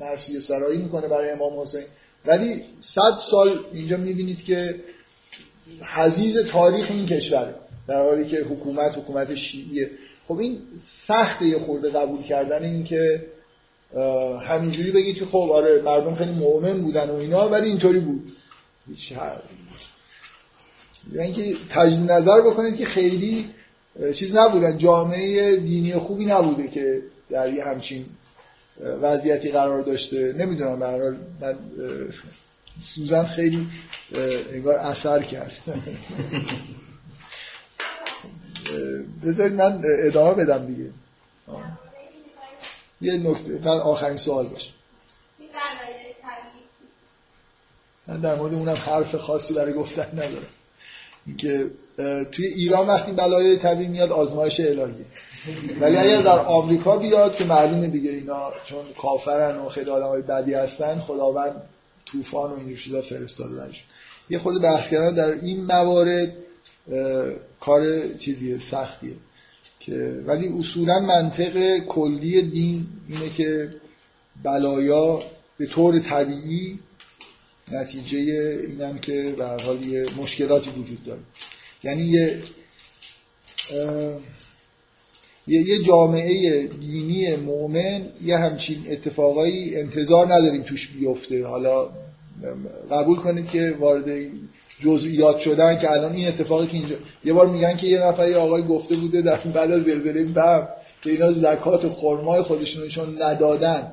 [0.00, 1.84] مرسی سرایی می‌کنه برای امام حسین.
[2.26, 4.74] ولی صد سال اینجا می‌بینید که
[5.94, 7.54] حزیز تاریخ این کشوره
[7.88, 9.90] در حالی که حکومت حکومت شیعیه.
[10.28, 13.24] خب این سخته یه خورده قبول کردن این که
[14.40, 18.32] همینجوری بگید که خب آره مردم خیلی مؤمن بودن و اینا ولی اینطوری بود.
[21.12, 23.50] یعنی اینکه تجدید نظر بکنید که خیلی
[24.14, 24.78] چیز نبودن.
[24.78, 28.04] جامعه دینی خوبی نبوده که در یه همچین
[29.02, 30.32] وضعیتی قرار داشته.
[30.32, 30.86] نمی‌دونم به
[31.40, 31.54] من
[32.84, 33.66] سوزن خیلی
[34.52, 35.52] انگار اثر کرد.
[39.26, 40.90] بذارید من ادامه بدم دیگه.
[41.46, 41.62] آه.
[43.00, 43.50] یه نکته.
[43.50, 44.70] من آخرین سوال باشه
[48.06, 50.46] من در مورد اونم حرف خاصی برای گفتن ندارم.
[51.26, 55.06] اینکه اه، توی ایران وقتی بلای طبیعی میاد آزمایش الهیه
[55.80, 60.54] ولی اگر در آمریکا بیاد که معلومه دیگه اینا چون کافرن و خیلی آدمای بدی
[60.54, 61.62] هستن خداوند
[62.06, 63.70] طوفان و این چیزا فرستاده
[64.30, 66.32] یه خود بحث کردن در این موارد
[67.60, 69.12] کار چیزیه سختیه
[69.80, 73.68] که ولی اصولا منطق کلی دین اینه که
[74.44, 75.22] بلایا
[75.58, 76.78] به طور طبیعی
[77.72, 78.18] نتیجه
[78.68, 81.20] اینم که به حال یه مشکلاتی وجود داره.
[81.82, 82.42] یعنی یه
[85.46, 91.46] یه جامعه دینی مؤمن یه همچین اتفاقایی انتظار نداریم توش بیفته.
[91.46, 91.90] حالا
[92.90, 94.08] قبول کنید که وارد
[94.80, 98.36] جزئیات شدن که الان این اتفاقی که اینجا یه بار میگن که یه نفر یه
[98.36, 100.68] آقای گفته بوده در بعد از زلزله بم
[101.02, 103.92] که اینا زکات خرمای خودشونشون ندادن.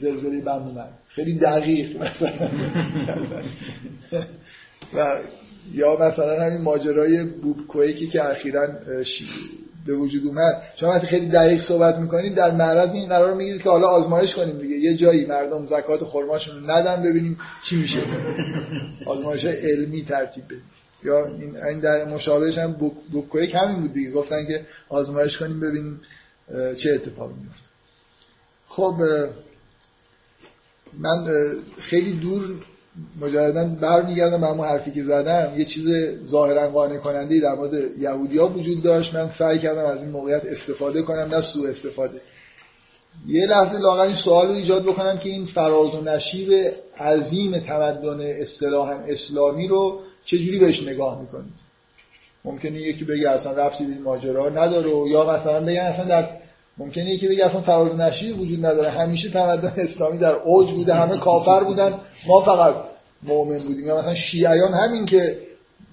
[0.00, 0.88] زلزله بم اومد.
[1.08, 2.02] خیلی دقیق.
[2.02, 2.48] مثلا
[4.94, 5.18] و
[5.74, 8.68] یا مثلا همین ماجرای بوب کویکی که اخیرا
[9.86, 10.62] به وجود اومد.
[10.80, 14.58] شما وقتی خیلی دقیق صحبت می‌کنید در معرض این قرار می‌گیرید که حالا آزمایش کنیم
[14.58, 14.76] دیگه.
[14.76, 18.00] یه جایی مردم زکات خرماشون رو ندن ببینیم چی میشه.
[19.06, 20.62] آزمایش علمی ترتیب بدیم.
[21.04, 21.26] یا
[21.68, 24.10] این در مشابهش هم بوک, بوک کویک همین بود دیگه.
[24.10, 26.00] گفتن که آزمایش کنیم ببینیم
[26.76, 27.66] چه اتفاقی میفته
[28.68, 28.94] خب
[30.98, 31.26] من
[31.78, 32.42] خیلی دور
[33.20, 35.52] مجددا برمیگردم به همون حرفی که زدم.
[35.56, 35.86] یه چیز
[36.28, 39.14] ظاهرا قانع کننده در مورد یهودیا وجود داشت.
[39.14, 42.20] من سعی کردم از این موقعیت استفاده کنم نه سوء استفاده.
[43.26, 48.20] یه لحظه لاغر این سوال رو ایجاد بکنم که این فراز و نشیب عظیم تمدن
[48.20, 51.66] اصطلاحا اسلامی رو چجوری بهش نگاه می‌کنید؟
[52.44, 56.28] ممکنه یکی بگه اصلا ربطی به ماجرا نداره یا مثلا بگه اصلا در
[56.78, 58.90] ممکنه یکی بگه اصلا فراز و نشیب وجود نداره.
[58.90, 61.94] همیشه تمدن اسلامی در اوج بوده همه کافر بودن.
[62.28, 62.74] ما فقط
[63.22, 63.86] مؤمن بودیم.
[63.86, 65.38] یا مثلا شیعیان همین که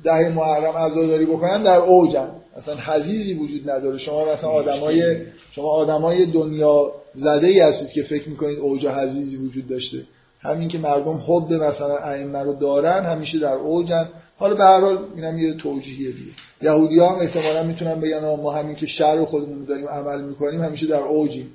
[0.04, 2.30] ده محرم عزاداری بکنن در اوجن.
[2.58, 3.98] اصلا حزیزی وجود نداره.
[3.98, 5.18] شما مثلا آدمای
[5.52, 9.98] شما آدمای دنیا زده ای هستید که فکر می‌کنید اوج حزیزی وجود داشته.
[10.42, 14.10] همین که مردم حب مثلا ائمه رو دارن همیشه در اوجن.
[14.38, 16.32] حالا به هر حال اینم یه توجیهیه دیگه.
[16.62, 21.00] یهودی هم احتمالا می‌تونن بگن ما همین که شر خودمون داریم عمل می‌کنیم همیشه در
[21.00, 21.52] اوجیم.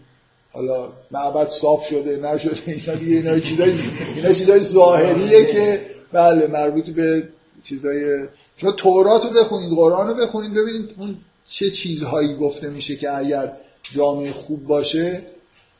[0.52, 3.72] حالا معبد صاف شده نشده اینا دیگه اینا چیزای
[4.16, 5.80] اینا چیزای ظاهریه که
[6.12, 7.28] بله مربوط به
[7.64, 8.26] چیزای
[8.56, 11.16] شما تورات رو بخونید قرآن رو بخونید ببینید اون
[11.48, 13.52] چه چیزهایی گفته میشه که اگر
[13.82, 15.22] جامعه خوب باشه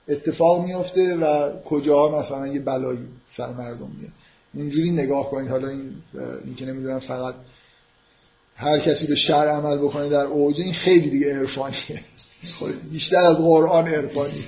[0.09, 4.13] اتفاق میفته و کجاها مثلا یه بلایی سر مردم میاد.
[4.55, 5.51] اینجوری نگاه کنید.
[5.51, 6.03] حالا این,
[6.45, 7.35] این که نمی‌دونم فقط
[8.57, 12.05] هر کسی به شر عمل بکنه در اوج این خیلی دیگه عرفانیه.
[12.91, 14.45] بیشتر از قرآن عرفانی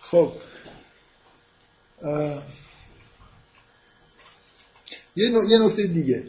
[0.00, 0.32] خب.
[5.16, 6.24] یه نکته دیگه.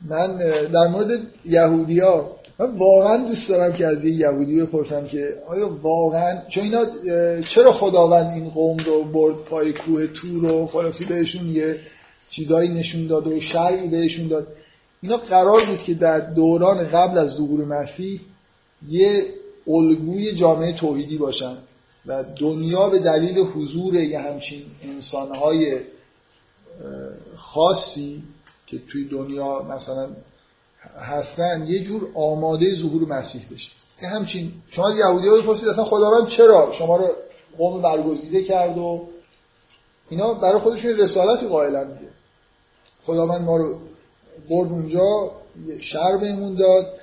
[0.00, 5.42] من در مورد یهودی ها من واقعا دوست دارم که از یه یهودی بپرسم که
[5.48, 6.84] آیا واقعا چون اینا
[7.40, 11.80] چرا خداوند این قوم رو برد پای کوه تور و خلاصی بهشون یه
[12.30, 14.46] چیزایی نشون داد و شرعی بهشون داد؟
[15.02, 18.20] اینا قرار بود که در دوران قبل از ظهور مسیح
[18.88, 19.24] یه
[19.66, 21.56] الگوی جامعه توحیدی باشن
[22.06, 25.80] و دنیا به دلیل حضور یه همچین انسانهای
[27.36, 28.22] خاصی
[28.66, 30.08] که توی دنیا مثلا
[31.00, 33.70] هستن یه جور آماده ظهور مسیح بشه.
[34.00, 37.08] که همچین شما یهودی ها بپرسید اصلا خداوند چرا شما رو
[37.58, 39.08] قوم برگزیده کرد و
[40.08, 42.10] اینا برای خودشون رسالتی قائلن دیگه.
[43.02, 43.78] خداوند ما رو
[44.50, 45.30] برد اونجا
[45.80, 47.00] شر بهمون داد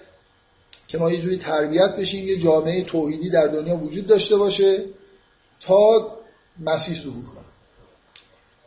[0.88, 4.84] که ما یه جوری تربیت بشیم یه جامعه توحیدی در دنیا وجود داشته باشه
[5.62, 6.12] تا
[6.60, 7.46] مسیح ظهور کنه.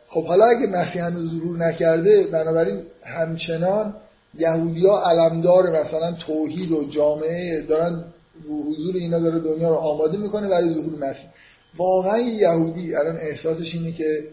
[0.09, 3.95] خب حالا اگه مسیح هنوز ظهور نکرده بنابراین همچنان
[4.39, 8.05] یهودیا علمدار مثلا توحید و جامعه دارن
[8.49, 11.29] حضور اینا داره دنیا رو آماده می‌کنه برای ظهور مسیح.
[11.77, 14.27] واقعا یهودی الان احساسش اینه که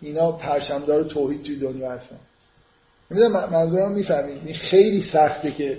[0.00, 2.16] اینا پرچمدار توحید توی دنیا هستن.
[3.10, 5.78] نمی‌دونم منظورم می‌فهمید این خیلی سخته که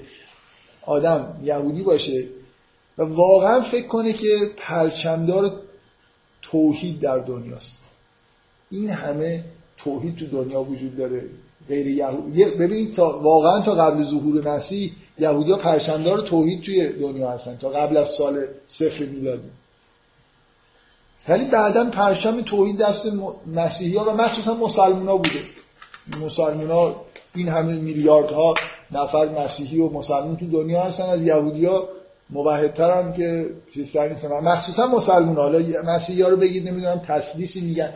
[0.81, 2.25] آدم یهودی باشه
[2.97, 5.61] و واقعا فکر کنه که پرچمدار
[6.41, 7.77] توحید در دنیاست.
[8.71, 9.43] این همه
[9.77, 11.23] توحید تو دنیا وجود داره.
[11.69, 17.57] غیر یهودی ببینید تا واقعا تا قبل ظهور مسیح یهودیا پرچمدار توحید توی دنیا هستن
[17.57, 19.49] تا قبل از سال صفر میلادی.
[21.29, 23.07] ولی بعدا پرچم توحید دست
[23.55, 25.39] مسیحی ها و مخصوصا مسلمان ها بوده.
[26.25, 27.05] مسلمان ها
[27.35, 28.55] این همه میلیاردها
[28.91, 31.89] نفر مسیحی و مسلمان تو دنیا هستن از یهودی ها
[32.29, 37.89] موحدتر که چیزتر نیستن مخصوصا مسلمان حالا مسیحی ها رو بگید نمی‌دونم تسلیسی میگن.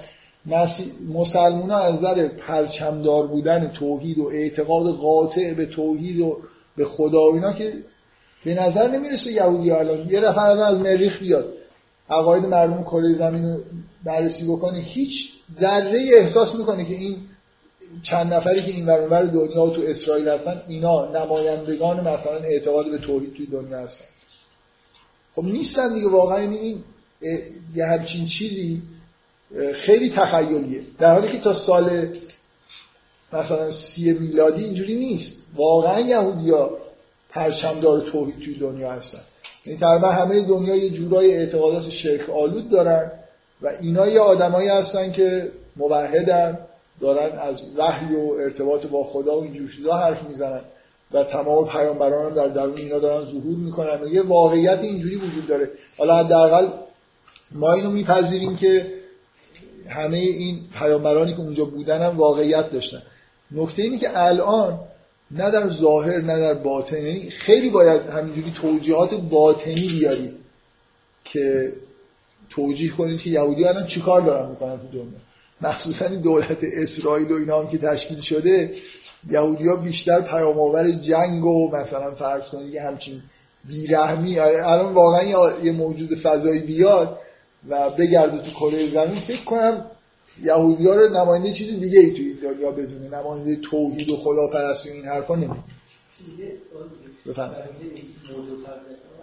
[1.13, 6.37] مسلمان از نظر پرچمدار بودن توحید و اعتقاد قاطع به توحید و
[6.75, 7.73] به خدا و اینا که
[8.45, 10.09] به نظر نمی‌رسه یهودی الان.
[10.09, 11.53] یه نفر از مریخ بیاد.
[12.09, 13.59] عقاید مردم کره زمین رو
[14.03, 14.79] بررسی بکنه.
[14.79, 17.17] هیچ ذره احساس می‌کنه که این
[18.03, 22.97] چند نفری که این ور دنیا و تو اسرائیل هستن اینا نمایندگان مثلا اعتقاد به
[22.97, 24.05] توحید توی دنیا هستن.
[25.35, 26.09] خب نیستن دیگه.
[26.09, 26.83] واقعا این
[27.75, 28.81] یه همچین چیزی
[29.73, 30.81] خیلی تخیلیه.
[30.99, 32.07] در حالی که تا سال
[33.33, 35.43] مثلا سی میلادی اینجوری نیست.
[35.55, 36.69] واقعا یهودیا
[37.29, 39.19] پرچمدار توحید توی دنیا هستن.
[39.65, 43.11] یعنی تقریبا همه دنیا یه جورای اعتقادات شرک آلود دارن
[43.61, 46.59] و اینا یه آدمایی هستن که موحدن
[47.01, 50.61] دارن از وحی و ارتباط با خدا و اینجور چیزا حرف می‌زنن
[51.11, 55.47] و تمام پیامبران هم در درون اینا دارن ظهور می‌کنن و یه واقعیت اینجوری وجود
[55.47, 55.69] داره.
[55.97, 56.67] حالا حداقل
[57.51, 58.98] ما اینو میپذیریم که
[59.89, 63.01] همه این پیامبرانی که اونجا بودن هم واقعیت داشتن.
[63.51, 64.79] نکته اینه که الان
[65.31, 66.97] نه در ظاهر نه در باطن.
[66.97, 70.35] یعنی خیلی باید همینجوری توجیهات باطنی بیارید
[71.25, 71.73] که
[72.49, 75.19] توجیه کنید که یهودی الان چیکار دارن می‌کنن تو دنیا؟
[75.61, 78.71] مخصوصا دولت اسرائیل و اینا هم که تشکیل شده
[79.29, 83.21] یهودی ها بیشتر پیامآور جنگ و مثلا فرض کنید یه همچین
[83.65, 84.39] بیرحمی.
[84.39, 85.23] الان واقعا
[85.63, 87.18] یه موجود فضایی بیاد
[87.67, 89.85] و بگرده تو کره زمین فکر کنم
[90.43, 93.17] یهودی ها رو نماینده چیز دیگه ای توی این دنیا بدونه.
[93.17, 95.63] نماینده توحید و خداپرستی این حرفا نمی‌دونه.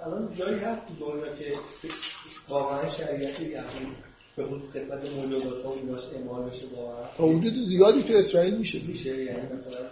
[0.06, 1.52] الان جایی هست تو دنیا که
[2.48, 3.56] واقعا شریعت یهودی
[4.36, 8.80] به اون خدمت موجودات ها اوناش اعمال بشه واقعا؟ حدود زیادی تو اسرائیل میشه.
[8.86, 9.86] میشه یعنی مثلا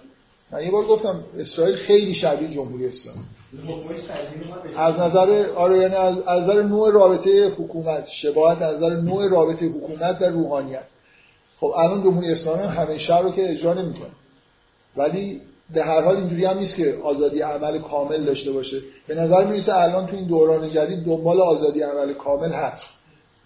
[0.53, 3.25] من یه بار گفتم اسرائیل خیلی شبیه جمهوری اسلامی
[4.77, 10.23] از نظر آره یعنی از, نظر نوع رابطه حکومت شباهت از نظر نوع رابطه حکومت
[10.23, 10.85] و روحانیت.
[11.61, 14.11] خب الان جمهوری اسلامی هم همه شهر رو که اجرا نمی‌کنه.
[14.97, 15.41] ولی
[15.75, 18.81] به هر حال اینجوری هم نیست که آزادی عمل کامل داشته باشه.
[19.07, 22.85] به نظر می‌رسه الان تو این دوران جدید دنبال آزادی عمل کامل هست.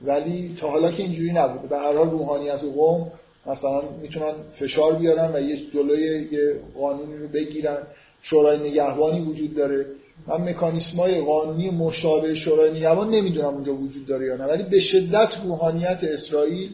[0.04, 1.68] ولی تا حالا که اینجوری نبوده.
[1.68, 3.12] به هر حال روحانیت و قوم
[3.46, 7.78] مثلا می‌تونن فشار بیارن و یه جلوی یه قانونی رو بگیرن.
[8.22, 9.86] شورای نگهبانی وجود داره.
[10.26, 14.44] من مکانیسمای قانونی مشابه شورای نگهبان نمی‌دونم اونجا وجود داره یا نه.
[14.44, 16.70] ولی به شدت روحانیت اسرائیل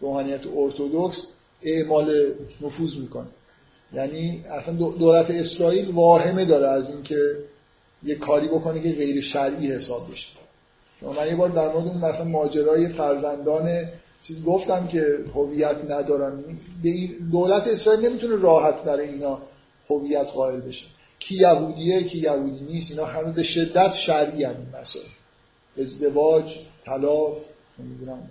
[0.00, 1.26] روحانیت ارتودکس
[1.62, 3.26] اعمال نفوذ می‌کنه.
[3.92, 7.18] یعنی اصلا دولت اسرائیل واهمه داره از اینکه
[8.02, 10.28] یه کاری بکنه که غیر شرعی حساب بشه.
[11.02, 13.88] من یه بار در مورد مثلا ماجرای فرزندان
[14.28, 16.44] چیز گفتم که هویت ندارن.
[16.82, 19.38] به این دولت اسرائیل نمی‌تونه راحت برای اینا
[19.90, 20.86] هویت قائل بشه.
[21.18, 25.06] کی یهودیه کی یهودی نیست اینا همه به شدت شرعی هم این مسائل.
[25.78, 27.36] ازدواج طلاق
[27.78, 28.30] نمی‌دونم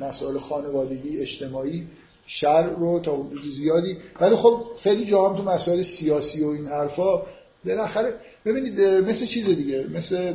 [0.00, 1.86] مسائل خانوادگی اجتماعی
[2.26, 3.26] شر رو تا
[3.56, 3.96] زیادی.
[4.20, 7.22] ولی خب خیلی جا تو مسائل سیاسی و این حرفا
[7.64, 8.14] بالاخره
[8.44, 10.34] ببینید مثل چیز دیگه مثل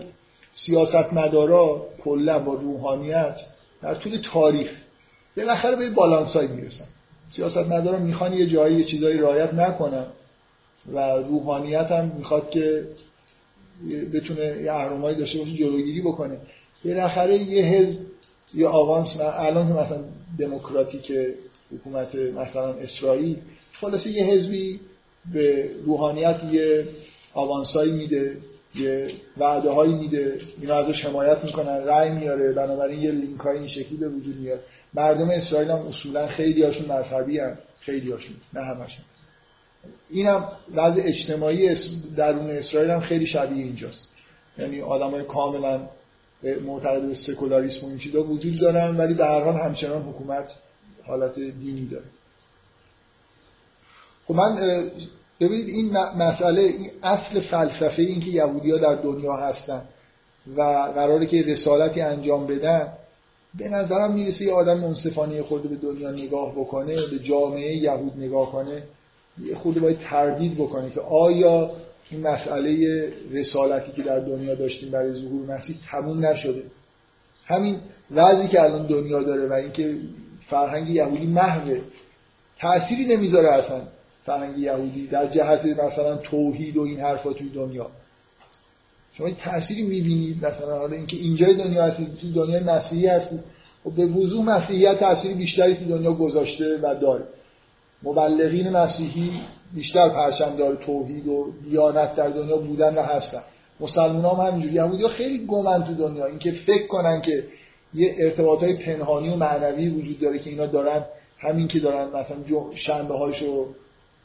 [0.56, 3.40] سیاست مدارا کلا با روحانیت
[3.82, 4.72] در طول تاریخ.
[5.38, 6.86] بالاخره به بالانسای می‌رسن.
[7.32, 10.06] سیاست مدارا می‌خوان یه جایی یه چیزایی رعایت نکنن.
[10.94, 12.88] و روحانیت هم می‌خواد که
[14.14, 16.38] بتونه یه اهرمایی داشته باشه جلوگیری بکنه.
[16.86, 17.98] بالاخره یه حزب
[18.54, 19.18] یه آوانس.
[19.22, 20.04] الان که مثلا
[20.40, 21.12] دموکراتیک
[21.74, 23.38] حکومت مثلا اسرائیل
[23.74, 24.80] خلاصه یه حزبی
[25.34, 26.86] به روحانیت یه
[27.34, 28.38] آوانسایی میده.
[28.76, 30.42] یه وعده هایی میده.
[30.62, 32.52] اینا ازش حمایت می‌کنن رأی میاره.
[32.52, 34.60] بنابراین یه لینک های این شکلی به وجود میاد.
[34.94, 39.06] مردم اسرائیل هم اصولا خیلی هاشون مذهبی هم خیلی هاشون نه همشون.
[40.10, 41.76] این هم وضع اجتماعی
[42.16, 44.08] درون اسرائیل هم خیلی شبیه اینجاست.
[44.58, 45.90] یعنی آدم های کاملا
[46.66, 50.56] معتقد به سکولاریسم و این چیزا وجود دارن ولی هر حال همچنان حکومت
[51.04, 52.06] حالت دینی داره.
[54.28, 54.90] خب من
[55.40, 59.82] ببینید این مسئله این اصل فلسفه این که یهودی ها در دنیا هستن
[60.56, 60.62] و
[60.96, 62.88] قراره که رسالتی انجام بدن
[63.58, 68.52] به نظرم می‌رسه یه آدم منصفانه خود به دنیا نگاه بکنه به جامعه یهود نگاه
[68.52, 68.84] کنه
[69.44, 71.72] یه خود باید تردید بکنه که آیا
[72.12, 76.64] این مسئله رسالتی که در دنیا داشتیم برای ظهور مسیح تموم نشده.
[77.46, 77.80] همین
[78.12, 79.96] وضعی که الان دنیا داره و اینکه
[80.48, 81.82] فرهنگ یهودی محوه
[82.62, 83.82] تأثیری نمی‌ذاره اصلا.
[84.26, 87.90] فرهنگ یهودی در جهت مثلا توحید و این حرفا توی دنیا.
[89.14, 93.40] شما تأثیری می‌بینید مثلا حالا اینکه اینجای دنیا هستید توی دنیای مسیحی هستید.
[93.40, 97.24] و خب به وضوح مسیحیت تأثیری بیشتری توی دنیا گذاشته و داره.
[98.04, 99.32] مبلغین مسیحی
[99.74, 103.42] بیشتر پرچم داره توحید و دیانت در دنیا بودن و هستن.
[103.80, 106.26] مسلمان هم همینجوری یهودی خیلی گمن تو دنیا.
[106.26, 107.44] اینکه فکر کنن که
[107.94, 111.06] یه ارتباط های پنهانی و معنوی وجود داره که اینا دارن
[111.38, 112.38] همین که دارن مثلا
[112.76, 113.68] شنبه هاشو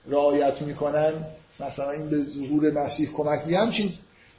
[0.09, 1.12] رعایت می‌کنن
[1.60, 3.93] مثلا این به ظهور مسیح کمک می همچین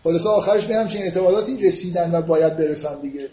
[0.03, 3.29] خلاصه آخرش به همچین اعتقاداتی رسیدن و باید برسن دیگه.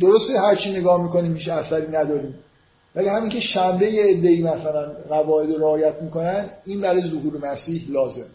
[0.00, 2.34] درسته هرچی نگاه می‌کنیم میشه اثری نداریم.
[2.94, 8.30] ولی همین که شنبه یه مثلا قواعد رو رعایت می‌کنن این برای ظهور مسیح لازم.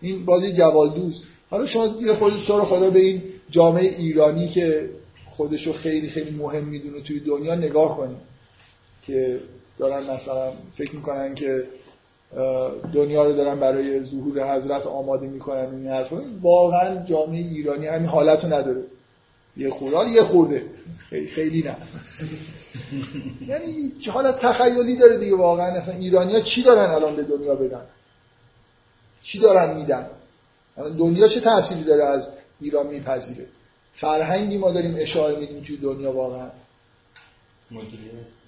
[0.00, 4.90] این بازی جوالدوز حالا شما یه خود تو رو خدا به این جامعه ایرانی که
[5.30, 8.18] خودشو خیلی خیلی مهم می‌دونه توی دنیا نگاه کنید.
[9.06, 9.40] که
[9.78, 11.64] دارن مثلا فکر می‌کنن که
[12.94, 16.22] دنیا رو دارن برای ظهور حضرت آماده می‌کنن این حرفا.
[16.42, 18.82] واقعا جامعه ایرانی همین حالت رو نداره.
[19.56, 20.64] یه خورده یه خورده.
[21.34, 21.76] خیلی نه.
[23.48, 25.66] یعنی حالت تخیلی داره دیگه واقعا.
[25.66, 27.82] اصلا ایرانی ها چی دارن الان به دنیا بدن؟
[29.22, 30.06] چی دارن میدن؟
[30.98, 32.28] دنیا چه تأثیری داره از
[32.60, 33.46] ایران میپذیره؟
[33.94, 36.50] فرهنگی ما داریم اشاره میدیم توی دنیا واقعا.
[37.70, 38.41] مدیریت.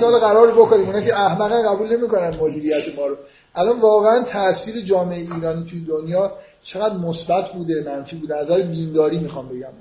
[0.00, 0.86] حالا قرار بکنیم.
[0.86, 3.16] اونا که احمقا قبول نمی‌کنن مدیریت ما رو.
[3.54, 6.32] الان واقعا تاثیر جامعه ایرانی توی دنیا
[6.62, 9.72] چقدر مثبت بوده منفی بوده؟ از نظر دینداری می‌خوام بگم.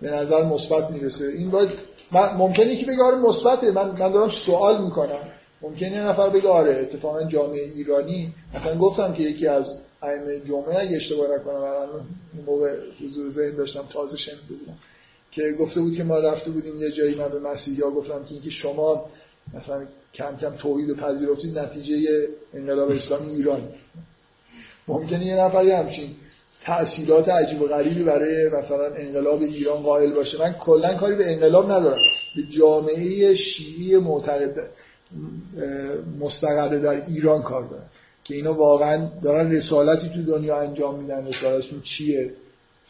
[0.00, 1.24] به نظر مثبت می‌رسه.
[1.24, 1.70] این باید
[2.12, 3.70] ممکنه که بگه آره مثبته.
[3.70, 5.18] من من دارم سوال می‌کنم.
[5.62, 10.80] ممکنه یه نفر بگه آره اتفاقا جامعه ایرانی مثلا گفتم که یکی از ائمه جمعه
[10.80, 12.06] اگه اشتباه نکنم الان
[12.46, 14.54] موقع حضور ذهن داشتم تازه شنیده
[15.32, 18.50] که گفته بود که ما رفته بودیم یه جایی من به مسیحا گفتم که اینکه
[18.50, 19.06] شما
[19.54, 23.68] مثلا کم کم توحید و پذیرفتید نتیجه انقلاب اسلامی ایران.
[24.88, 26.10] ممکنه یه نفری همچین
[26.64, 30.38] تأثیرات عجیب و غریبی برای مثلا انقلاب ایران قائل باشه.
[30.38, 32.00] من کلا کاری به انقلاب ندارم.
[32.36, 34.70] به جامعه شیعی معتقد
[36.20, 37.86] مستقره در ایران کار دارم.
[38.24, 41.26] که اینا واقعا دارن رسالتی تو دنیا انجام میدن.
[41.26, 42.30] رسالتشون چیه؟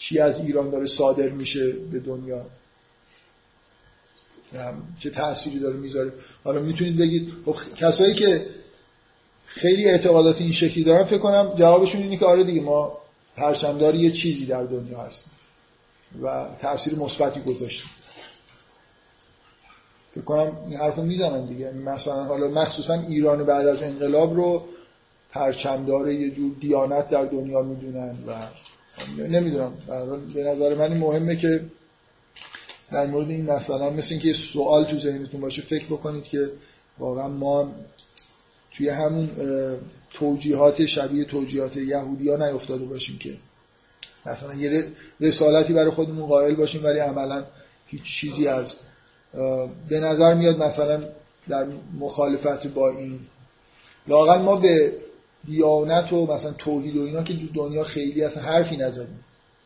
[0.03, 2.47] چی از ایران داره صادر میشه به دنیا.
[4.99, 6.12] چه تأثیری داره می‌ذاره.
[6.45, 8.47] حالا می‌تونید بگید خب کسایی که
[9.47, 12.99] خیلی اعتقادات این شکلی دارن فکر کنم جوابشون اینه که آره دیگه ما
[13.37, 15.31] پرچمداری یه چیزی در دنیا هست
[16.23, 17.89] و تاثیر مثبتی گذاشته
[20.15, 21.70] فکر کنم این حرف رو می‌زنن دیگه.
[21.70, 24.65] مثلا حالا مخصوصا ایران بعد از انقلاب رو
[25.31, 28.47] پرچمدار یه جور دیانت در دنیا می‌دونن و
[29.19, 29.73] نمی‌دونم.
[30.35, 31.64] به نظر من مهمه که
[32.93, 36.51] در مورد این مثلا مثل اینکه سوال تو ذهنتون باشه فکر بکنید که
[36.98, 37.73] واقعا ما
[38.77, 39.31] توی همون
[40.14, 43.36] توجیهات شبیه توجیهات یهودی ها نیفتاده باشیم که
[44.27, 44.85] مثلا یه
[45.20, 47.44] رسالتی برای خودمون قائل باشیم ولی عملا
[47.86, 48.77] هیچ چیزی از
[49.89, 51.05] به نظر میاد مثلا
[51.48, 51.66] در
[51.98, 53.20] مخالفت با این
[54.06, 54.93] لاقل ما به
[55.44, 59.24] دیانت و مثلا توحید و اینا که تو دنیا خیلی اصلا حرفی نزدیم.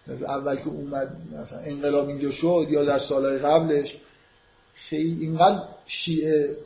[0.08, 3.96] از اول که اومد مثلا انقلاب اینجا شد یا در سالهای قبلش
[4.74, 6.56] خیلی اینقدر شیعه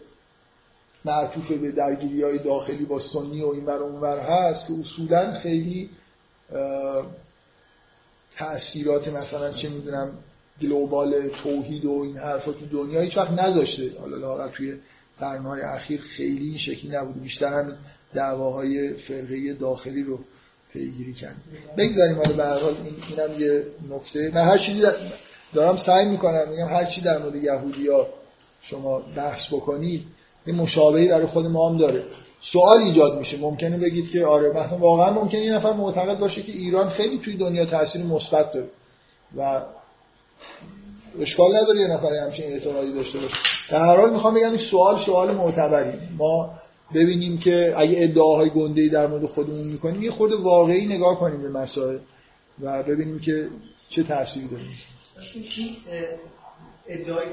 [1.05, 5.91] معطوف به درگیری های داخلی با سنی و این بر اونور هست که اصولا خیلی
[8.37, 10.12] تأثیرات مثلا چه می‌دونم
[10.62, 14.77] گلوبال توحید و این حرفا تو دنیا هیچ وقت نذاشته حالا لاغر توی
[15.20, 17.23] قرنهای اخیر خیلی این شکلی نبود.
[17.23, 17.77] بیشتر هم
[18.15, 20.19] دعواهای فرقه داخلی رو
[20.73, 21.43] پیگیری کردیم
[21.78, 24.31] بگذاریم حالا به هر حال این اینم یه نکته.
[24.35, 24.82] من هر چیزی
[25.55, 26.49] دارم سعی می‌کنم.
[26.51, 28.07] میگم هر چی در مورد یهودیا
[28.62, 30.03] شما بحث بکنید
[30.47, 32.05] یه مشابهی برای خود ما هم داره.
[32.43, 33.39] سوال ایجاد میشه.
[33.39, 37.37] ممکنه بگید که آره مثلا واقعا ممکنه یه نفر معتقد باشه که ایران خیلی توی
[37.37, 38.69] دنیا تاثیر مثبت داره
[39.37, 39.62] و
[41.20, 43.35] اشکال نداره یه نفر همچین اعتقادی داشته باشه.
[43.70, 45.99] در هر حال می‌خوام بگم این سوال سوال معتبری.
[46.19, 46.51] ما
[46.95, 51.49] ببینیم که اگه ادعاهای گنده در مورد خودمون می‌کنیم یه خود واقعی نگاه کنیم به
[51.49, 51.99] مسائل
[52.62, 53.49] و ببینیم که
[53.89, 54.62] چه تأثیری داره.
[56.87, 57.27] ادعای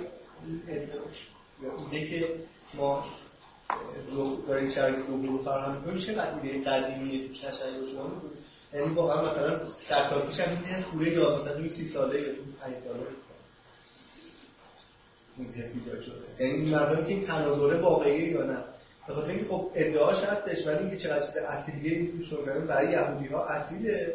[1.91, 2.27] ایده که
[2.77, 3.05] ما
[4.47, 8.21] داریم شرایط رو فراهم می‌کنیم چقدر ایده قدیمیه تو تشیع شما
[8.73, 9.49] یعنی واقعا مثلا
[9.89, 12.27] در تاکیش هم این کوره 11 سی ساله یا
[12.61, 13.05] 5 ساله
[16.39, 18.57] یعنی مردم که این تناظر واقعیه یا نه؟
[19.09, 22.33] بخاطر اینکه خب ادعاش هستش ولی اینکه چقدر چیز اصلیه این توش
[22.67, 24.13] برای یهودی ها اصیله.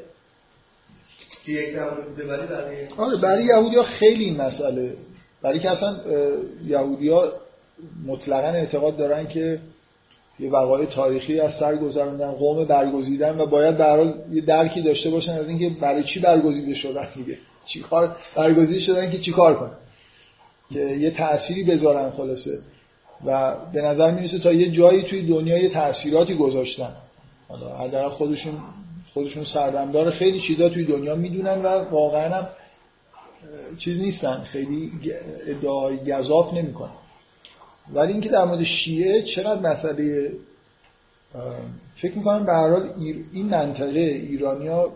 [1.47, 4.97] که یک زمان بوده ولی برای آره برای یهودی ها خیلی این مسئله.
[5.43, 5.97] برای که اصلا
[6.65, 7.33] یهودی ها
[8.07, 9.59] مطلقا اعتقاد دارن که
[10.39, 15.33] یه وقایع تاریخی از سر گذروندن قوم برگزیدن و باید به یه درکی داشته باشن
[15.33, 17.39] از اینکه برای چی برگزیده شدن دیگه.
[17.67, 19.77] چیکار برگزیده شدن که چیکار کنن.
[20.71, 22.59] که یه تأثیری بذارن خلاصه.
[23.27, 26.93] و به نظر می‌رسه تا یه جایی توی دنیا یه تأثیراتی گذاشتن.
[27.49, 28.55] حالا حداقل خودشون
[29.13, 32.49] خودشون سردمدار خیلی چیزا توی دنیا می‌دونن و واقعا هم
[33.79, 34.41] چیز نیستن.
[34.45, 34.93] خیلی
[35.47, 36.93] ادعای گذاف نمی‌کنن.
[37.95, 40.33] ولی اینکه در مورد شیعه چقدر مسئله
[41.97, 42.93] فکر می‌کنم به هر حال
[43.33, 44.93] این منطقه ایرانیا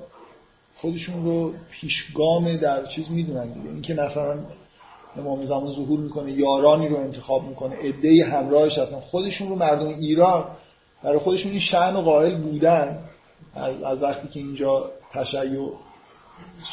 [0.77, 3.69] خودشون رو پیشگام در چیز می‌دونن دیگه.
[3.69, 4.39] اینکه مثلا
[5.19, 9.01] امام زمان ظهور می‌کنه یارانی رو انتخاب می‌کنه عده همراهش هستن.
[9.01, 10.45] خودشون رو مردم ایران
[11.03, 13.05] برای خودشون این شأن و قائل بودن.
[13.85, 15.71] از, وقتی که اینجا تشیع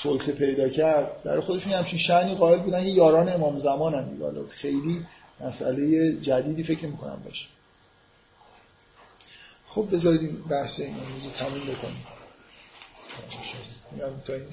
[0.04, 2.84] سلطه پیدا کرد برای خودشون همچین شأنی قائل بودن.
[2.84, 5.06] که یاران امام زمان هم خیلی
[5.40, 7.46] مسئله جدیدی فکر می‌کنم باشه.
[9.68, 12.04] خب بذارید این بحث این رو تموم بکنیم.
[14.26, 14.44] تا این